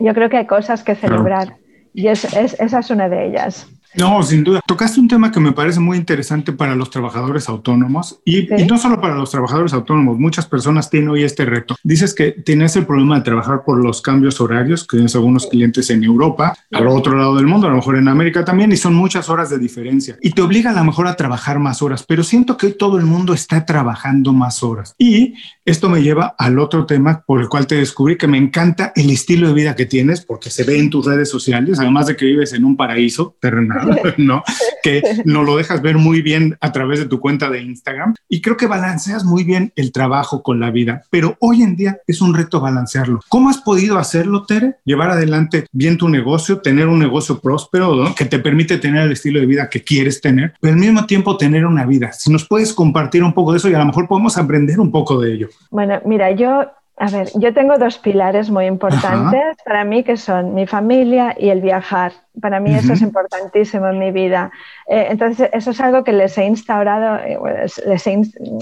Yo 0.00 0.12
creo 0.14 0.28
que 0.28 0.38
hay 0.38 0.46
cosas 0.48 0.82
que 0.82 0.96
celebrar 0.96 1.54
y 1.94 2.08
esa 2.08 2.40
es 2.40 2.90
una 2.90 3.08
de 3.08 3.24
ellas. 3.24 3.68
No, 3.98 4.22
sin 4.22 4.44
duda. 4.44 4.60
Tocaste 4.64 5.00
un 5.00 5.08
tema 5.08 5.32
que 5.32 5.40
me 5.40 5.50
parece 5.50 5.80
muy 5.80 5.96
interesante 5.96 6.52
para 6.52 6.76
los 6.76 6.88
trabajadores 6.88 7.48
autónomos 7.48 8.20
y, 8.24 8.46
no 8.68 8.78
solo 8.78 9.00
para 9.00 9.16
los 9.16 9.30
trabajadores 9.30 9.72
autónomos, 9.72 10.18
muchas 10.18 10.46
personas 10.46 10.88
tienen 10.88 11.08
hoy 11.08 11.24
este 11.24 11.44
reto. 11.44 11.74
Dices 11.82 12.14
que 12.14 12.30
tienes 12.30 12.76
el 12.76 12.86
problema 12.86 13.16
de 13.16 13.22
trabajar 13.22 13.62
por 13.64 13.82
los 13.82 14.00
cambios 14.00 14.40
horarios, 14.40 14.86
que 14.86 14.98
tienes 14.98 15.16
algunos 15.16 15.46
clientes 15.46 15.90
en 15.90 16.04
Europa, 16.04 16.56
al 16.70 16.86
otro 16.86 17.16
lado 17.16 17.34
del 17.34 17.46
mundo, 17.46 17.66
a 17.66 17.70
lo 17.70 17.76
mejor 17.76 17.96
en 17.96 18.06
América 18.06 18.44
también, 18.44 18.70
y 18.70 18.76
son 18.76 18.94
muchas 18.94 19.28
horas 19.28 19.50
de 19.50 19.58
diferencia. 19.58 20.16
Y 20.22 20.30
te 20.30 20.42
obliga 20.42 20.70
a 20.70 20.74
lo 20.74 20.84
mejor 20.84 21.08
a 21.08 21.16
trabajar 21.16 21.58
más 21.58 21.82
horas, 21.82 22.04
pero 22.06 22.22
siento 22.22 22.56
que 22.56 22.70
todo 22.70 22.98
el 22.98 23.04
mundo 23.04 23.34
está 23.34 23.66
trabajando 23.66 24.32
más 24.32 24.62
horas. 24.62 24.94
Y 24.98 25.34
esto 25.68 25.90
me 25.90 26.02
lleva 26.02 26.34
al 26.38 26.58
otro 26.58 26.86
tema 26.86 27.22
por 27.26 27.42
el 27.42 27.48
cual 27.48 27.66
te 27.66 27.74
descubrí 27.74 28.16
que 28.16 28.26
me 28.26 28.38
encanta 28.38 28.90
el 28.96 29.10
estilo 29.10 29.48
de 29.48 29.54
vida 29.54 29.76
que 29.76 29.84
tienes, 29.84 30.24
porque 30.24 30.48
se 30.48 30.64
ve 30.64 30.78
en 30.78 30.88
tus 30.88 31.04
redes 31.04 31.28
sociales, 31.28 31.78
además 31.78 32.06
de 32.06 32.16
que 32.16 32.24
vives 32.24 32.54
en 32.54 32.64
un 32.64 32.74
paraíso 32.74 33.36
terrenal 33.38 34.14
¿no? 34.16 34.42
Que 34.82 35.02
no 35.26 35.42
lo 35.42 35.56
dejas 35.56 35.82
ver 35.82 35.98
muy 35.98 36.22
bien 36.22 36.56
a 36.62 36.72
través 36.72 37.00
de 37.00 37.04
tu 37.04 37.20
cuenta 37.20 37.50
de 37.50 37.60
Instagram. 37.60 38.14
Y 38.30 38.40
creo 38.40 38.56
que 38.56 38.66
balanceas 38.66 39.24
muy 39.24 39.44
bien 39.44 39.72
el 39.76 39.92
trabajo 39.92 40.42
con 40.42 40.58
la 40.58 40.70
vida, 40.70 41.02
pero 41.10 41.36
hoy 41.40 41.62
en 41.62 41.76
día 41.76 41.98
es 42.06 42.22
un 42.22 42.34
reto 42.34 42.60
balancearlo. 42.60 43.20
¿Cómo 43.28 43.50
has 43.50 43.58
podido 43.58 43.98
hacerlo, 43.98 44.46
Tere? 44.46 44.76
Llevar 44.86 45.10
adelante 45.10 45.66
bien 45.70 45.98
tu 45.98 46.08
negocio, 46.08 46.60
tener 46.60 46.88
un 46.88 46.98
negocio 46.98 47.40
próspero 47.40 48.14
que 48.16 48.24
te 48.24 48.38
permite 48.38 48.78
tener 48.78 49.02
el 49.02 49.12
estilo 49.12 49.38
de 49.38 49.46
vida 49.46 49.68
que 49.68 49.84
quieres 49.84 50.22
tener, 50.22 50.54
pero 50.62 50.72
al 50.72 50.80
mismo 50.80 51.04
tiempo 51.04 51.36
tener 51.36 51.66
una 51.66 51.84
vida. 51.84 52.12
Si 52.12 52.32
nos 52.32 52.48
puedes 52.48 52.72
compartir 52.72 53.22
un 53.22 53.34
poco 53.34 53.52
de 53.52 53.58
eso 53.58 53.68
y 53.68 53.74
a 53.74 53.78
lo 53.78 53.86
mejor 53.86 54.08
podemos 54.08 54.38
aprender 54.38 54.80
un 54.80 54.90
poco 54.90 55.20
de 55.20 55.34
ello. 55.34 55.48
Bueno, 55.70 56.00
mira, 56.04 56.30
yo 56.30 56.66
a 57.00 57.08
ver, 57.10 57.28
yo 57.34 57.54
tengo 57.54 57.78
dos 57.78 57.96
pilares 57.98 58.50
muy 58.50 58.66
importantes 58.66 59.56
para 59.64 59.84
mí 59.84 60.02
que 60.02 60.16
son 60.16 60.54
mi 60.54 60.66
familia 60.66 61.34
y 61.38 61.48
el 61.50 61.60
viajar. 61.60 62.12
Para 62.40 62.58
mí 62.58 62.74
eso 62.74 62.92
es 62.92 63.02
importantísimo 63.02 63.86
en 63.86 64.00
mi 64.00 64.10
vida. 64.10 64.50
Eh, 64.88 65.06
entonces, 65.10 65.48
eso 65.52 65.70
es 65.70 65.80
algo 65.80 66.02
que 66.02 66.12
les 66.12 66.36
he 66.38 66.44
instaurado, 66.44 67.18
eh, 67.18 67.38
les, 67.86 68.06
he, 68.06 68.20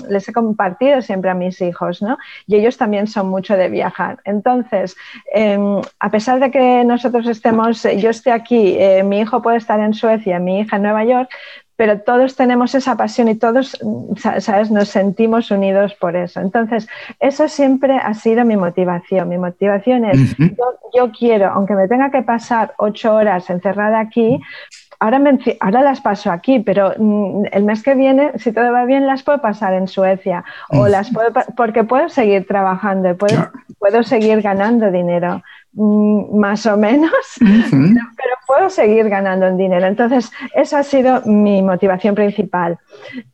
les, 0.09 0.29
he, 0.29 0.33
compartido 0.35 1.01
siempre 1.01 1.31
a 1.31 1.35
mis 1.35 1.63
hijos, 1.63 2.03
¿no? 2.03 2.19
Y 2.47 2.57
ellos 2.57 2.77
también 2.77 3.07
son 3.07 3.29
mucho 3.29 3.57
de 3.57 3.71
viajar. 3.71 4.19
Entonces, 4.25 4.97
em, 5.33 5.81
a 5.99 6.11
pesar 6.11 6.39
de 6.39 6.51
que 6.51 6.85
nosotros 6.85 7.27
estemos, 7.27 7.83
yo 7.85 8.11
esté 8.11 8.33
aquí, 8.33 8.77
eh, 8.79 9.03
mi 9.03 9.21
hijo 9.21 9.41
puede 9.41 9.57
estar 9.57 9.81
en 9.81 9.95
Suecia, 9.95 10.39
mi 10.39 10.61
hija 10.61 10.77
en 10.77 10.83
Nueva 10.83 11.05
York, 11.05 11.31
pero 11.77 12.01
todos 12.01 12.37
tenemos 12.37 12.75
esa 12.75 12.97
pasión 12.97 13.29
y 13.29 13.35
todos, 13.35 13.79
¿sabes?, 14.39 14.71
nos 14.71 14.89
sentimos 14.89 15.51
unidos 15.51 15.95
por 15.95 16.17
eso. 16.17 16.41
Entonces, 16.41 16.89
eso 17.21 17.49
siempre 17.49 17.99
ha 17.99 18.15
sido 18.15 18.45
mi 18.45 18.57
motivación. 18.57 19.29
Mi 19.29 19.39
motivación 19.39 20.07
es, 20.07 20.37
yo, 20.95 21.13
quiero, 21.17 21.51
aunque 21.51 21.75
me 21.75 21.87
tenga 21.87 22.11
que 22.11 22.23
pasar 22.23 22.73
ocho 22.79 23.15
horas 23.15 23.51
encerrada 23.51 24.01
aquí, 24.01 24.41
ahora, 24.99 25.21
ahora 25.61 25.83
las 25.83 26.01
paso 26.01 26.33
aquí, 26.33 26.61
pero 26.61 26.95
mm, 26.97 27.45
el 27.53 27.65
mes 27.65 27.83
que 27.83 27.95
viene, 27.95 28.33
si 28.39 28.53
todo 28.53 28.73
va 28.73 28.87
bien, 28.87 29.07
las 29.07 29.23
puedo 29.23 29.41
pasar 29.41 29.75
en 29.75 29.87
Suecia 29.87 30.45
o 30.71 30.89
las 30.89 31.13
puedo, 31.13 31.31
porque 31.57 31.85
puedo 31.85 32.09
seguir 32.09 32.47
trabajando, 32.47 33.17
puedo, 33.17 33.51
puedo 33.79 34.03
seguir 34.03 34.41
ganando 34.41 34.91
dinero. 34.91 35.43
Mm, 35.79 36.39
más 36.39 36.65
o 36.65 36.79
menos, 36.79 37.11
pero, 37.39 38.35
puedo 38.47 38.71
seguir 38.71 39.11
ganando 39.11 39.47
el 39.47 39.59
dinero. 39.59 39.87
Entonces, 39.87 40.33
esa 40.55 40.79
ha 40.79 40.83
sido 40.83 41.21
mi 41.27 41.63
motivación 41.63 42.15
principal. 42.15 42.79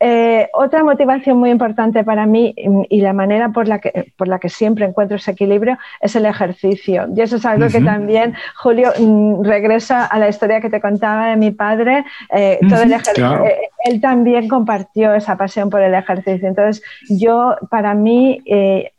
Eh, 0.01 0.49
otra 0.55 0.83
motivación 0.83 1.37
muy 1.37 1.51
importante 1.51 2.03
para 2.03 2.27
mí 2.27 2.55
y 2.89 3.01
la 3.01 3.13
manera 3.13 3.51
por 3.51 3.69
la, 3.69 3.79
que, 3.79 4.13
por 4.17 4.27
la 4.27 4.41
que 4.41 4.49
siempre 4.49 4.87
encuentro 4.87 5.19
ese 5.19 5.33
equilibrio 5.33 5.79
es 6.01 6.17
el 6.17 6.27
ejercicio. 6.27 7.07
Y 7.15 7.21
eso 7.21 7.37
es 7.37 7.45
algo 7.45 7.69
que 7.69 7.81
también, 7.81 8.35
Julio, 8.57 8.91
mm, 8.99 9.45
regresa 9.45 10.07
a 10.07 10.19
la 10.19 10.29
historia 10.29 10.61
que 10.61 10.71
te 10.71 10.81
contaba 10.81 11.29
de 11.29 11.37
mi 11.37 11.53
padre. 11.53 12.05
Eh, 12.35 12.59
todo 12.69 12.83
el 12.83 12.93
eh, 12.93 13.59
él 13.85 14.01
también 14.01 14.49
compartió 14.49 15.15
esa 15.15 15.37
pasión 15.37 15.71
por 15.71 15.81
el 15.83 15.95
ejercicio. 15.95 16.49
Entonces, 16.49 16.83
yo, 17.09 17.55
para 17.71 17.95
mí, 17.95 18.43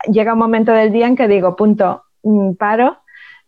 llega 0.07 0.33
un 0.33 0.39
momento 0.39 0.71
del 0.71 0.93
día 0.93 1.07
en 1.07 1.17
que 1.17 1.27
digo, 1.27 1.57
punto, 1.57 2.03
mm, 2.21 2.53
paro 2.53 3.02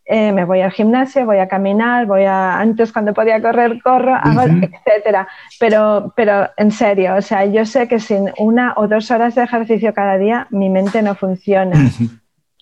eh, 0.08 0.30
me 0.30 0.44
voy 0.44 0.60
al 0.60 0.70
gimnasio, 0.70 1.26
voy 1.26 1.38
a 1.38 1.48
caminar, 1.48 2.06
voy 2.06 2.24
a, 2.24 2.60
antes 2.60 2.92
cuando 2.92 3.12
podía 3.12 3.42
correr, 3.42 3.82
corro, 3.82 4.14
hago, 4.14 4.42
etcétera. 4.42 5.26
Pero, 5.58 6.12
pero 6.14 6.48
en 6.56 6.70
serio, 6.70 7.16
o 7.16 7.22
sea, 7.22 7.44
yo 7.44 7.66
sé 7.66 7.88
que 7.88 7.98
sin 7.98 8.32
una 8.38 8.74
o 8.76 8.86
dos 8.86 9.10
horas 9.10 9.34
de 9.34 9.42
ejercicio 9.42 9.92
cada 9.92 10.16
día, 10.16 10.46
mi 10.50 10.68
mente 10.68 11.02
no 11.02 11.16
funciona. 11.16 11.90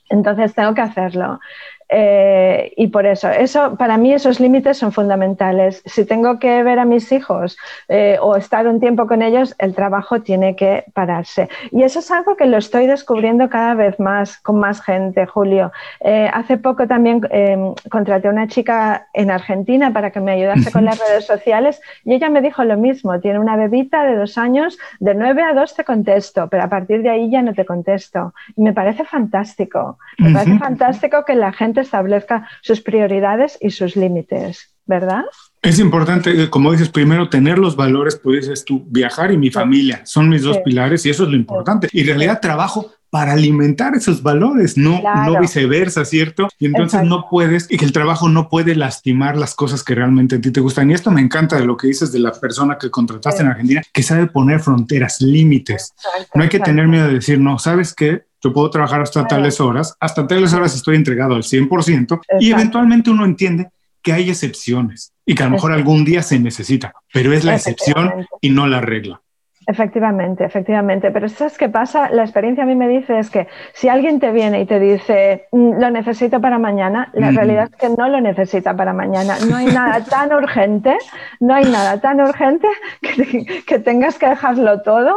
Entonces 0.08 0.54
tengo 0.54 0.74
que 0.74 0.80
hacerlo. 0.80 1.40
Eh, 1.88 2.72
y 2.76 2.88
por 2.88 3.06
eso, 3.06 3.28
eso, 3.28 3.76
para 3.76 3.96
mí 3.96 4.12
esos 4.12 4.40
límites 4.40 4.78
son 4.78 4.92
fundamentales. 4.92 5.82
Si 5.86 6.04
tengo 6.04 6.38
que 6.38 6.62
ver 6.62 6.78
a 6.78 6.84
mis 6.84 7.12
hijos 7.12 7.56
eh, 7.88 8.18
o 8.20 8.36
estar 8.36 8.66
un 8.66 8.80
tiempo 8.80 9.06
con 9.06 9.22
ellos, 9.22 9.54
el 9.58 9.74
trabajo 9.74 10.20
tiene 10.22 10.56
que 10.56 10.84
pararse. 10.94 11.48
Y 11.70 11.82
eso 11.82 11.98
es 11.98 12.10
algo 12.10 12.36
que 12.36 12.46
lo 12.46 12.58
estoy 12.58 12.86
descubriendo 12.86 13.48
cada 13.48 13.74
vez 13.74 13.98
más 14.00 14.38
con 14.38 14.58
más 14.58 14.80
gente, 14.80 15.26
Julio. 15.26 15.72
Eh, 16.00 16.30
hace 16.32 16.56
poco 16.56 16.86
también 16.86 17.20
em, 17.30 17.74
contraté 17.90 18.28
a 18.28 18.30
una 18.30 18.48
chica 18.48 19.08
en 19.12 19.30
Argentina 19.30 19.92
para 19.92 20.10
que 20.10 20.20
me 20.20 20.32
ayudase 20.32 20.72
con 20.72 20.84
las 20.84 20.98
redes 20.98 21.26
sociales 21.26 21.80
y 22.04 22.14
ella 22.14 22.28
me 22.30 22.42
dijo 22.42 22.64
lo 22.64 22.76
mismo. 22.76 23.20
Tiene 23.20 23.38
una 23.38 23.56
bebita 23.56 24.04
de 24.04 24.16
dos 24.16 24.38
años, 24.38 24.78
de 25.00 25.14
nueve 25.14 25.42
a 25.42 25.54
dos 25.54 25.74
te 25.74 25.84
contesto, 25.84 26.48
pero 26.48 26.64
a 26.64 26.68
partir 26.68 27.02
de 27.02 27.10
ahí 27.10 27.30
ya 27.30 27.42
no 27.42 27.54
te 27.54 27.64
contesto. 27.64 28.34
Y 28.56 28.62
me 28.62 28.72
parece 28.72 29.04
fantástico. 29.04 29.98
Me 30.18 30.32
parece 30.32 30.58
fantástico 30.58 31.24
que 31.24 31.34
la 31.34 31.52
gente 31.52 31.73
establezca 31.82 32.48
sus 32.62 32.80
prioridades 32.80 33.58
y 33.60 33.70
sus 33.70 33.96
límites, 33.96 34.74
¿verdad? 34.86 35.24
Es 35.62 35.78
importante, 35.78 36.50
como 36.50 36.72
dices, 36.72 36.90
primero 36.90 37.28
tener 37.28 37.58
los 37.58 37.74
valores, 37.74 38.20
pues 38.22 38.42
dices 38.42 38.64
tú, 38.64 38.84
viajar 38.86 39.32
y 39.32 39.38
mi 39.38 39.50
familia, 39.50 40.02
son 40.04 40.28
mis 40.28 40.42
dos 40.42 40.58
pilares 40.58 41.06
y 41.06 41.10
eso 41.10 41.24
es 41.24 41.30
lo 41.30 41.36
importante. 41.36 41.88
Y 41.92 42.00
en 42.00 42.06
realidad 42.08 42.40
trabajo 42.40 42.92
para 43.14 43.34
alimentar 43.34 43.94
esos 43.94 44.24
valores, 44.24 44.76
no, 44.76 45.00
no 45.00 45.38
viceversa, 45.38 46.04
¿cierto? 46.04 46.48
Y 46.58 46.66
entonces 46.66 47.04
no 47.04 47.28
puedes, 47.30 47.70
y 47.70 47.76
que 47.76 47.84
el 47.84 47.92
trabajo 47.92 48.28
no 48.28 48.48
puede 48.48 48.74
lastimar 48.74 49.36
las 49.36 49.54
cosas 49.54 49.84
que 49.84 49.94
realmente 49.94 50.34
a 50.34 50.40
ti 50.40 50.50
te 50.50 50.58
gustan. 50.58 50.90
Y 50.90 50.94
esto 50.94 51.12
me 51.12 51.20
encanta 51.20 51.54
de 51.54 51.64
lo 51.64 51.76
que 51.76 51.86
dices 51.86 52.10
de 52.10 52.18
la 52.18 52.32
persona 52.32 52.76
que 52.76 52.90
contrataste 52.90 53.42
en 53.42 53.50
Argentina, 53.50 53.82
que 53.92 54.02
sabe 54.02 54.26
poner 54.26 54.58
fronteras, 54.58 55.20
límites. 55.20 55.94
no 56.34 56.42
hay 56.42 56.48
que 56.48 56.58
tener 56.58 56.88
miedo 56.88 57.06
de 57.06 57.14
decir, 57.14 57.38
no, 57.38 57.56
¿sabes 57.60 57.94
qué? 57.94 58.24
Yo 58.42 58.52
puedo 58.52 58.68
trabajar 58.68 59.00
hasta 59.00 59.24
tales 59.28 59.60
horas, 59.60 59.94
hasta 60.00 60.26
tales 60.26 60.52
horas 60.52 60.74
estoy 60.74 60.96
entregado 60.96 61.36
al 61.36 61.44
100% 61.44 62.20
y 62.40 62.50
eventualmente 62.50 63.10
uno 63.10 63.24
entiende 63.24 63.68
que 64.02 64.12
hay 64.12 64.28
excepciones 64.28 65.12
y 65.24 65.36
que 65.36 65.44
a 65.44 65.46
lo 65.46 65.52
mejor 65.52 65.70
algún 65.70 66.04
día 66.04 66.24
se 66.24 66.40
necesita, 66.40 66.92
pero 67.12 67.32
es 67.32 67.44
la 67.44 67.54
excepción 67.54 68.26
y 68.40 68.50
no 68.50 68.66
la 68.66 68.80
regla. 68.80 69.20
Efectivamente, 69.66 70.44
efectivamente. 70.44 71.10
Pero 71.10 71.28
¿sabes 71.28 71.56
qué 71.56 71.68
pasa? 71.68 72.10
La 72.10 72.22
experiencia 72.22 72.64
a 72.64 72.66
mí 72.66 72.74
me 72.74 72.88
dice 72.88 73.18
es 73.18 73.30
que 73.30 73.48
si 73.72 73.88
alguien 73.88 74.20
te 74.20 74.30
viene 74.30 74.60
y 74.60 74.66
te 74.66 74.78
dice 74.78 75.46
mm, 75.52 75.80
lo 75.80 75.90
necesito 75.90 76.40
para 76.40 76.58
mañana, 76.58 77.10
la 77.14 77.30
realidad 77.30 77.70
es 77.72 77.76
que 77.76 77.88
no 77.88 78.08
lo 78.08 78.20
necesita 78.20 78.76
para 78.76 78.92
mañana. 78.92 79.36
No 79.48 79.56
hay 79.56 79.66
nada 79.66 80.04
tan 80.10 80.32
urgente, 80.32 80.98
no 81.40 81.54
hay 81.54 81.64
nada 81.64 82.00
tan 82.00 82.20
urgente 82.20 82.68
que, 83.00 83.62
que 83.66 83.78
tengas 83.78 84.18
que 84.18 84.28
dejarlo 84.28 84.82
todo 84.82 85.16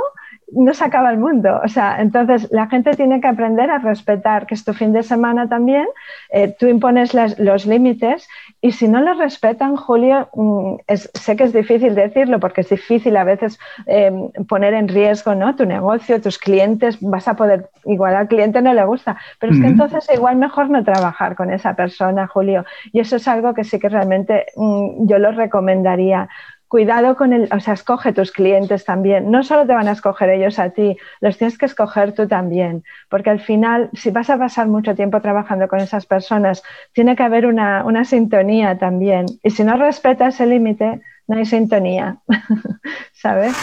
no 0.52 0.74
se 0.74 0.84
acaba 0.84 1.12
el 1.12 1.18
mundo. 1.18 1.60
O 1.64 1.68
sea, 1.68 2.02
entonces 2.02 2.48
la 2.52 2.68
gente 2.68 2.92
tiene 2.92 3.20
que 3.20 3.28
aprender 3.28 3.70
a 3.70 3.80
respetar 3.80 4.48
que 4.48 4.56
es 4.56 4.64
tu 4.64 4.74
fin 4.74 4.94
de 4.94 5.04
semana 5.04 5.50
también, 5.50 5.88
eh, 6.30 6.56
tú 6.58 6.68
impones 6.68 7.14
los 7.38 7.66
límites 7.66 8.28
y 8.60 8.72
si 8.72 8.88
no 8.88 9.02
los 9.02 9.18
respetan, 9.18 9.76
Julio, 9.76 10.30
mm, 10.34 10.78
sé 10.88 11.36
que 11.36 11.44
es 11.44 11.54
difícil 11.54 11.94
decirlo 11.94 12.40
porque 12.40 12.62
es 12.62 12.70
difícil 12.70 13.16
a 13.16 13.24
veces 13.24 13.60
eh, 13.86 14.12
poner 14.48 14.74
en 14.74 14.88
riesgo 14.88 15.36
¿no? 15.36 15.56
tu 15.56 15.66
negocio, 15.66 16.20
tus 16.22 16.40
clientes, 16.40 16.98
vas 17.02 17.28
a 17.28 17.36
poder, 17.36 17.70
igual 17.86 18.16
al 18.16 18.28
cliente 18.28 18.62
no 18.62 18.74
le 18.74 18.84
gusta, 18.86 19.18
pero 19.40 19.54
es 19.54 19.62
que 19.62 19.68
entonces 19.68 20.08
igual 20.14 20.38
mejor 20.38 20.70
no 20.70 20.84
trabajar 20.84 21.36
con 21.36 21.52
esa 21.52 21.76
persona, 21.76 22.28
Julio. 22.28 22.66
Y 22.92 23.00
eso 23.00 23.18
es 23.18 23.28
algo 23.28 23.54
que 23.54 23.64
sí 23.64 23.80
que 23.80 23.90
realmente 23.90 24.48
mm, 24.56 25.08
yo 25.08 25.20
lo 25.20 25.32
recomendaría 25.32 26.28
cuidado 26.68 27.16
con 27.16 27.34
el, 27.34 27.50
o 27.52 27.60
sea, 27.60 27.74
escoge 27.74 28.14
tus 28.14 28.32
clientes 28.32 28.86
también. 28.86 29.32
No 29.32 29.44
solo 29.44 29.66
te 29.66 29.74
van 29.74 29.88
a 29.88 29.92
escoger 29.92 30.30
ellos 30.30 30.60
a 30.60 30.70
ti, 30.70 30.98
los 31.22 31.38
tienes 31.38 31.58
que 31.58 31.66
escoger 31.66 32.14
tú 32.14 32.28
también, 32.28 32.84
porque 33.10 33.30
al 33.30 33.40
final, 33.40 33.90
si 33.94 34.12
vas 34.12 34.30
a 34.30 34.38
pasar 34.38 34.68
mucho 34.68 34.96
tiempo 34.96 35.22
trabajando 35.22 35.68
con 35.68 35.80
esas 35.80 36.06
personas, 36.06 36.64
tiene 36.94 37.16
que 37.16 37.24
haber 37.24 37.46
una, 37.46 38.06
sintonía 38.06 38.78
también. 38.78 39.26
Y 39.44 39.50
si 39.50 39.64
no 39.64 39.76
respetas 39.76 40.36
ese 40.36 40.46
límite, 40.46 41.02
no 41.28 41.38
hay 41.38 41.46
sintonía, 41.46 42.18
¿sabes? 43.14 43.56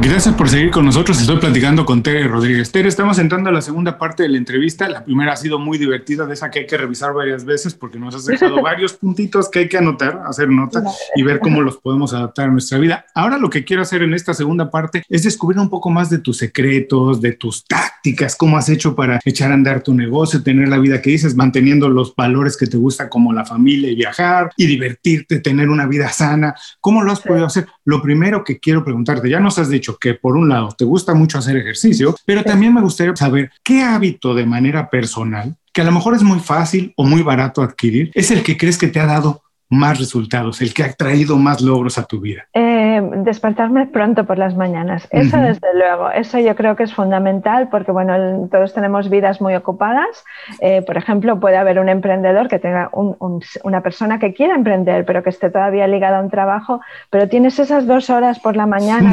Gracias 0.00 0.34
por 0.34 0.48
seguir 0.48 0.70
con 0.70 0.84
nosotros. 0.84 1.20
Estoy 1.20 1.38
platicando 1.38 1.84
con 1.84 2.02
Tere 2.02 2.26
Rodríguez. 2.26 2.72
Tere, 2.72 2.88
estamos 2.88 3.18
entrando 3.18 3.50
a 3.50 3.52
la 3.52 3.62
segunda 3.62 3.98
parte 3.98 4.24
de 4.24 4.30
la 4.30 4.38
entrevista. 4.38 4.88
La 4.88 5.04
primera 5.04 5.32
ha 5.32 5.36
sido 5.36 5.58
muy 5.58 5.78
divertida, 5.78 6.26
de 6.26 6.34
esa 6.34 6.50
que 6.50 6.60
hay 6.60 6.66
que 6.66 6.76
revisar 6.76 7.12
varias 7.12 7.44
veces 7.44 7.74
porque 7.74 7.98
nos 7.98 8.14
has 8.14 8.24
dejado 8.24 8.60
varios 8.62 8.94
puntitos 8.94 9.48
que 9.48 9.60
hay 9.60 9.68
que 9.68 9.78
anotar, 9.78 10.22
hacer 10.26 10.48
nota 10.48 10.82
y 11.14 11.22
ver 11.22 11.38
cómo 11.38 11.60
los 11.60 11.76
podemos 11.76 12.12
adaptar 12.14 12.48
a 12.48 12.52
nuestra 12.52 12.78
vida. 12.78 13.04
Ahora 13.14 13.38
lo 13.38 13.48
que 13.48 13.64
quiero 13.64 13.82
hacer 13.82 14.02
en 14.02 14.14
esta 14.14 14.34
segunda 14.34 14.70
parte 14.70 15.04
es 15.08 15.22
descubrir 15.22 15.60
un 15.60 15.70
poco 15.70 15.90
más 15.90 16.10
de 16.10 16.18
tus 16.18 16.38
secretos, 16.38 17.20
de 17.20 17.32
tus 17.32 17.64
tácticas, 17.64 18.34
cómo 18.34 18.56
has 18.56 18.68
hecho 18.68 18.96
para 18.96 19.20
echar 19.24 19.50
a 19.52 19.54
andar 19.54 19.82
tu 19.82 19.94
negocio, 19.94 20.42
tener 20.42 20.68
la 20.68 20.78
vida 20.78 21.00
que 21.00 21.10
dices, 21.10 21.36
manteniendo 21.36 21.88
los 21.88 22.16
valores 22.16 22.56
que 22.56 22.66
te 22.66 22.76
gusta 22.76 23.08
como 23.08 23.32
la 23.32 23.44
familia 23.44 23.90
y 23.90 23.94
viajar 23.94 24.50
y 24.56 24.66
divertirte, 24.66 25.38
tener 25.40 25.68
una 25.68 25.86
vida 25.86 26.08
sana. 26.10 26.54
¿Cómo 26.80 27.02
lo 27.02 27.12
has 27.12 27.20
podido 27.20 27.46
hacer? 27.46 27.66
Lo 27.84 28.02
primero 28.02 28.42
que 28.42 28.58
quiero 28.58 28.84
preguntarte, 28.84 29.28
ya 29.28 29.38
nos 29.38 29.58
has 29.58 29.68
dicho 29.68 29.81
que 29.98 30.14
por 30.14 30.36
un 30.36 30.48
lado 30.48 30.74
te 30.76 30.84
gusta 30.84 31.14
mucho 31.14 31.38
hacer 31.38 31.56
ejercicio, 31.56 32.14
pero 32.24 32.42
también 32.42 32.74
me 32.74 32.80
gustaría 32.80 33.14
saber 33.16 33.50
qué 33.62 33.82
hábito 33.82 34.34
de 34.34 34.46
manera 34.46 34.88
personal, 34.88 35.56
que 35.72 35.80
a 35.80 35.84
lo 35.84 35.92
mejor 35.92 36.14
es 36.14 36.22
muy 36.22 36.38
fácil 36.38 36.92
o 36.96 37.04
muy 37.04 37.22
barato 37.22 37.62
adquirir, 37.62 38.10
es 38.14 38.30
el 38.30 38.42
que 38.42 38.56
crees 38.56 38.78
que 38.78 38.88
te 38.88 39.00
ha 39.00 39.06
dado 39.06 39.42
más 39.72 39.98
resultados, 39.98 40.60
el 40.60 40.74
que 40.74 40.84
ha 40.84 40.92
traído 40.92 41.38
más 41.38 41.62
logros 41.62 41.96
a 41.96 42.04
tu 42.04 42.20
vida? 42.20 42.46
Eh, 42.52 42.81
despertarme 43.16 43.86
pronto 43.86 44.24
por 44.24 44.38
las 44.38 44.56
mañanas. 44.56 45.06
Eso 45.10 45.36
desde 45.38 45.74
luego, 45.74 46.10
eso 46.10 46.38
yo 46.38 46.54
creo 46.56 46.76
que 46.76 46.84
es 46.84 46.94
fundamental 46.94 47.68
porque 47.70 47.92
bueno, 47.92 48.48
todos 48.50 48.74
tenemos 48.74 49.08
vidas 49.08 49.40
muy 49.40 49.54
ocupadas. 49.54 50.24
Eh, 50.60 50.82
por 50.82 50.96
ejemplo, 50.96 51.38
puede 51.40 51.56
haber 51.56 51.78
un 51.78 51.88
emprendedor 51.88 52.48
que 52.48 52.58
tenga 52.58 52.90
una 52.92 53.80
persona 53.82 54.18
que 54.18 54.34
quiera 54.34 54.54
emprender, 54.54 55.04
pero 55.04 55.22
que 55.22 55.30
esté 55.30 55.50
todavía 55.50 55.86
ligada 55.86 56.18
a 56.18 56.22
un 56.22 56.30
trabajo, 56.30 56.80
pero 57.10 57.28
tienes 57.28 57.58
esas 57.58 57.86
dos 57.86 58.10
horas 58.10 58.40
por 58.40 58.56
la 58.56 58.66
mañana 58.66 59.12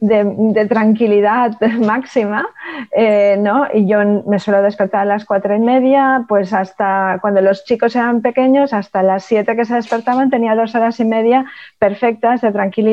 de, 0.00 0.66
tranquilidad 0.68 1.52
máxima, 1.80 2.46
eh, 2.94 3.36
¿no? 3.38 3.66
Y 3.72 3.86
yo 3.86 3.98
me 4.26 4.38
suelo 4.38 4.62
despertar 4.62 5.02
a 5.02 5.04
las 5.04 5.24
cuatro 5.24 5.54
y 5.54 5.60
media, 5.60 6.24
pues 6.28 6.52
hasta 6.52 7.18
cuando 7.20 7.40
los 7.40 7.64
chicos 7.64 7.94
eran 7.96 8.22
pequeños, 8.22 8.72
hasta 8.72 9.02
las 9.02 9.24
siete 9.24 9.56
que 9.56 9.64
se 9.64 9.74
despertaban 9.74 10.30
tenía 10.30 10.54
dos 10.54 10.74
horas 10.74 10.98
y 11.00 11.04
media 11.04 11.46
perfectas 11.78 12.40
de 12.40 12.52
tranquilidad 12.52 12.91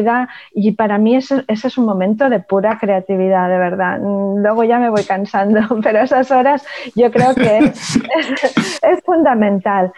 y 0.54 0.72
para 0.74 0.98
mí 0.98 1.16
ese, 1.16 1.44
es 1.48 1.78
un 1.78 1.86
momento 1.86 2.30
de 2.30 2.40
pura 2.40 2.78
creatividad, 2.80 3.50
de 3.50 3.58
verdad. 3.58 4.00
Luego 4.00 4.64
ya 4.64 4.80
me 4.80 4.90
voy 4.90 5.04
cansando, 5.04 5.62
pero 5.84 6.00
esas 6.00 6.32
horas 6.32 6.66
yo 6.96 7.12
creo 7.12 7.36
que 7.36 7.58
es, 7.66 9.04
fundamental. 9.06 9.92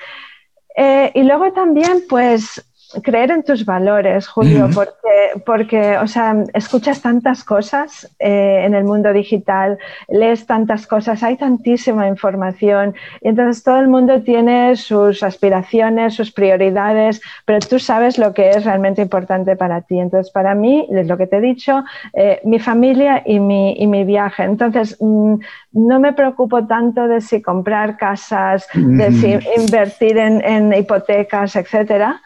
Eh, 0.75 1.11
y 1.13 1.23
luego 1.23 1.51
también, 1.51 2.03
pues, 2.09 2.63
creer 3.03 3.31
en 3.31 3.43
tus 3.43 3.65
valores, 3.65 4.27
Julio, 4.27 4.69
porque, 4.73 5.41
porque, 5.45 5.97
o 5.97 6.07
sea, 6.07 6.35
escuchas 6.53 7.01
tantas 7.01 7.43
cosas 7.43 8.09
eh, 8.19 8.63
en 8.65 8.73
el 8.73 8.83
mundo 8.83 9.13
digital, 9.13 9.77
lees 10.09 10.45
tantas 10.45 10.87
cosas, 10.87 11.23
hay 11.23 11.37
tantísima 11.37 12.07
información, 12.07 12.95
y 13.21 13.29
entonces 13.29 13.63
todo 13.63 13.79
el 13.79 13.87
mundo 13.87 14.21
tiene 14.21 14.75
sus 14.75 15.23
aspiraciones, 15.23 16.15
sus 16.15 16.31
prioridades, 16.31 17.21
pero 17.45 17.59
tú 17.59 17.79
sabes 17.79 18.17
lo 18.17 18.33
que 18.33 18.49
es 18.49 18.65
realmente 18.65 19.01
importante 19.01 19.55
para 19.55 19.81
ti. 19.81 19.99
Entonces, 19.99 20.31
para 20.31 20.55
mí, 20.55 20.87
es 20.91 21.07
lo 21.07 21.17
que 21.17 21.27
te 21.27 21.37
he 21.37 21.41
dicho, 21.41 21.83
eh, 22.13 22.41
mi 22.43 22.59
familia 22.59 23.23
y 23.25 23.39
mi, 23.39 23.73
y 23.77 23.87
mi 23.87 24.03
viaje. 24.03 24.43
Entonces, 24.43 24.97
mm, 24.99 25.35
no 25.73 25.99
me 25.99 26.13
preocupo 26.13 26.65
tanto 26.67 27.07
de 27.07 27.21
si 27.21 27.41
comprar 27.41 27.97
casas, 27.97 28.67
de 28.73 29.11
si 29.11 29.39
invertir 29.57 30.17
en, 30.17 30.43
en 30.43 30.73
hipotecas, 30.73 31.55
etcétera 31.55 32.21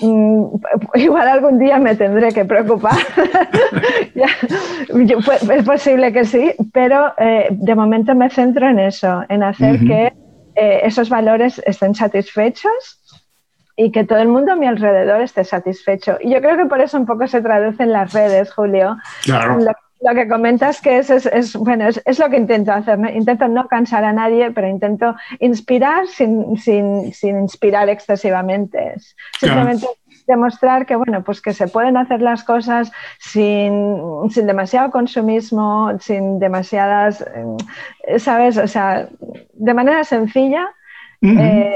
igual 0.94 1.28
algún 1.28 1.58
día 1.58 1.78
me 1.78 1.94
tendré 1.94 2.32
que 2.32 2.44
preocupar. 2.44 2.96
es 4.14 5.64
posible 5.64 6.12
que 6.12 6.24
sí, 6.24 6.52
pero 6.72 7.12
eh, 7.18 7.48
de 7.50 7.74
momento 7.74 8.14
me 8.14 8.30
centro 8.30 8.68
en 8.68 8.78
eso, 8.78 9.22
en 9.28 9.42
hacer 9.42 9.80
que 9.80 10.12
eh, 10.54 10.80
esos 10.84 11.08
valores 11.08 11.62
estén 11.66 11.94
satisfechos 11.94 13.00
y 13.76 13.90
que 13.90 14.04
todo 14.04 14.18
el 14.18 14.28
mundo 14.28 14.52
a 14.52 14.56
mi 14.56 14.66
alrededor 14.66 15.20
esté 15.22 15.44
satisfecho. 15.44 16.18
Y 16.20 16.30
yo 16.32 16.40
creo 16.40 16.56
que 16.56 16.66
por 16.66 16.80
eso 16.80 16.98
un 16.98 17.06
poco 17.06 17.26
se 17.26 17.40
traduce 17.40 17.82
en 17.82 17.92
las 17.92 18.12
redes, 18.12 18.52
Julio. 18.52 18.96
Claro. 19.24 19.58
Lo, 19.58 19.72
que 20.10 20.28
comentas 20.28 20.80
que 20.80 20.98
es, 20.98 21.10
es, 21.10 21.56
bueno, 21.56 21.88
es, 21.88 22.18
lo 22.18 22.28
que 22.28 22.36
intento 22.36 22.72
hacer. 22.72 22.98
Intento 23.14 23.48
no 23.48 23.68
cansar 23.68 24.04
a 24.04 24.12
nadie, 24.12 24.50
pero 24.50 24.68
intento 24.68 25.14
inspirar 25.38 26.06
sin, 26.06 26.56
sin, 26.56 27.12
sin 27.12 27.38
inspirar 27.38 27.88
excesivamente. 27.88 28.94
Simplemente 29.38 29.86
demostrar 30.26 30.86
que, 30.86 30.96
bueno, 30.96 31.22
pues 31.24 31.40
que 31.40 31.52
se 31.52 31.68
pueden 31.68 31.96
hacer 31.96 32.22
las 32.22 32.44
cosas 32.44 32.92
sin, 33.18 34.00
sin 34.30 34.46
demasiado 34.46 34.90
consumismo, 34.90 35.98
sin 36.00 36.38
demasiadas, 36.38 37.22
eh, 38.06 38.18
¿sabes? 38.18 38.56
O 38.56 38.66
sea, 38.66 39.08
de 39.52 39.74
manera 39.74 40.04
sencilla 40.04 40.68
eh, 41.22 41.72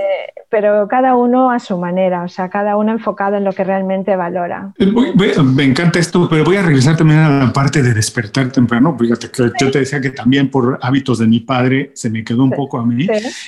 pero 0.50 0.86
cada 0.88 1.16
uno 1.16 1.50
a 1.50 1.58
su 1.58 1.76
manera, 1.76 2.22
o 2.22 2.28
sea, 2.28 2.48
cada 2.48 2.76
uno 2.76 2.92
enfocado 2.92 3.36
en 3.36 3.44
lo 3.44 3.52
que 3.52 3.64
realmente 3.64 4.16
valora. 4.16 4.72
Eh, 4.78 5.42
me 5.42 5.64
encanta 5.64 5.98
esto, 5.98 6.28
pero 6.28 6.44
voy 6.44 6.56
a 6.56 6.62
regresar 6.62 6.96
también 6.96 7.20
a 7.20 7.44
la 7.44 7.52
parte 7.52 7.82
de 7.82 7.94
despertar 7.94 8.50
temprano. 8.50 8.96
Fíjate 8.98 9.30
que 9.30 9.50
yo 9.60 9.70
te 9.70 9.80
decía 9.80 10.00
que 10.00 10.10
también 10.10 10.50
por 10.50 10.78
hábitos 10.82 11.18
de 11.18 11.26
mi 11.26 11.40
padre 11.40 11.90
se 11.94 12.10
me 12.10 12.24
quedó 12.24 12.44
un 12.44 12.50
poco 12.50 12.78
a 12.78 12.86
mí. 12.86 13.06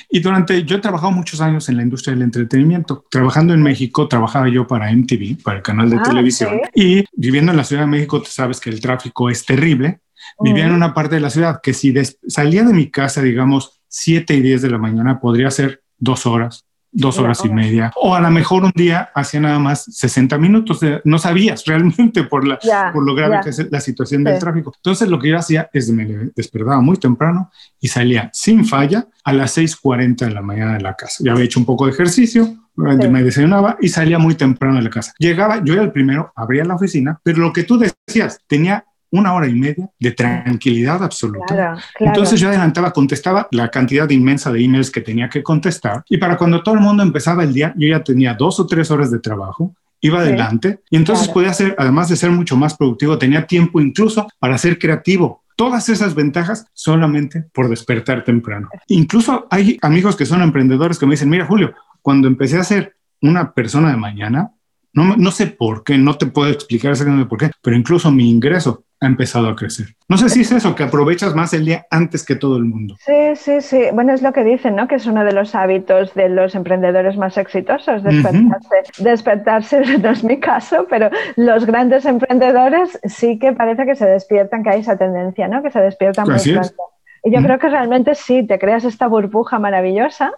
Y 0.09 0.19
durante, 0.19 0.63
yo 0.63 0.77
he 0.77 0.79
trabajado 0.79 1.11
muchos 1.11 1.41
años 1.41 1.69
en 1.69 1.77
la 1.77 1.83
industria 1.83 2.13
del 2.13 2.23
entretenimiento. 2.23 3.05
Trabajando 3.09 3.53
en 3.53 3.61
México, 3.61 4.07
trabajaba 4.07 4.49
yo 4.49 4.67
para 4.67 4.91
MTV, 4.91 5.41
para 5.43 5.57
el 5.57 5.63
canal 5.63 5.89
de 5.89 5.97
ah, 5.97 6.03
televisión. 6.03 6.59
Y 6.73 7.05
viviendo 7.13 7.51
en 7.51 7.57
la 7.57 7.63
Ciudad 7.63 7.83
de 7.83 7.87
México, 7.87 8.21
tú 8.21 8.29
sabes 8.29 8.59
que 8.59 8.69
el 8.69 8.81
tráfico 8.81 9.29
es 9.29 9.45
terrible. 9.45 9.99
Vivía 10.41 10.65
en 10.65 10.73
una 10.73 10.93
parte 10.93 11.15
de 11.15 11.21
la 11.21 11.29
ciudad 11.29 11.59
que 11.61 11.73
si 11.73 11.93
salía 12.27 12.63
de 12.63 12.73
mi 12.73 12.91
casa, 12.91 13.21
digamos, 13.21 13.81
7 13.87 14.33
y 14.35 14.41
10 14.41 14.61
de 14.61 14.69
la 14.69 14.77
mañana, 14.77 15.19
podría 15.19 15.49
ser 15.49 15.81
dos 15.99 16.25
horas, 16.25 16.65
dos 16.91 17.19
horas 17.19 17.45
y 17.45 17.49
media, 17.49 17.91
o 17.95 18.15
a 18.15 18.19
lo 18.19 18.31
mejor 18.31 18.63
un 18.63 18.71
día 18.73 19.09
hacía 19.13 19.39
nada 19.39 19.59
más 19.59 19.83
60 19.83 20.37
minutos, 20.37 20.79
no 21.03 21.19
sabías 21.19 21.63
realmente 21.65 22.23
por, 22.23 22.47
la, 22.47 22.59
por 22.91 23.05
lo 23.05 23.13
grave 23.13 23.41
que 23.43 23.49
es 23.49 23.71
la 23.71 23.79
situación 23.79 24.23
del 24.23 24.39
tráfico. 24.39 24.73
Entonces 24.75 25.07
lo 25.07 25.19
que 25.19 25.29
yo 25.29 25.37
hacía 25.37 25.69
es 25.71 25.91
me 25.91 26.05
despertaba 26.35 26.81
muy 26.81 26.97
temprano 26.97 27.51
y 27.79 27.89
salía 27.89 28.29
sin 28.33 28.65
falla 28.65 29.07
a 29.23 29.33
las 29.33 29.57
6.40 29.57 30.25
de 30.25 30.31
la 30.31 30.41
mañana 30.41 30.73
de 30.73 30.81
la 30.81 30.95
casa. 30.95 31.23
Ya 31.23 31.33
había 31.33 31.45
hecho 31.45 31.59
un 31.59 31.65
poco 31.65 31.85
de 31.85 31.91
ejercicio, 31.91 32.55
me 32.75 33.23
desayunaba 33.23 33.77
y 33.79 33.89
salía 33.89 34.17
muy 34.17 34.35
temprano 34.35 34.77
de 34.77 34.83
la 34.83 34.89
casa. 34.89 35.13
Llegaba, 35.19 35.63
yo 35.63 35.73
era 35.73 35.83
el 35.83 35.91
primero, 35.91 36.31
abría 36.35 36.65
la 36.65 36.75
oficina, 36.75 37.19
pero 37.23 37.39
lo 37.39 37.53
que 37.53 37.63
tú 37.63 37.77
decías, 37.77 38.39
tenía 38.47 38.85
una 39.11 39.33
hora 39.33 39.47
y 39.47 39.53
media 39.53 39.89
de 39.99 40.11
tranquilidad 40.11 41.03
absoluta. 41.03 41.77
Entonces 41.99 42.39
yo 42.39 42.49
adelantaba, 42.49 42.91
contestaba 42.91 43.47
la 43.51 43.69
cantidad 43.69 44.09
inmensa 44.09 44.51
de 44.51 44.63
emails 44.63 44.91
que 44.91 45.01
tenía 45.01 45.29
que 45.29 45.43
contestar 45.43 46.03
y 46.09 46.17
para 46.17 46.37
cuando 46.37 46.61
todo 46.61 46.75
el 46.75 46.81
mundo 46.81 47.03
empezaba 47.03 47.43
el 47.43 47.53
día, 47.53 47.73
yo 47.77 47.87
ya 47.87 48.03
tenía 48.03 48.33
dos 48.33 48.59
o 48.59 48.67
tres 48.67 48.91
horas 48.91 49.11
de 49.11 49.19
trabajo, 49.19 49.73
iba 50.01 50.19
adelante 50.19 50.79
y 50.89 50.97
entonces 50.97 51.27
podía 51.27 51.53
ser, 51.53 51.75
además 51.77 52.09
de 52.09 52.15
ser 52.15 52.31
mucho 52.31 52.55
más 52.55 52.75
productivo, 52.75 53.17
tenía 53.17 53.47
tiempo 53.47 53.81
incluso 53.81 54.27
para 54.39 54.57
ser 54.57 54.77
creativo. 54.77 55.43
Todas 55.55 55.89
esas 55.89 56.15
ventajas 56.15 56.67
solamente 56.73 57.43
por 57.53 57.67
despertar 57.67 58.23
temprano. 58.23 58.69
Incluso 58.87 59.45
hay 59.49 59.77
amigos 59.81 60.15
que 60.15 60.25
son 60.25 60.41
emprendedores 60.41 60.97
que 60.97 61.05
me 61.05 61.13
dicen, 61.13 61.29
mira 61.29 61.45
Julio, 61.45 61.73
cuando 62.01 62.29
empecé 62.29 62.57
a 62.57 62.63
ser 62.63 62.95
una 63.21 63.51
persona 63.51 63.89
de 63.89 63.97
mañana, 63.97 64.51
no, 64.93 65.17
no 65.17 65.31
sé 65.31 65.47
por 65.47 65.83
qué, 65.83 65.97
no 65.97 66.15
te 66.17 66.27
puedo 66.27 66.49
explicar 66.49 66.91
exactamente 66.91 67.27
por 67.27 67.37
qué, 67.37 67.51
pero 67.61 67.75
incluso 67.75 68.09
mi 68.09 68.29
ingreso 68.29 68.83
ha 69.01 69.05
empezado 69.05 69.47
a 69.47 69.55
crecer. 69.55 69.87
No 70.09 70.17
sé 70.17 70.29
si 70.29 70.41
es 70.41 70.51
eso, 70.51 70.75
que 70.75 70.83
aprovechas 70.83 71.33
más 71.33 71.53
el 71.53 71.65
día 71.65 71.85
antes 71.89 72.25
que 72.25 72.35
todo 72.35 72.57
el 72.57 72.65
mundo. 72.65 72.95
Sí, 73.05 73.35
sí, 73.35 73.61
sí. 73.61 73.83
Bueno, 73.93 74.13
es 74.13 74.21
lo 74.21 74.33
que 74.33 74.43
dicen, 74.43 74.75
¿no? 74.75 74.87
Que 74.87 74.95
es 74.95 75.05
uno 75.05 75.23
de 75.23 75.31
los 75.31 75.55
hábitos 75.55 76.13
de 76.15 76.29
los 76.29 76.53
emprendedores 76.55 77.15
más 77.17 77.37
exitosos, 77.37 78.03
despertarse. 78.03 79.03
Despertarse 79.03 79.97
no 79.99 80.09
es 80.09 80.23
mi 80.23 80.39
caso, 80.39 80.85
pero 80.89 81.09
los 81.37 81.65
grandes 81.65 82.05
emprendedores 82.05 82.99
sí 83.05 83.39
que 83.39 83.53
parece 83.53 83.85
que 83.85 83.95
se 83.95 84.05
despiertan, 84.05 84.63
que 84.63 84.71
hay 84.71 84.81
esa 84.81 84.97
tendencia, 84.97 85.47
¿no? 85.47 85.63
Que 85.63 85.71
se 85.71 85.79
despiertan 85.79 86.27
muy 86.27 86.39
pronto. 86.39 86.83
Y 87.23 87.31
yo 87.31 87.41
creo 87.41 87.59
que 87.59 87.69
realmente 87.69 88.15
sí, 88.15 88.47
te 88.47 88.59
creas 88.59 88.85
esta 88.85 89.07
burbuja 89.07 89.59
maravillosa 89.59 90.31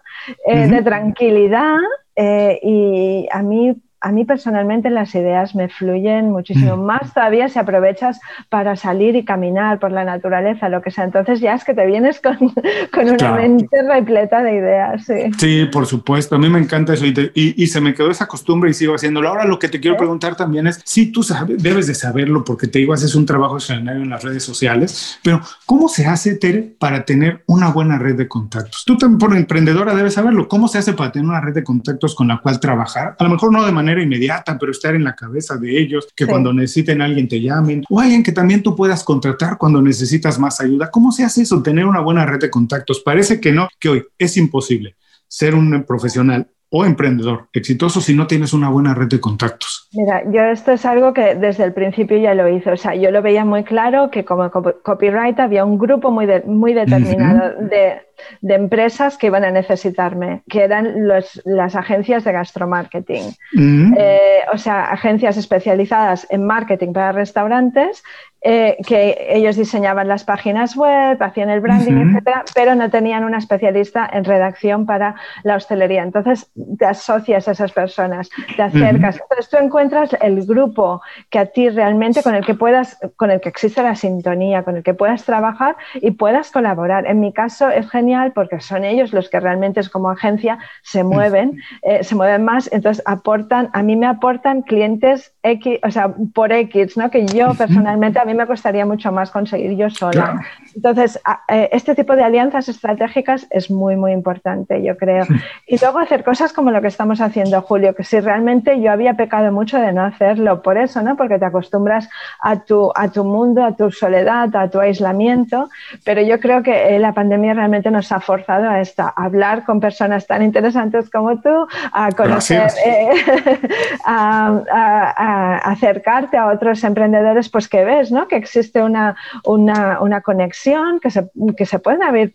eh, 0.48 0.68
de 0.68 0.82
tranquilidad 0.82 1.78
eh, 2.16 2.60
y 2.64 3.28
a 3.32 3.44
mí 3.44 3.76
a 4.02 4.12
mí 4.12 4.26
personalmente 4.26 4.90
las 4.90 5.14
ideas 5.14 5.54
me 5.54 5.70
fluyen 5.70 6.32
muchísimo 6.32 6.76
mm. 6.76 6.84
más 6.84 7.14
todavía 7.14 7.48
si 7.50 7.60
aprovechas 7.60 8.20
para 8.50 8.76
salir 8.76 9.16
y 9.16 9.24
caminar 9.24 9.80
por 9.80 9.92
la 9.92 10.04
naturaleza, 10.04 10.70
lo 10.70 10.82
que 10.82 10.90
sea. 10.90 11.04
Entonces 11.04 11.40
ya 11.40 11.54
es 11.54 11.64
que 11.64 11.76
te 11.76 11.86
vienes 11.86 12.20
con, 12.20 12.38
una 13.08 13.36
mente 13.36 13.82
repleta 13.84 14.42
de 14.42 14.56
ideas. 14.56 15.06
Sí. 15.06 15.32
sí. 15.38 15.66
por 15.72 15.86
supuesto. 15.86 16.36
A 16.36 16.40
mí 16.40 16.50
me 16.50 16.58
encanta 16.58 16.94
eso 16.94 17.06
y, 17.06 17.68
se 17.68 17.80
me 17.80 17.94
quedó 17.94 18.10
esa 18.10 18.28
costumbre 18.28 18.72
y 18.72 18.74
sigo 18.74 18.96
haciéndolo. 18.96 19.30
Ahora 19.30 19.46
lo 19.46 19.60
que 19.60 19.70
te 19.70 19.80
quiero 19.80 19.98
preguntar 19.98 20.36
también 20.36 20.68
es, 20.68 20.82
si 20.84 21.12
tú 21.12 21.22
sabes, 21.22 21.62
debes 21.62 21.86
de 21.88 21.94
saberlo 21.94 22.44
porque 22.44 22.68
te 22.68 22.80
digo, 22.80 22.94
haces 22.94 23.14
un 23.14 23.26
trabajo 23.26 23.58
extraordinario 23.58 24.02
en 24.02 24.10
las 24.10 24.24
redes 24.24 24.44
sociales, 24.44 25.20
pero 25.24 25.42
¿cómo 25.66 25.88
se 25.88 26.08
hace, 26.08 26.36
Tere, 26.36 26.76
para 26.80 27.06
tener 27.06 27.44
una 27.46 27.70
buena 27.70 28.00
red 28.00 28.16
de 28.16 28.28
contactos? 28.28 28.84
Tú 28.86 28.98
también 28.98 29.20
por 29.20 29.38
emprendedora 29.38 29.94
debes 29.94 30.16
saberlo. 30.16 30.48
¿Cómo 30.48 30.68
se 30.68 30.80
hace 30.80 30.94
para 30.94 31.12
tener 31.12 31.30
una 31.30 31.40
red 31.40 31.54
de 31.54 31.64
contactos 31.64 32.16
con 32.16 32.28
la 32.28 32.40
cual 32.40 32.60
trabajar? 32.60 33.16
A 33.18 33.24
lo 33.24 33.30
mejor 33.30 33.54
no 33.54 33.64
de 33.64 33.72
manera 33.72 33.91
inmediata, 34.00 34.58
pero 34.60 34.72
estar 34.72 34.96
en 34.96 35.04
la 35.04 35.16
cabeza 35.16 35.58
de 35.58 35.80
ellos, 35.80 36.08
que 36.16 36.26
cuando 36.26 36.54
necesiten 36.54 37.02
a 37.02 37.06
alguien 37.06 37.28
te 37.28 37.42
llamen, 37.42 37.84
o 37.90 38.00
alguien 38.00 38.24
que 38.24 38.32
también 38.32 38.64
tú 38.64 38.76
puedas 38.76 39.04
contratar 39.04 39.58
cuando 39.58 39.82
necesitas 39.82 40.40
más 40.40 40.62
ayuda. 40.62 40.90
¿Cómo 40.92 41.12
se 41.12 41.24
hace 41.24 41.42
eso? 41.42 41.62
Tener 41.62 41.86
una 41.86 42.02
buena 42.02 42.26
red 42.26 42.40
de 42.40 42.50
contactos. 42.50 43.02
Parece 43.02 43.40
que 43.40 43.52
no, 43.52 43.68
que 43.80 43.90
hoy 43.90 44.04
es 44.18 44.38
imposible 44.38 44.96
ser 45.28 45.56
un 45.56 45.84
profesional 45.84 46.48
o 46.74 46.86
emprendedor 46.86 47.50
exitoso 47.52 48.00
si 48.00 48.16
no 48.16 48.28
tienes 48.28 48.54
una 48.54 48.70
buena 48.70 48.94
red 48.94 49.08
de 49.08 49.20
contactos? 49.20 49.90
Mira, 49.92 50.24
yo 50.32 50.42
esto 50.44 50.72
es 50.72 50.86
algo 50.86 51.14
que 51.14 51.36
desde 51.36 51.66
el 51.66 51.74
principio 51.74 52.18
ya 52.18 52.34
lo 52.34 52.48
hice. 52.48 52.72
O 52.72 52.78
sea, 52.78 52.96
yo 52.96 53.12
lo 53.12 53.22
veía 53.22 53.44
muy 53.44 53.64
claro 53.66 54.10
que 54.10 54.24
como 54.24 54.50
copyright 54.50 55.38
había 55.40 55.66
un 55.66 55.78
grupo 55.78 56.12
muy, 56.12 56.28
muy 56.46 56.74
determinado 56.74 57.56
de 57.60 58.02
de 58.42 58.56
empresas 58.56 59.18
que 59.18 59.28
iban 59.28 59.44
a 59.44 59.52
necesitarme, 59.52 60.44
que 60.50 60.64
eran 60.64 61.08
las 61.08 61.76
agencias 61.76 62.24
de 62.24 62.32
gastromarketing. 62.32 63.36
Mm. 63.54 63.94
Eh, 63.98 64.42
o 64.54 64.58
sea, 64.58 64.92
agencias 64.92 65.38
especializadas 65.38 66.28
en 66.30 66.46
marketing 66.46 66.94
para 66.94 67.12
restaurantes, 67.12 68.04
eh, 68.44 68.78
que 68.88 69.28
ellos 69.30 69.56
diseñaban 69.56 70.08
las 70.08 70.24
páginas 70.24 70.76
web, 70.76 71.22
hacían 71.22 71.52
el 71.52 71.60
branding, 71.60 72.10
etcétera, 72.10 72.44
pero 72.56 72.74
no 72.74 72.90
tenían 72.90 73.24
una 73.24 73.38
especialista 73.38 74.10
en 74.12 74.24
redacción 74.24 74.88
para 74.88 75.14
la 75.44 75.58
hostelería. 75.58 76.02
Entonces, 76.02 76.50
te 76.80 76.86
asocias 76.86 77.48
a 77.48 77.52
esas 77.52 77.72
personas, 77.72 78.32
te 78.56 78.64
acercas. 78.64 79.20
Entonces, 79.22 79.48
tú 79.48 79.58
encuentras 79.58 80.18
el 80.22 80.44
grupo 80.48 81.04
que 81.30 81.38
a 81.38 81.46
ti 81.46 81.70
realmente, 81.70 82.24
con 82.24 82.34
el 82.34 82.44
que 82.44 82.56
puedas, 82.56 82.98
con 83.16 83.30
el 83.30 83.42
que 83.42 83.50
existe 83.50 83.84
la 83.84 83.94
sintonía, 83.94 84.64
con 84.64 84.76
el 84.76 84.82
que 84.82 84.96
puedas 84.96 85.24
trabajar 85.24 85.76
y 85.94 86.10
puedas 86.10 86.50
colaborar. 86.50 87.06
En 87.06 87.20
mi 87.20 87.34
caso, 87.34 87.70
es 87.70 87.92
genial 87.92 88.11
porque 88.34 88.60
son 88.60 88.84
ellos 88.84 89.14
los 89.14 89.30
que 89.30 89.40
realmente 89.40 89.82
como 89.90 90.10
agencia 90.10 90.60
se 90.84 91.04
mueven, 91.04 91.62
eh, 91.82 92.04
se 92.04 92.16
mueven 92.16 92.44
más, 92.44 92.70
entonces 92.72 93.04
aportan, 93.06 93.70
a 93.74 93.84
mí 93.84 93.96
me 93.96 94.08
aportan 94.08 94.62
clientes 94.62 95.34
X, 95.44 95.80
o 95.84 95.92
sea, 95.92 96.14
por 96.34 96.52
X, 96.52 96.98
¿no? 96.98 97.10
Que 97.10 97.26
yo 97.26 97.54
personalmente 97.56 98.20
a 98.20 98.26
mí 98.26 98.34
me 98.34 98.46
costaría 98.46 98.86
mucho 98.86 99.12
más 99.12 99.32
conseguir 99.32 99.76
yo 99.76 99.90
sola. 99.90 100.42
Entonces, 100.76 101.20
eh, 101.48 101.70
este 101.72 101.96
tipo 101.96 102.16
de 102.16 102.24
alianzas 102.24 102.70
estratégicas 102.70 103.48
es 103.50 103.72
muy, 103.72 103.96
muy 103.96 104.12
importante, 104.12 104.84
yo 104.84 104.98
creo. 104.98 105.26
Y 105.68 105.80
luego 105.80 106.00
hacer 106.00 106.24
cosas 106.24 106.54
como 106.54 106.72
lo 106.72 106.82
que 106.82 106.88
estamos 106.88 107.22
haciendo, 107.22 107.62
Julio, 107.62 107.96
que 107.96 108.04
si 108.04 108.20
realmente 108.20 108.82
yo 108.82 108.92
había 108.92 109.16
pecado 109.16 109.52
mucho 109.52 109.80
de 109.80 109.92
no 109.94 110.04
hacerlo, 110.04 110.62
por 110.62 110.78
eso, 110.78 111.02
¿no? 111.02 111.16
Porque 111.16 111.40
te 111.40 111.46
acostumbras 111.46 112.10
a 112.40 112.60
tu, 112.60 112.92
a 112.96 113.10
tu 113.10 113.24
mundo, 113.24 113.64
a 113.64 113.76
tu 113.76 113.92
soledad, 113.92 114.56
a 114.56 114.70
tu 114.70 114.80
aislamiento, 114.80 115.70
pero 116.04 116.22
yo 116.22 116.40
creo 116.40 116.64
que 116.64 116.96
eh, 116.96 117.00
la 117.00 117.14
pandemia 117.14 117.54
realmente 117.54 117.91
nos 117.92 118.12
ha 118.12 118.20
forzado 118.20 118.70
a 118.70 118.82
esta, 118.82 119.14
a 119.16 119.26
hablar 119.26 119.66
con 119.66 119.80
personas 119.80 120.28
tan 120.28 120.42
interesantes 120.42 121.10
como 121.10 121.40
tú, 121.42 121.68
a 121.92 122.12
conocer, 122.12 122.70
eh, 122.86 123.10
a, 124.06 125.62
acercarte 125.64 126.38
a 126.38 126.48
otros 126.48 126.84
emprendedores, 126.84 127.50
pues 127.50 127.68
que 127.68 127.84
ves, 127.84 128.12
¿no? 128.12 128.28
Que 128.28 128.38
existe 128.38 128.82
una, 128.82 129.16
una, 129.46 130.22
conexión, 130.22 131.00
que 131.00 131.12
se, 131.12 131.30
que 131.56 131.66
se 131.66 131.80
pueden 131.80 132.04
haber, 132.04 132.34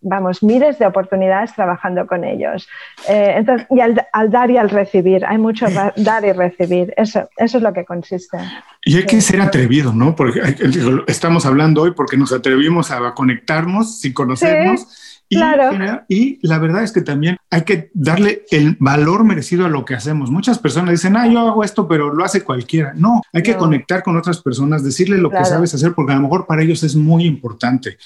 vamos, 0.00 0.42
miles 0.42 0.78
de 0.78 0.86
oportunidades 0.86 1.54
trabajando 1.54 2.06
con 2.06 2.24
ellos. 2.24 2.68
Eh, 3.08 3.34
entonces, 3.36 3.66
y 3.70 3.80
al, 3.80 4.30
dar 4.30 4.50
y 4.50 4.56
al 4.56 4.70
recibir, 4.70 5.24
hay 5.26 5.38
mucho 5.38 5.66
dar 5.96 6.24
y 6.24 6.32
recibir, 6.32 6.92
eso, 6.96 7.28
eso 7.36 7.58
es 7.58 7.62
lo 7.62 7.72
que 7.72 7.84
consiste. 7.84 8.38
Y 8.84 8.96
hay 8.96 9.04
que 9.04 9.20
ser 9.20 9.40
atrevido, 9.40 9.92
¿no? 9.92 10.16
Porque 10.16 10.40
estamos 11.06 11.44
hablando 11.44 11.82
hoy 11.82 11.92
porque 11.92 12.16
nos 12.16 12.32
atrevimos 12.32 12.90
a 12.90 13.14
conectarnos 13.14 14.00
sin 14.00 14.12
conocernos. 14.12 14.86
Y, 15.32 15.36
claro. 15.36 16.02
y 16.08 16.40
la 16.42 16.58
verdad 16.58 16.82
es 16.82 16.90
que 16.90 17.02
también 17.02 17.36
hay 17.50 17.62
que 17.62 17.92
darle 17.94 18.42
el 18.50 18.76
valor 18.80 19.22
merecido 19.22 19.64
a 19.64 19.68
lo 19.68 19.84
que 19.84 19.94
hacemos. 19.94 20.28
Muchas 20.28 20.58
personas 20.58 20.90
dicen, 20.90 21.16
ah, 21.16 21.28
yo 21.28 21.38
hago 21.38 21.62
esto, 21.62 21.86
pero 21.86 22.12
lo 22.12 22.24
hace 22.24 22.42
cualquiera. 22.42 22.94
No, 22.96 23.22
hay 23.32 23.44
que 23.44 23.56
conectar 23.56 24.02
con 24.02 24.16
otras 24.16 24.42
personas, 24.42 24.82
decirle 24.82 25.18
lo 25.18 25.30
que 25.30 25.44
sabes 25.44 25.72
hacer, 25.72 25.94
porque 25.94 26.12
a 26.12 26.16
lo 26.16 26.22
mejor 26.22 26.46
para 26.46 26.62
ellos 26.62 26.82
es 26.82 26.96
muy 26.96 27.26
importante. 27.26 27.96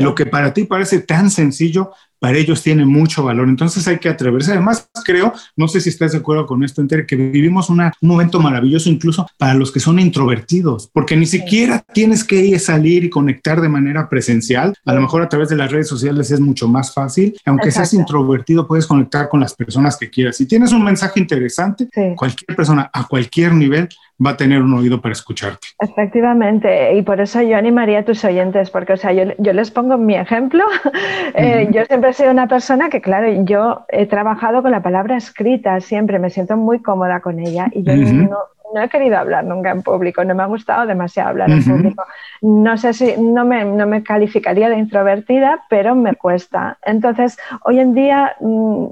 Lo 0.00 0.12
que 0.14 0.26
para 0.26 0.52
ti 0.52 0.64
parece 0.64 0.98
tan 0.98 1.30
sencillo, 1.30 1.92
para 2.22 2.38
ellos 2.38 2.62
tiene 2.62 2.84
mucho 2.84 3.24
valor. 3.24 3.48
Entonces 3.48 3.88
hay 3.88 3.98
que 3.98 4.08
atreverse. 4.08 4.52
Además, 4.52 4.88
creo, 5.04 5.32
no 5.56 5.66
sé 5.66 5.80
si 5.80 5.88
estás 5.88 6.12
de 6.12 6.18
acuerdo 6.18 6.46
con 6.46 6.62
esto, 6.62 6.80
Enter, 6.80 7.04
que 7.04 7.16
vivimos 7.16 7.68
un 7.68 7.82
momento 8.00 8.38
maravilloso 8.38 8.88
incluso 8.88 9.26
para 9.38 9.54
los 9.54 9.72
que 9.72 9.80
son 9.80 9.98
introvertidos, 9.98 10.88
porque 10.92 11.16
ni 11.16 11.26
siquiera 11.26 11.84
tienes 11.92 12.22
que 12.22 12.36
ir 12.36 12.54
a 12.54 12.60
salir 12.60 13.02
y 13.02 13.10
conectar 13.10 13.60
de 13.60 13.68
manera 13.68 14.08
presencial. 14.08 14.72
A 14.84 14.94
lo 14.94 15.00
mejor 15.00 15.22
a 15.22 15.28
través 15.28 15.48
de 15.48 15.56
las 15.56 15.72
redes 15.72 15.88
sociales 15.88 16.30
es 16.30 16.38
mucho 16.38 16.68
más 16.68 16.94
fácil. 16.94 17.34
Aunque 17.44 17.72
seas 17.72 17.92
introvertido, 17.92 18.68
puedes 18.68 18.86
conectar 18.86 19.28
con 19.28 19.40
las 19.40 19.54
personas 19.54 19.96
que 19.96 20.08
quieras. 20.08 20.36
Si 20.36 20.46
tienes 20.46 20.70
un 20.70 20.84
mensaje 20.84 21.18
interesante, 21.18 21.88
cualquier 22.14 22.56
persona 22.56 22.88
a 22.92 23.08
cualquier 23.08 23.52
nivel 23.52 23.88
va 24.24 24.30
a 24.30 24.36
tener 24.36 24.62
un 24.62 24.74
oído 24.74 25.00
para 25.00 25.12
escucharte. 25.12 25.68
Efectivamente, 25.80 26.94
y 26.94 27.02
por 27.02 27.20
eso 27.20 27.42
yo 27.42 27.56
animaría 27.56 28.00
a 28.00 28.04
tus 28.04 28.24
oyentes, 28.24 28.70
porque 28.70 28.94
o 28.94 28.96
sea, 28.96 29.12
yo, 29.12 29.24
yo 29.38 29.52
les 29.52 29.70
pongo 29.70 29.98
mi 29.98 30.14
ejemplo. 30.14 30.64
Eh, 31.34 31.68
yo 31.72 31.84
siempre 31.86 32.10
he 32.10 32.12
sido 32.12 32.30
una 32.30 32.46
persona 32.46 32.90
que, 32.90 33.00
claro, 33.00 33.44
yo 33.44 33.86
he 33.88 34.06
trabajado 34.06 34.60
con 34.60 34.70
la 34.70 34.82
palabra 34.82 35.16
escrita 35.16 35.80
siempre, 35.80 36.18
me 36.18 36.28
siento 36.28 36.56
muy 36.56 36.80
cómoda 36.80 37.20
con 37.20 37.38
ella 37.38 37.68
y 37.72 37.82
yo 37.82 37.94
no, 37.96 38.38
no, 38.74 38.82
he 38.82 38.88
querido 38.88 39.16
hablar 39.16 39.44
nunca 39.44 39.70
en 39.70 39.82
público, 39.82 40.24
no 40.24 40.34
me 40.34 40.42
ha 40.42 40.46
gustado 40.46 40.86
demasiado 40.86 41.30
hablar 41.30 41.50
en 41.50 41.64
público. 41.64 42.04
No 42.42 42.76
sé 42.76 42.92
si, 42.92 43.14
no 43.18 43.46
me, 43.46 43.64
no 43.64 43.86
me 43.86 44.02
calificaría 44.02 44.68
de 44.68 44.76
introvertida, 44.76 45.64
pero 45.70 45.94
me 45.94 46.14
cuesta. 46.14 46.78
Entonces, 46.84 47.38
hoy 47.64 47.78
en 47.78 47.94
día... 47.94 48.36
Mm, 48.40 48.88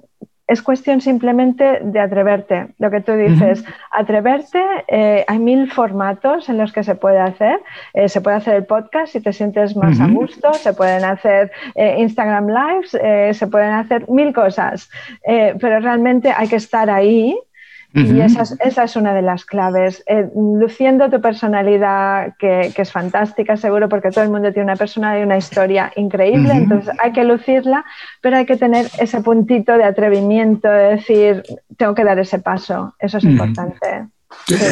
es 0.51 0.63
cuestión 0.63 1.01
simplemente 1.01 1.79
de 1.81 2.01
atreverte. 2.01 2.67
Lo 2.79 2.91
que 2.91 3.01
tú 3.01 3.13
dices, 3.13 3.65
atreverte, 3.93 4.61
eh, 4.89 5.25
hay 5.29 5.39
mil 5.39 5.71
formatos 5.71 6.49
en 6.49 6.59
los 6.59 6.73
que 6.73 6.83
se 6.83 6.97
puede 6.97 7.21
hacer. 7.21 7.61
Eh, 7.95 8.09
se 8.09 8.21
puede 8.21 8.39
hacer 8.39 8.57
el 8.57 8.65
podcast 8.65 9.13
si 9.13 9.21
te 9.21 9.33
sientes 9.33 9.77
más 9.77 10.01
a 10.01 10.09
gusto, 10.09 10.53
se 10.55 10.73
pueden 10.73 11.05
hacer 11.05 11.53
eh, 11.77 11.95
Instagram 11.99 12.49
Lives, 12.49 12.91
se 13.39 13.47
pueden 13.47 13.71
hacer 13.71 14.11
mil 14.11 14.33
cosas, 14.33 14.91
pero 15.25 15.79
realmente 15.79 16.33
hay 16.37 16.49
que 16.49 16.57
estar 16.57 16.91
ahí 16.91 17.39
y 17.93 18.21
esa 18.21 18.85
es, 18.85 18.97
una 18.97 19.15
de 19.15 19.23
las 19.23 19.45
claves. 19.45 20.03
Eh, 20.07 20.29
luciendo 20.35 21.11
tu 21.11 21.21
personalidad, 21.21 22.35
que, 22.39 22.73
es 22.77 22.93
fantástica, 22.93 23.57
seguro, 23.57 23.89
porque 23.89 24.11
todo 24.11 24.23
el 24.25 24.31
mundo 24.31 24.53
tiene 24.53 24.65
una 24.65 24.77
personalidad 24.77 25.23
y 25.23 25.27
una 25.27 25.37
historia 25.37 25.93
increíble, 25.97 26.53
entonces 26.53 26.95
hay 27.01 27.13
que 27.13 27.25
lucirla, 27.25 27.85
pero 28.21 28.37
hay 28.37 28.47
que 28.47 28.57
tener 28.57 28.87
ese 28.99 29.21
puntito 29.23 29.77
de 29.77 29.85
atrevimiento, 29.85 30.69
de 30.69 30.97
decir, 30.97 31.43
tengo 31.77 31.95
que 31.95 32.05
dar 32.05 32.19
ese 32.19 32.39
paso. 32.39 32.95
Eso 32.99 33.19
es 33.19 33.25
importante. 33.25 34.07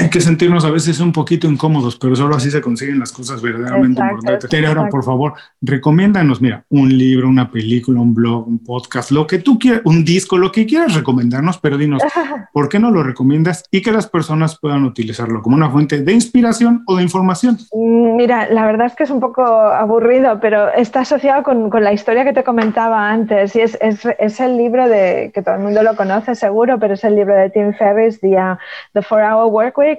Hay 0.00 0.10
que 0.10 0.20
sentirnos 0.20 0.64
a 0.64 0.70
veces 0.70 1.00
un 1.00 1.12
poquito 1.12 1.48
incómodos, 1.48 1.96
pero 1.96 2.16
solo 2.16 2.36
así 2.36 2.50
se 2.50 2.60
consiguen 2.60 2.98
las 2.98 3.12
cosas 3.12 3.40
verdaderamente 3.40 4.00
importantes. 4.00 4.50
Tere, 4.50 4.66
ahora 4.66 4.88
por 4.88 5.04
favor, 5.04 5.34
recomiéndanos, 5.60 6.40
mira, 6.40 6.64
un 6.68 6.96
libro, 6.96 7.28
una 7.28 7.50
película, 7.50 8.00
un 8.00 8.14
blog, 8.14 8.48
un 8.48 8.58
podcast, 8.58 9.10
lo 9.10 9.26
que 9.26 9.38
tú 9.38 9.58
quieras, 9.58 9.82
un 9.84 10.04
disco, 10.04 10.38
lo 10.38 10.50
que 10.50 10.66
quieras 10.66 10.94
recomendarnos, 10.94 11.58
pero 11.58 11.76
dinos, 11.76 12.02
¿por 12.52 12.68
qué 12.68 12.78
no 12.78 12.90
lo 12.90 13.02
recomiendas 13.02 13.64
y 13.70 13.82
que 13.82 13.92
las 13.92 14.06
personas 14.06 14.58
puedan 14.58 14.84
utilizarlo 14.84 15.42
como 15.42 15.56
una 15.56 15.70
fuente 15.70 16.00
de 16.00 16.12
inspiración 16.12 16.82
o 16.86 16.96
de 16.96 17.02
información? 17.02 17.58
Mm, 17.72 18.16
mira, 18.16 18.48
la 18.50 18.66
verdad 18.66 18.86
es 18.86 18.94
que 18.94 19.04
es 19.04 19.10
un 19.10 19.20
poco 19.20 19.42
aburrido, 19.44 20.38
pero 20.40 20.72
está 20.72 21.00
asociado 21.00 21.42
con, 21.42 21.70
con 21.70 21.84
la 21.84 21.92
historia 21.92 22.24
que 22.24 22.32
te 22.32 22.44
comentaba 22.44 23.10
antes 23.10 23.54
y 23.56 23.60
es, 23.60 23.78
es, 23.80 24.06
es, 24.18 24.40
el 24.40 24.56
libro 24.56 24.88
de, 24.88 25.30
que 25.34 25.42
todo 25.42 25.56
el 25.56 25.60
mundo 25.62 25.82
lo 25.82 25.96
conoce 25.96 26.34
seguro, 26.34 26.78
pero 26.78 26.94
es 26.94 27.04
el 27.04 27.16
libro 27.16 27.34
de 27.34 27.50
Tim 27.50 27.74
Ferriss, 27.74 28.20
The, 28.20 28.36
uh, 28.36 28.56
The 28.92 29.02
Four 29.02 29.22
Hour 29.22 29.47
Workweek, 29.48 29.98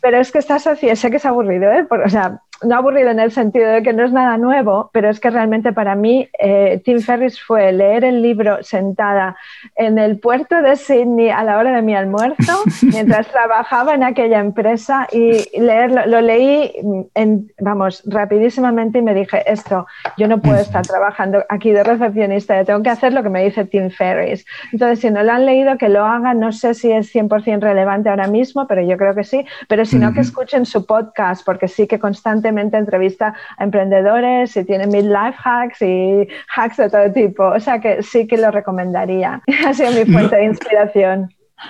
pero 0.00 0.20
es 0.20 0.30
que 0.30 0.38
está 0.38 0.56
asociado, 0.56 0.96
sé 0.96 1.10
que 1.10 1.16
es 1.16 1.26
aburrido, 1.26 1.70
¿eh? 1.72 1.86
o 1.90 2.08
sea, 2.08 2.40
no 2.62 2.76
aburrido 2.76 3.10
en 3.10 3.20
el 3.20 3.30
sentido 3.30 3.70
de 3.70 3.82
que 3.82 3.92
no 3.92 4.04
es 4.04 4.12
nada 4.12 4.36
nuevo, 4.36 4.90
pero 4.92 5.08
es 5.08 5.20
que 5.20 5.30
realmente 5.30 5.72
para 5.72 5.94
mí 5.94 6.28
eh, 6.38 6.80
Tim 6.84 7.00
Ferris 7.00 7.40
fue 7.40 7.72
leer 7.72 8.04
el 8.04 8.20
libro 8.20 8.62
sentada 8.62 9.36
en 9.76 9.98
el 9.98 10.18
puerto 10.18 10.60
de 10.60 10.76
Sydney 10.76 11.30
a 11.30 11.44
la 11.44 11.58
hora 11.58 11.72
de 11.76 11.82
mi 11.82 11.94
almuerzo, 11.94 12.62
mientras 12.82 13.28
trabajaba 13.28 13.94
en 13.94 14.02
aquella 14.02 14.40
empresa 14.40 15.06
y 15.12 15.58
leerlo, 15.58 16.06
lo 16.06 16.20
leí, 16.20 16.72
en, 17.14 17.48
vamos, 17.60 18.02
rapidísimamente 18.06 18.98
y 18.98 19.02
me 19.02 19.14
dije, 19.14 19.42
esto, 19.50 19.86
yo 20.16 20.26
no 20.26 20.40
puedo 20.40 20.58
estar 20.58 20.84
trabajando 20.86 21.44
aquí 21.48 21.70
de 21.70 21.84
recepcionista, 21.84 22.58
yo 22.58 22.64
tengo 22.64 22.82
que 22.82 22.90
hacer 22.90 23.12
lo 23.12 23.22
que 23.22 23.30
me 23.30 23.44
dice 23.44 23.64
Tim 23.64 23.90
Ferris. 23.90 24.44
Entonces, 24.72 25.00
si 25.00 25.10
no 25.10 25.22
lo 25.22 25.32
han 25.32 25.46
leído, 25.46 25.78
que 25.78 25.88
lo 25.88 26.04
hagan, 26.04 26.40
no 26.40 26.52
sé 26.52 26.74
si 26.74 26.90
es 26.90 27.14
100% 27.14 27.60
relevante 27.60 28.08
ahora 28.08 28.26
mismo, 28.26 28.66
pero 28.66 28.82
yo 28.82 28.96
creo 28.96 29.14
que 29.14 29.24
sí, 29.24 29.44
pero 29.68 29.84
si 29.84 29.98
no, 29.98 30.12
que 30.12 30.20
escuchen 30.20 30.66
su 30.66 30.86
podcast, 30.86 31.44
porque 31.44 31.68
sí 31.68 31.86
que 31.86 31.98
constantemente 31.98 32.47
entrevista 32.78 33.34
a 33.56 33.64
emprendedores 33.64 34.56
y 34.56 34.64
tiene 34.64 34.86
mil 34.86 35.12
life 35.12 35.38
hacks 35.44 35.82
y 35.82 36.28
hacks 36.56 36.76
de 36.76 36.90
todo 36.90 37.12
tipo. 37.12 37.44
O 37.44 37.60
sea 37.60 37.80
que 37.80 38.02
sí 38.02 38.26
que 38.26 38.36
lo 38.36 38.50
recomendaría. 38.50 39.42
Ha 39.66 39.74
sido 39.74 39.90
mi 39.92 40.10
fuente 40.10 40.36
de 40.36 40.44
inspiración. 40.44 41.28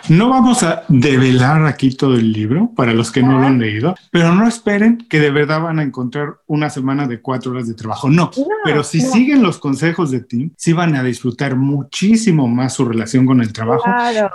No 0.09 0.29
vamos 0.29 0.63
a 0.63 0.85
develar 0.89 1.65
aquí 1.67 1.95
todo 1.95 2.15
el 2.15 2.33
libro 2.33 2.71
para 2.77 2.93
los 2.93 3.11
que 3.11 3.23
no 3.23 3.39
lo 3.39 3.47
han 3.47 3.59
leído, 3.59 3.95
pero 4.11 4.35
no 4.35 4.47
esperen 4.47 5.07
que 5.09 5.21
de 5.21 5.31
verdad 5.31 5.63
van 5.63 5.79
a 5.79 5.83
encontrar 5.83 6.37
una 6.47 6.71
semana 6.71 7.07
de 7.07 7.21
cuatro 7.21 7.53
horas 7.53 7.69
de 7.69 7.75
trabajo. 7.75 8.09
No, 8.09 8.31
pero 8.65 8.83
si 8.85 9.01
siguen 9.01 9.43
los 9.43 9.59
consejos 9.59 10.11
de 10.11 10.21
Tim, 10.21 10.51
sí 10.57 10.73
van 10.73 10.95
a 10.95 11.03
disfrutar 11.03 11.57
muchísimo 11.57 12.49
más 12.49 12.75
su 12.75 12.85
relación 12.85 13.27
con 13.27 13.41
el 13.41 13.53
trabajo 13.53 13.85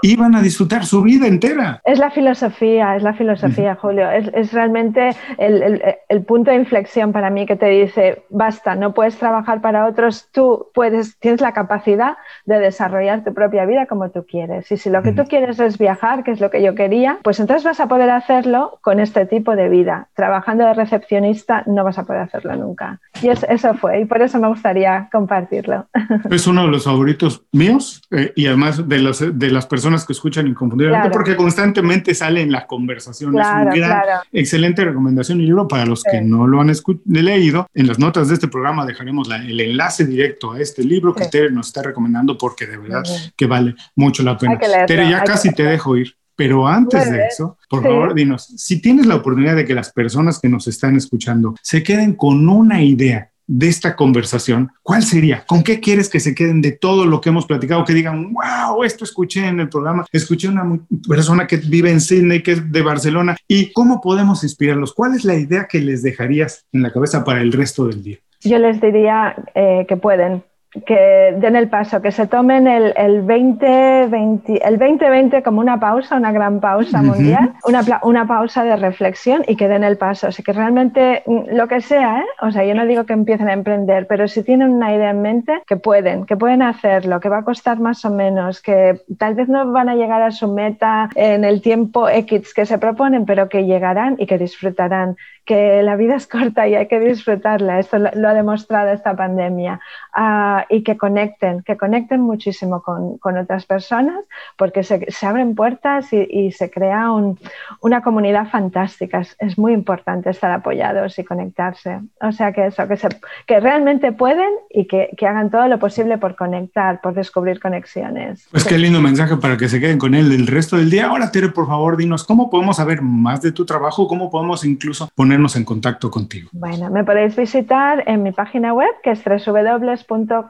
y 0.01 0.15
van 0.15 0.35
a 0.35 0.41
disfrutar 0.41 0.85
su 0.85 1.01
vida 1.01 1.27
entera. 1.27 1.81
Es 1.85 1.99
la 1.99 2.11
filosofía, 2.11 2.95
es 2.95 3.03
la 3.03 3.13
filosofía, 3.13 3.75
Julio. 3.75 4.09
Es, 4.09 4.53
realmente 4.53 5.15
el, 5.37 5.81
el, 6.09 6.21
punto 6.23 6.51
de 6.51 6.57
inflexión 6.57 7.11
para 7.11 7.29
mí 7.29 7.45
que 7.45 7.55
te 7.55 7.67
dice, 7.67 8.23
basta, 8.29 8.75
no 8.75 8.93
puedes 8.93 9.17
trabajar 9.17 9.61
para 9.61 9.87
otros, 9.87 10.29
tú 10.31 10.67
puedes, 10.73 11.17
tienes 11.19 11.41
la 11.41 11.53
capacidad 11.53 12.17
de 12.45 12.59
desarrollar 12.59 13.23
tu 13.23 13.33
propia 13.33 13.65
vida 13.65 13.85
como 13.85 14.09
tú 14.11 14.25
quieres. 14.25 14.71
Y 14.71 14.77
si 14.77 14.89
lo 14.89 15.01
que 15.01 15.11
tú 15.11 15.23
quieres 15.25 15.42
es 15.49 15.77
viajar, 15.77 16.23
que 16.23 16.31
es 16.31 16.39
lo 16.39 16.49
que 16.49 16.61
yo 16.61 16.75
quería, 16.75 17.19
pues 17.23 17.39
entonces 17.39 17.63
vas 17.63 17.79
a 17.79 17.87
poder 17.87 18.09
hacerlo 18.09 18.79
con 18.81 18.99
este 18.99 19.25
tipo 19.25 19.55
de 19.55 19.69
vida. 19.69 20.07
Trabajando 20.15 20.65
de 20.65 20.73
recepcionista 20.73 21.63
no 21.65 21.83
vas 21.83 21.97
a 21.97 22.05
poder 22.05 22.21
hacerlo 22.21 22.55
nunca. 22.55 22.99
Y 23.21 23.29
eso 23.29 23.73
fue, 23.75 24.01
y 24.01 24.05
por 24.05 24.21
eso 24.21 24.39
me 24.39 24.47
gustaría 24.47 25.09
compartirlo. 25.11 25.87
Es 26.29 26.47
uno 26.47 26.63
de 26.63 26.67
los 26.69 26.85
favoritos 26.85 27.43
míos 27.51 28.01
eh, 28.11 28.33
y 28.35 28.47
además 28.47 28.87
de, 28.87 28.99
los, 28.99 29.23
de 29.37 29.51
las 29.51 29.65
personas 29.65 30.05
que 30.05 30.13
escuchan 30.13 30.47
Inconfundiblemente, 30.47 31.09
porque 31.09 31.35
constantemente 31.35 32.13
sale 32.15 32.41
en 32.41 32.51
la 32.51 32.65
conversación. 32.65 33.37
es 33.39 33.47
una 33.47 33.65
gran, 33.65 34.03
excelente 34.31 34.83
recomendación 34.83 35.39
y 35.41 35.45
libro 35.45 35.67
para 35.67 35.85
los 35.85 36.03
que 36.03 36.21
no 36.21 36.47
lo 36.47 36.59
han 36.59 36.71
leído. 37.05 37.67
En 37.73 37.87
las 37.87 37.99
notas 37.99 38.27
de 38.27 38.35
este 38.35 38.47
programa 38.47 38.85
dejaremos 38.85 39.29
el 39.29 39.59
enlace 39.59 40.05
directo 40.05 40.53
a 40.53 40.59
este 40.59 40.83
libro 40.83 41.13
que 41.13 41.25
Tere 41.25 41.51
nos 41.51 41.67
está 41.67 41.81
recomendando 41.81 42.37
porque 42.37 42.65
de 42.65 42.77
verdad 42.77 43.03
que 43.35 43.45
vale 43.45 43.75
mucho 43.95 44.23
la 44.23 44.37
pena. 44.37 44.57
Tere, 44.87 45.09
ya 45.09 45.23
casi 45.33 45.53
te 45.53 45.63
dejo 45.63 45.97
ir. 45.97 46.13
Pero 46.35 46.67
antes 46.67 47.11
de 47.11 47.27
eso, 47.27 47.57
por 47.69 47.83
favor, 47.83 48.15
dinos, 48.15 48.47
si 48.57 48.81
tienes 48.81 49.05
la 49.05 49.15
oportunidad 49.15 49.55
de 49.55 49.65
que 49.65 49.75
las 49.75 49.91
personas 49.91 50.39
que 50.39 50.49
nos 50.49 50.67
están 50.67 50.95
escuchando 50.95 51.55
se 51.61 51.83
queden 51.83 52.13
con 52.15 52.49
una 52.49 52.81
idea 52.81 53.29
de 53.45 53.67
esta 53.67 53.95
conversación, 53.95 54.71
¿cuál 54.81 55.03
sería? 55.03 55.45
¿Con 55.45 55.61
qué 55.63 55.79
quieres 55.79 56.09
que 56.09 56.19
se 56.19 56.33
queden 56.33 56.61
de 56.61 56.71
todo 56.71 57.05
lo 57.05 57.21
que 57.21 57.29
hemos 57.29 57.45
platicado? 57.45 57.85
Que 57.85 57.93
digan, 57.93 58.33
wow, 58.33 58.83
esto 58.83 59.03
escuché 59.03 59.45
en 59.45 59.59
el 59.59 59.69
programa, 59.69 60.05
escuché 60.11 60.47
una 60.47 60.63
persona 61.07 61.45
que 61.45 61.57
vive 61.57 61.91
en 61.91 62.01
Sydney, 62.01 62.41
que 62.41 62.53
es 62.53 62.71
de 62.71 62.81
Barcelona, 62.81 63.37
y 63.47 63.71
cómo 63.71 64.01
podemos 64.01 64.43
inspirarlos. 64.43 64.93
¿Cuál 64.93 65.13
es 65.13 65.25
la 65.25 65.35
idea 65.35 65.67
que 65.69 65.81
les 65.81 66.01
dejarías 66.01 66.65
en 66.71 66.81
la 66.81 66.91
cabeza 66.91 67.23
para 67.23 67.41
el 67.41 67.51
resto 67.51 67.85
del 67.87 68.01
día? 68.01 68.17
Yo 68.41 68.57
les 68.57 68.81
diría 68.81 69.35
eh, 69.53 69.85
que 69.87 69.97
pueden, 69.97 70.43
que 70.85 71.35
den 71.37 71.55
el 71.55 71.69
paso, 71.69 72.01
que 72.01 72.11
se 72.11 72.27
tomen 72.27 72.67
el, 72.67 72.93
el, 72.97 73.25
2020, 73.25 74.67
el 74.67 74.79
2020 74.79 75.43
como 75.43 75.61
una 75.61 75.79
pausa, 75.79 76.15
una 76.15 76.31
gran 76.31 76.59
pausa 76.59 77.01
mundial, 77.01 77.53
una, 77.65 77.81
una, 78.03 78.27
pausa 78.27 78.63
de 78.63 78.75
reflexión 78.75 79.43
y 79.47 79.55
que 79.55 79.67
den 79.67 79.83
el 79.83 79.97
paso. 79.97 80.27
O 80.27 80.31
sea, 80.31 80.43
que 80.43 80.53
realmente 80.53 81.23
mm, 81.25 81.55
lo 81.55 81.67
que 81.67 81.81
sea, 81.81 82.19
¿eh? 82.19 82.25
o 82.41 82.51
sea, 82.51 82.65
yo 82.65 82.73
no 82.73 82.85
digo 82.85 83.05
que 83.05 83.13
empiecen 83.13 83.49
a 83.49 83.53
emprender, 83.53 84.07
pero 84.07 84.27
si 84.27 84.43
tienen 84.43 84.71
una 84.71 84.95
idea 84.95 85.11
en 85.11 85.21
mente, 85.21 85.61
que 85.67 85.77
pueden, 85.77 86.25
que 86.25 86.37
pueden 86.37 86.61
hacerlo, 86.61 87.19
que 87.19 87.29
va 87.29 87.39
a 87.39 87.43
costar 87.43 87.79
más 87.79 88.03
o 88.05 88.09
menos, 88.09 88.61
que 88.61 89.01
tal 89.17 89.35
vez 89.35 89.49
no 89.49 89.71
van 89.71 89.89
a 89.89 89.95
llegar 89.95 90.21
a 90.21 90.31
su 90.31 90.47
meta 90.47 91.09
en 91.15 91.43
el 91.43 91.61
tiempo 91.61 92.09
X 92.09 92.53
que 92.53 92.65
se 92.65 92.77
proponen, 92.77 93.25
pero 93.25 93.49
que 93.49 93.65
llegarán 93.65 94.15
y 94.17 94.25
que 94.25 94.37
disfrutarán, 94.37 95.17
que 95.45 95.83
la 95.83 95.95
vida 95.95 96.15
es 96.15 96.27
corta 96.27 96.67
y 96.67 96.75
hay 96.75 96.87
que 96.87 96.99
disfrutarla. 96.99 97.79
Esto 97.79 97.97
lo, 97.99 98.29
ha 98.29 98.33
demostrado 98.33 98.91
esta 98.91 99.15
pandemia. 99.15 99.79
Ah, 100.13 100.62
y 100.69 100.83
que 100.83 100.97
conecten, 100.97 101.63
que 101.63 101.77
conecten 101.77 102.21
muchísimo 102.21 102.81
con, 102.81 103.17
con 103.17 103.37
otras 103.37 103.65
personas 103.65 104.23
porque 104.57 104.83
se, 104.83 105.05
se 105.11 105.25
abren 105.25 105.55
puertas 105.55 106.11
y, 106.13 106.27
y 106.29 106.51
se 106.51 106.69
crea 106.69 107.11
un, 107.11 107.39
una 107.81 108.01
comunidad 108.01 108.49
fantástica. 108.49 109.19
Es, 109.19 109.35
es, 109.39 109.57
muy 109.57 109.73
importante 109.73 110.29
estar 110.29 110.51
apoyados 110.51 111.17
y 111.19 111.23
conectarse. 111.23 111.99
O 112.21 112.31
sea 112.31 112.51
que 112.51 112.67
eso, 112.67 112.87
que, 112.87 112.97
se, 112.97 113.07
que 113.45 113.59
realmente 113.59 114.11
pueden 114.11 114.49
y 114.69 114.85
que, 114.85 115.09
que, 115.17 115.27
hagan 115.27 115.49
todo 115.49 115.67
lo 115.67 115.79
posible 115.79 116.17
por 116.17 116.35
conectar, 116.35 117.01
por 117.01 117.13
descubrir 117.13 117.59
conexiones. 117.59 118.47
Pues 118.51 118.65
qué 118.65 118.77
lindo 118.77 118.99
mensaje 118.99 119.37
para 119.37 119.57
que 119.57 119.69
se 119.69 119.79
queden 119.79 119.99
con 119.99 120.15
él 120.15 120.31
el 120.31 120.47
resto 120.47 120.77
del 120.77 120.89
día. 120.89 121.07
Ahora, 121.07 121.31
Tere, 121.31 121.49
por 121.49 121.67
favor, 121.67 121.97
dinos 121.97 122.23
cómo 122.23 122.49
podemos 122.49 122.77
saber 122.77 123.01
más 123.01 123.41
de 123.41 123.51
tu 123.51 123.65
trabajo, 123.65 124.07
cómo 124.07 124.29
podemos 124.29 124.65
incluso 124.65 125.09
ponernos 125.15 125.55
en 125.55 125.65
contacto 125.65 126.09
contigo. 126.09 126.49
Bueno, 126.51 126.89
me 126.89 127.03
podéis 127.03 127.35
visitar 127.35 128.03
en 128.07 128.23
mi 128.23 128.31
página 128.31 128.73
web 128.73 128.89
que 129.03 129.11
es 129.11 129.23
www 129.23 129.93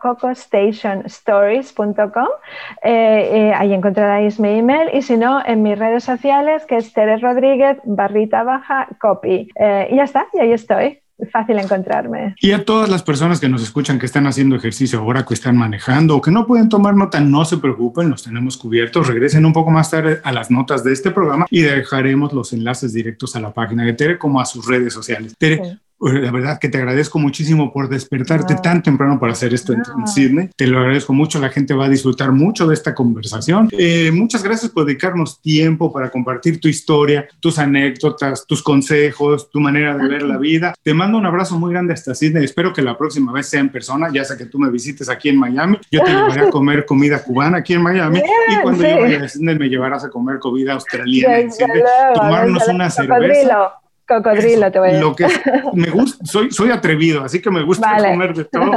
cocostationstories.com. 0.03 2.27
Eh, 2.83 3.29
eh, 3.31 3.53
ahí 3.55 3.73
encontraréis 3.73 4.37
mi 4.39 4.59
email 4.59 4.89
y 4.93 5.01
si 5.01 5.15
no, 5.15 5.41
en 5.45 5.63
mis 5.63 5.79
redes 5.79 6.03
sociales, 6.03 6.65
que 6.67 6.75
es 6.75 6.91
Teres 6.93 7.21
Rodríguez, 7.21 7.77
barrita 7.85 8.43
baja, 8.43 8.89
copy. 8.99 9.49
Eh, 9.55 9.87
y 9.91 9.95
ya 9.95 10.03
está, 10.03 10.27
y 10.33 10.39
ahí 10.39 10.51
estoy 10.51 10.99
fácil 11.31 11.57
encontrarme. 11.57 12.35
Y 12.41 12.51
a 12.51 12.65
todas 12.65 12.89
las 12.89 13.03
personas 13.03 13.39
que 13.39 13.47
nos 13.47 13.63
escuchan 13.63 13.99
que 13.99 14.05
están 14.05 14.27
haciendo 14.27 14.55
ejercicio 14.55 14.99
ahora, 14.99 15.25
que 15.25 15.33
están 15.33 15.55
manejando 15.55 16.17
o 16.17 16.21
que 16.21 16.31
no 16.31 16.45
pueden 16.45 16.67
tomar 16.69 16.95
nota, 16.95 17.21
no 17.21 17.45
se 17.45 17.57
preocupen, 17.57 18.09
los 18.09 18.23
tenemos 18.23 18.57
cubiertos. 18.57 19.07
Regresen 19.07 19.45
un 19.45 19.53
poco 19.53 19.71
más 19.71 19.91
tarde 19.91 20.19
a 20.23 20.33
las 20.33 20.51
notas 20.51 20.83
de 20.83 20.91
este 20.91 21.11
programa 21.11 21.45
y 21.49 21.61
dejaremos 21.61 22.33
los 22.33 22.51
enlaces 22.51 22.91
directos 22.93 23.35
a 23.35 23.39
la 23.39 23.53
página 23.53 23.85
de 23.85 23.93
Tere 23.93 24.17
como 24.17 24.41
a 24.41 24.45
sus 24.45 24.67
redes 24.67 24.93
sociales. 24.93 25.35
Tere, 25.37 25.79
la 26.11 26.31
verdad 26.31 26.59
que 26.59 26.69
te 26.69 26.77
agradezco 26.77 27.19
muchísimo 27.19 27.71
por 27.71 27.89
despertarte 27.89 28.55
tan 28.55 28.83
temprano 28.83 29.19
para 29.19 29.33
hacer 29.33 29.53
esto 29.53 29.73
en, 29.73 29.83
Sydney. 30.07 30.49
Te 30.55 30.67
lo 30.67 30.79
agradezco 30.79 31.13
mucho, 31.13 31.39
la 31.39 31.49
gente 31.49 31.73
va 31.73 31.85
a 31.85 31.89
disfrutar 31.89 32.31
mucho 32.31 32.67
de 32.67 32.73
esta 32.73 32.93
conversación. 32.93 33.69
Eh, 33.71 34.11
muchas 34.11 34.43
gracias 34.43 34.71
por 34.71 34.85
dedicarnos 34.85 35.41
tiempo 35.41 35.91
para 35.91 36.09
compartir 36.09 36.59
tu 36.59 36.67
historia, 36.67 37.27
tus 37.39 37.59
anécdotas, 37.59 38.45
tus 38.45 38.61
consejos, 38.61 39.49
tu 39.49 39.59
manera 39.59 39.95
de 39.95 40.07
ver 40.07 40.23
la 40.23 40.37
vida. 40.37 40.73
Te 40.81 40.93
mando 40.93 41.17
un 41.17 41.25
abrazo 41.25 41.57
muy 41.57 41.71
grande 41.71 41.93
hasta 41.93 42.13
Sydney. 42.13 42.43
Espero 42.43 42.73
que 42.73 42.81
la 42.81 42.97
próxima 42.97 43.31
vez 43.31 43.47
sea 43.47 43.59
en 43.59 43.69
persona, 43.69 44.09
ya 44.13 44.23
sea 44.23 44.37
que 44.37 44.45
tú 44.45 44.59
me 44.59 44.69
visites 44.69 45.09
aquí 45.09 45.29
en 45.29 45.37
Miami. 45.37 45.77
Yo 45.91 46.03
te 46.03 46.11
llevaré 46.11 46.47
a 46.47 46.49
comer 46.49 46.85
comida 46.85 47.23
cubana 47.23 47.59
aquí 47.59 47.73
en 47.73 47.81
Miami 47.81 48.21
y 48.49 48.61
cuando 48.61 48.83
yo 48.87 48.99
vaya 48.99 49.23
a 49.23 49.29
Sydney 49.29 49.57
me 49.57 49.69
llevarás 49.69 50.03
a 50.03 50.09
comer 50.09 50.39
comida 50.39 50.73
australiana 50.73 51.39
en 51.39 51.51
Sydney, 51.51 51.81
tomarnos 52.13 52.67
una 52.67 52.89
cerveza. 52.89 53.82
Cocodrilo, 54.07 54.71
te 54.71 54.79
voy 54.79 54.89
a 54.89 54.91
decir. 54.91 55.05
Lo 55.05 55.15
que 55.15 55.27
me 55.73 55.89
gusta, 55.89 56.25
soy, 56.25 56.51
soy 56.51 56.71
atrevido, 56.71 57.23
así 57.23 57.41
que 57.41 57.49
me 57.49 57.63
gusta 57.63 57.97
comer 57.97 58.33
de 58.33 58.45
todo. 58.45 58.71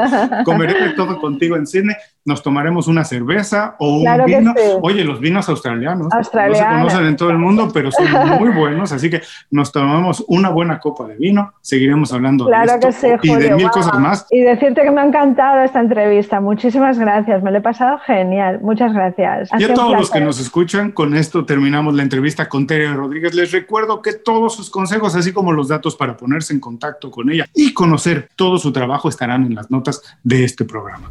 Comeré 0.45 0.89
de 0.89 0.95
todo 0.95 1.21
contigo 1.21 1.57
en 1.57 1.67
Sydney. 1.67 1.97
Nos 2.27 2.43
tomaremos 2.43 2.89
una 2.89 3.05
cerveza 3.05 3.77
o 3.79 3.99
un 3.99 4.25
vino. 4.27 4.55
Oye, 4.83 5.05
los 5.05 5.21
vinos 5.21 5.49
australianos, 5.49 6.09
no 6.13 6.25
se 6.25 6.65
conocen 6.65 7.07
en 7.07 7.17
todo 7.17 7.31
el 7.31 7.39
mundo, 7.39 7.71
pero 7.73 7.91
son 7.91 8.07
muy 8.41 8.51
buenos, 8.51 8.93
así 8.93 9.09
que 9.09 9.23
nos 9.51 9.73
tomamos 9.73 10.25
una 10.29 10.51
buena 10.51 10.79
copa 10.79 11.07
de 11.07 11.17
vino. 11.17 11.55
Seguiremos 11.61 12.13
hablando 12.13 12.47
de 12.47 12.53
esto 12.89 13.07
y 13.23 13.35
de 13.35 13.55
mil 13.55 13.71
cosas 13.71 13.99
más. 13.99 14.27
Y 14.31 14.41
decirte 14.41 14.83
que 14.83 14.91
me 14.91 15.01
ha 15.01 15.07
encantado 15.07 15.63
esta 15.63 15.81
entrevista. 15.81 16.41
Muchísimas 16.41 16.99
gracias, 16.99 17.43
me 17.43 17.51
lo 17.51 17.59
he 17.59 17.63
pasado 17.63 17.99
genial. 18.01 18.61
Muchas 18.61 18.93
gracias. 18.93 19.51
y 19.59 19.65
a 19.65 19.73
todos 19.73 19.93
los 19.93 20.11
que 20.11 20.21
nos 20.21 20.41
escuchan, 20.41 20.91
con 20.93 21.15
esto 21.15 21.45
terminamos 21.45 21.95
la 21.95 22.03
entrevista 22.03 22.49
con 22.49 22.67
Tere 22.67 22.93
Rodríguez. 22.93 23.35
Les 23.35 23.53
recuerdo 23.53 24.03
que 24.03 24.13
todos 24.13 24.55
sus 24.55 24.69
consejos 24.69 25.15
así 25.15 25.33
como 25.33 25.53
los 25.53 25.69
datos 25.69 25.97
para 25.97 26.17
ponerse 26.17 26.53
en 26.53 26.61
contacto 26.61 27.11
con 27.11 27.31
ella 27.31 27.47
y 27.55 27.73
conocer 27.73 28.29
todo 28.37 28.59
su 28.59 28.73
trabajo 28.73 29.09
estarán 29.09 29.45
en 29.45 29.55
las 29.55 29.71
notas 29.71 30.03
de 30.23 30.45
este 30.45 30.65
programa. 30.65 31.11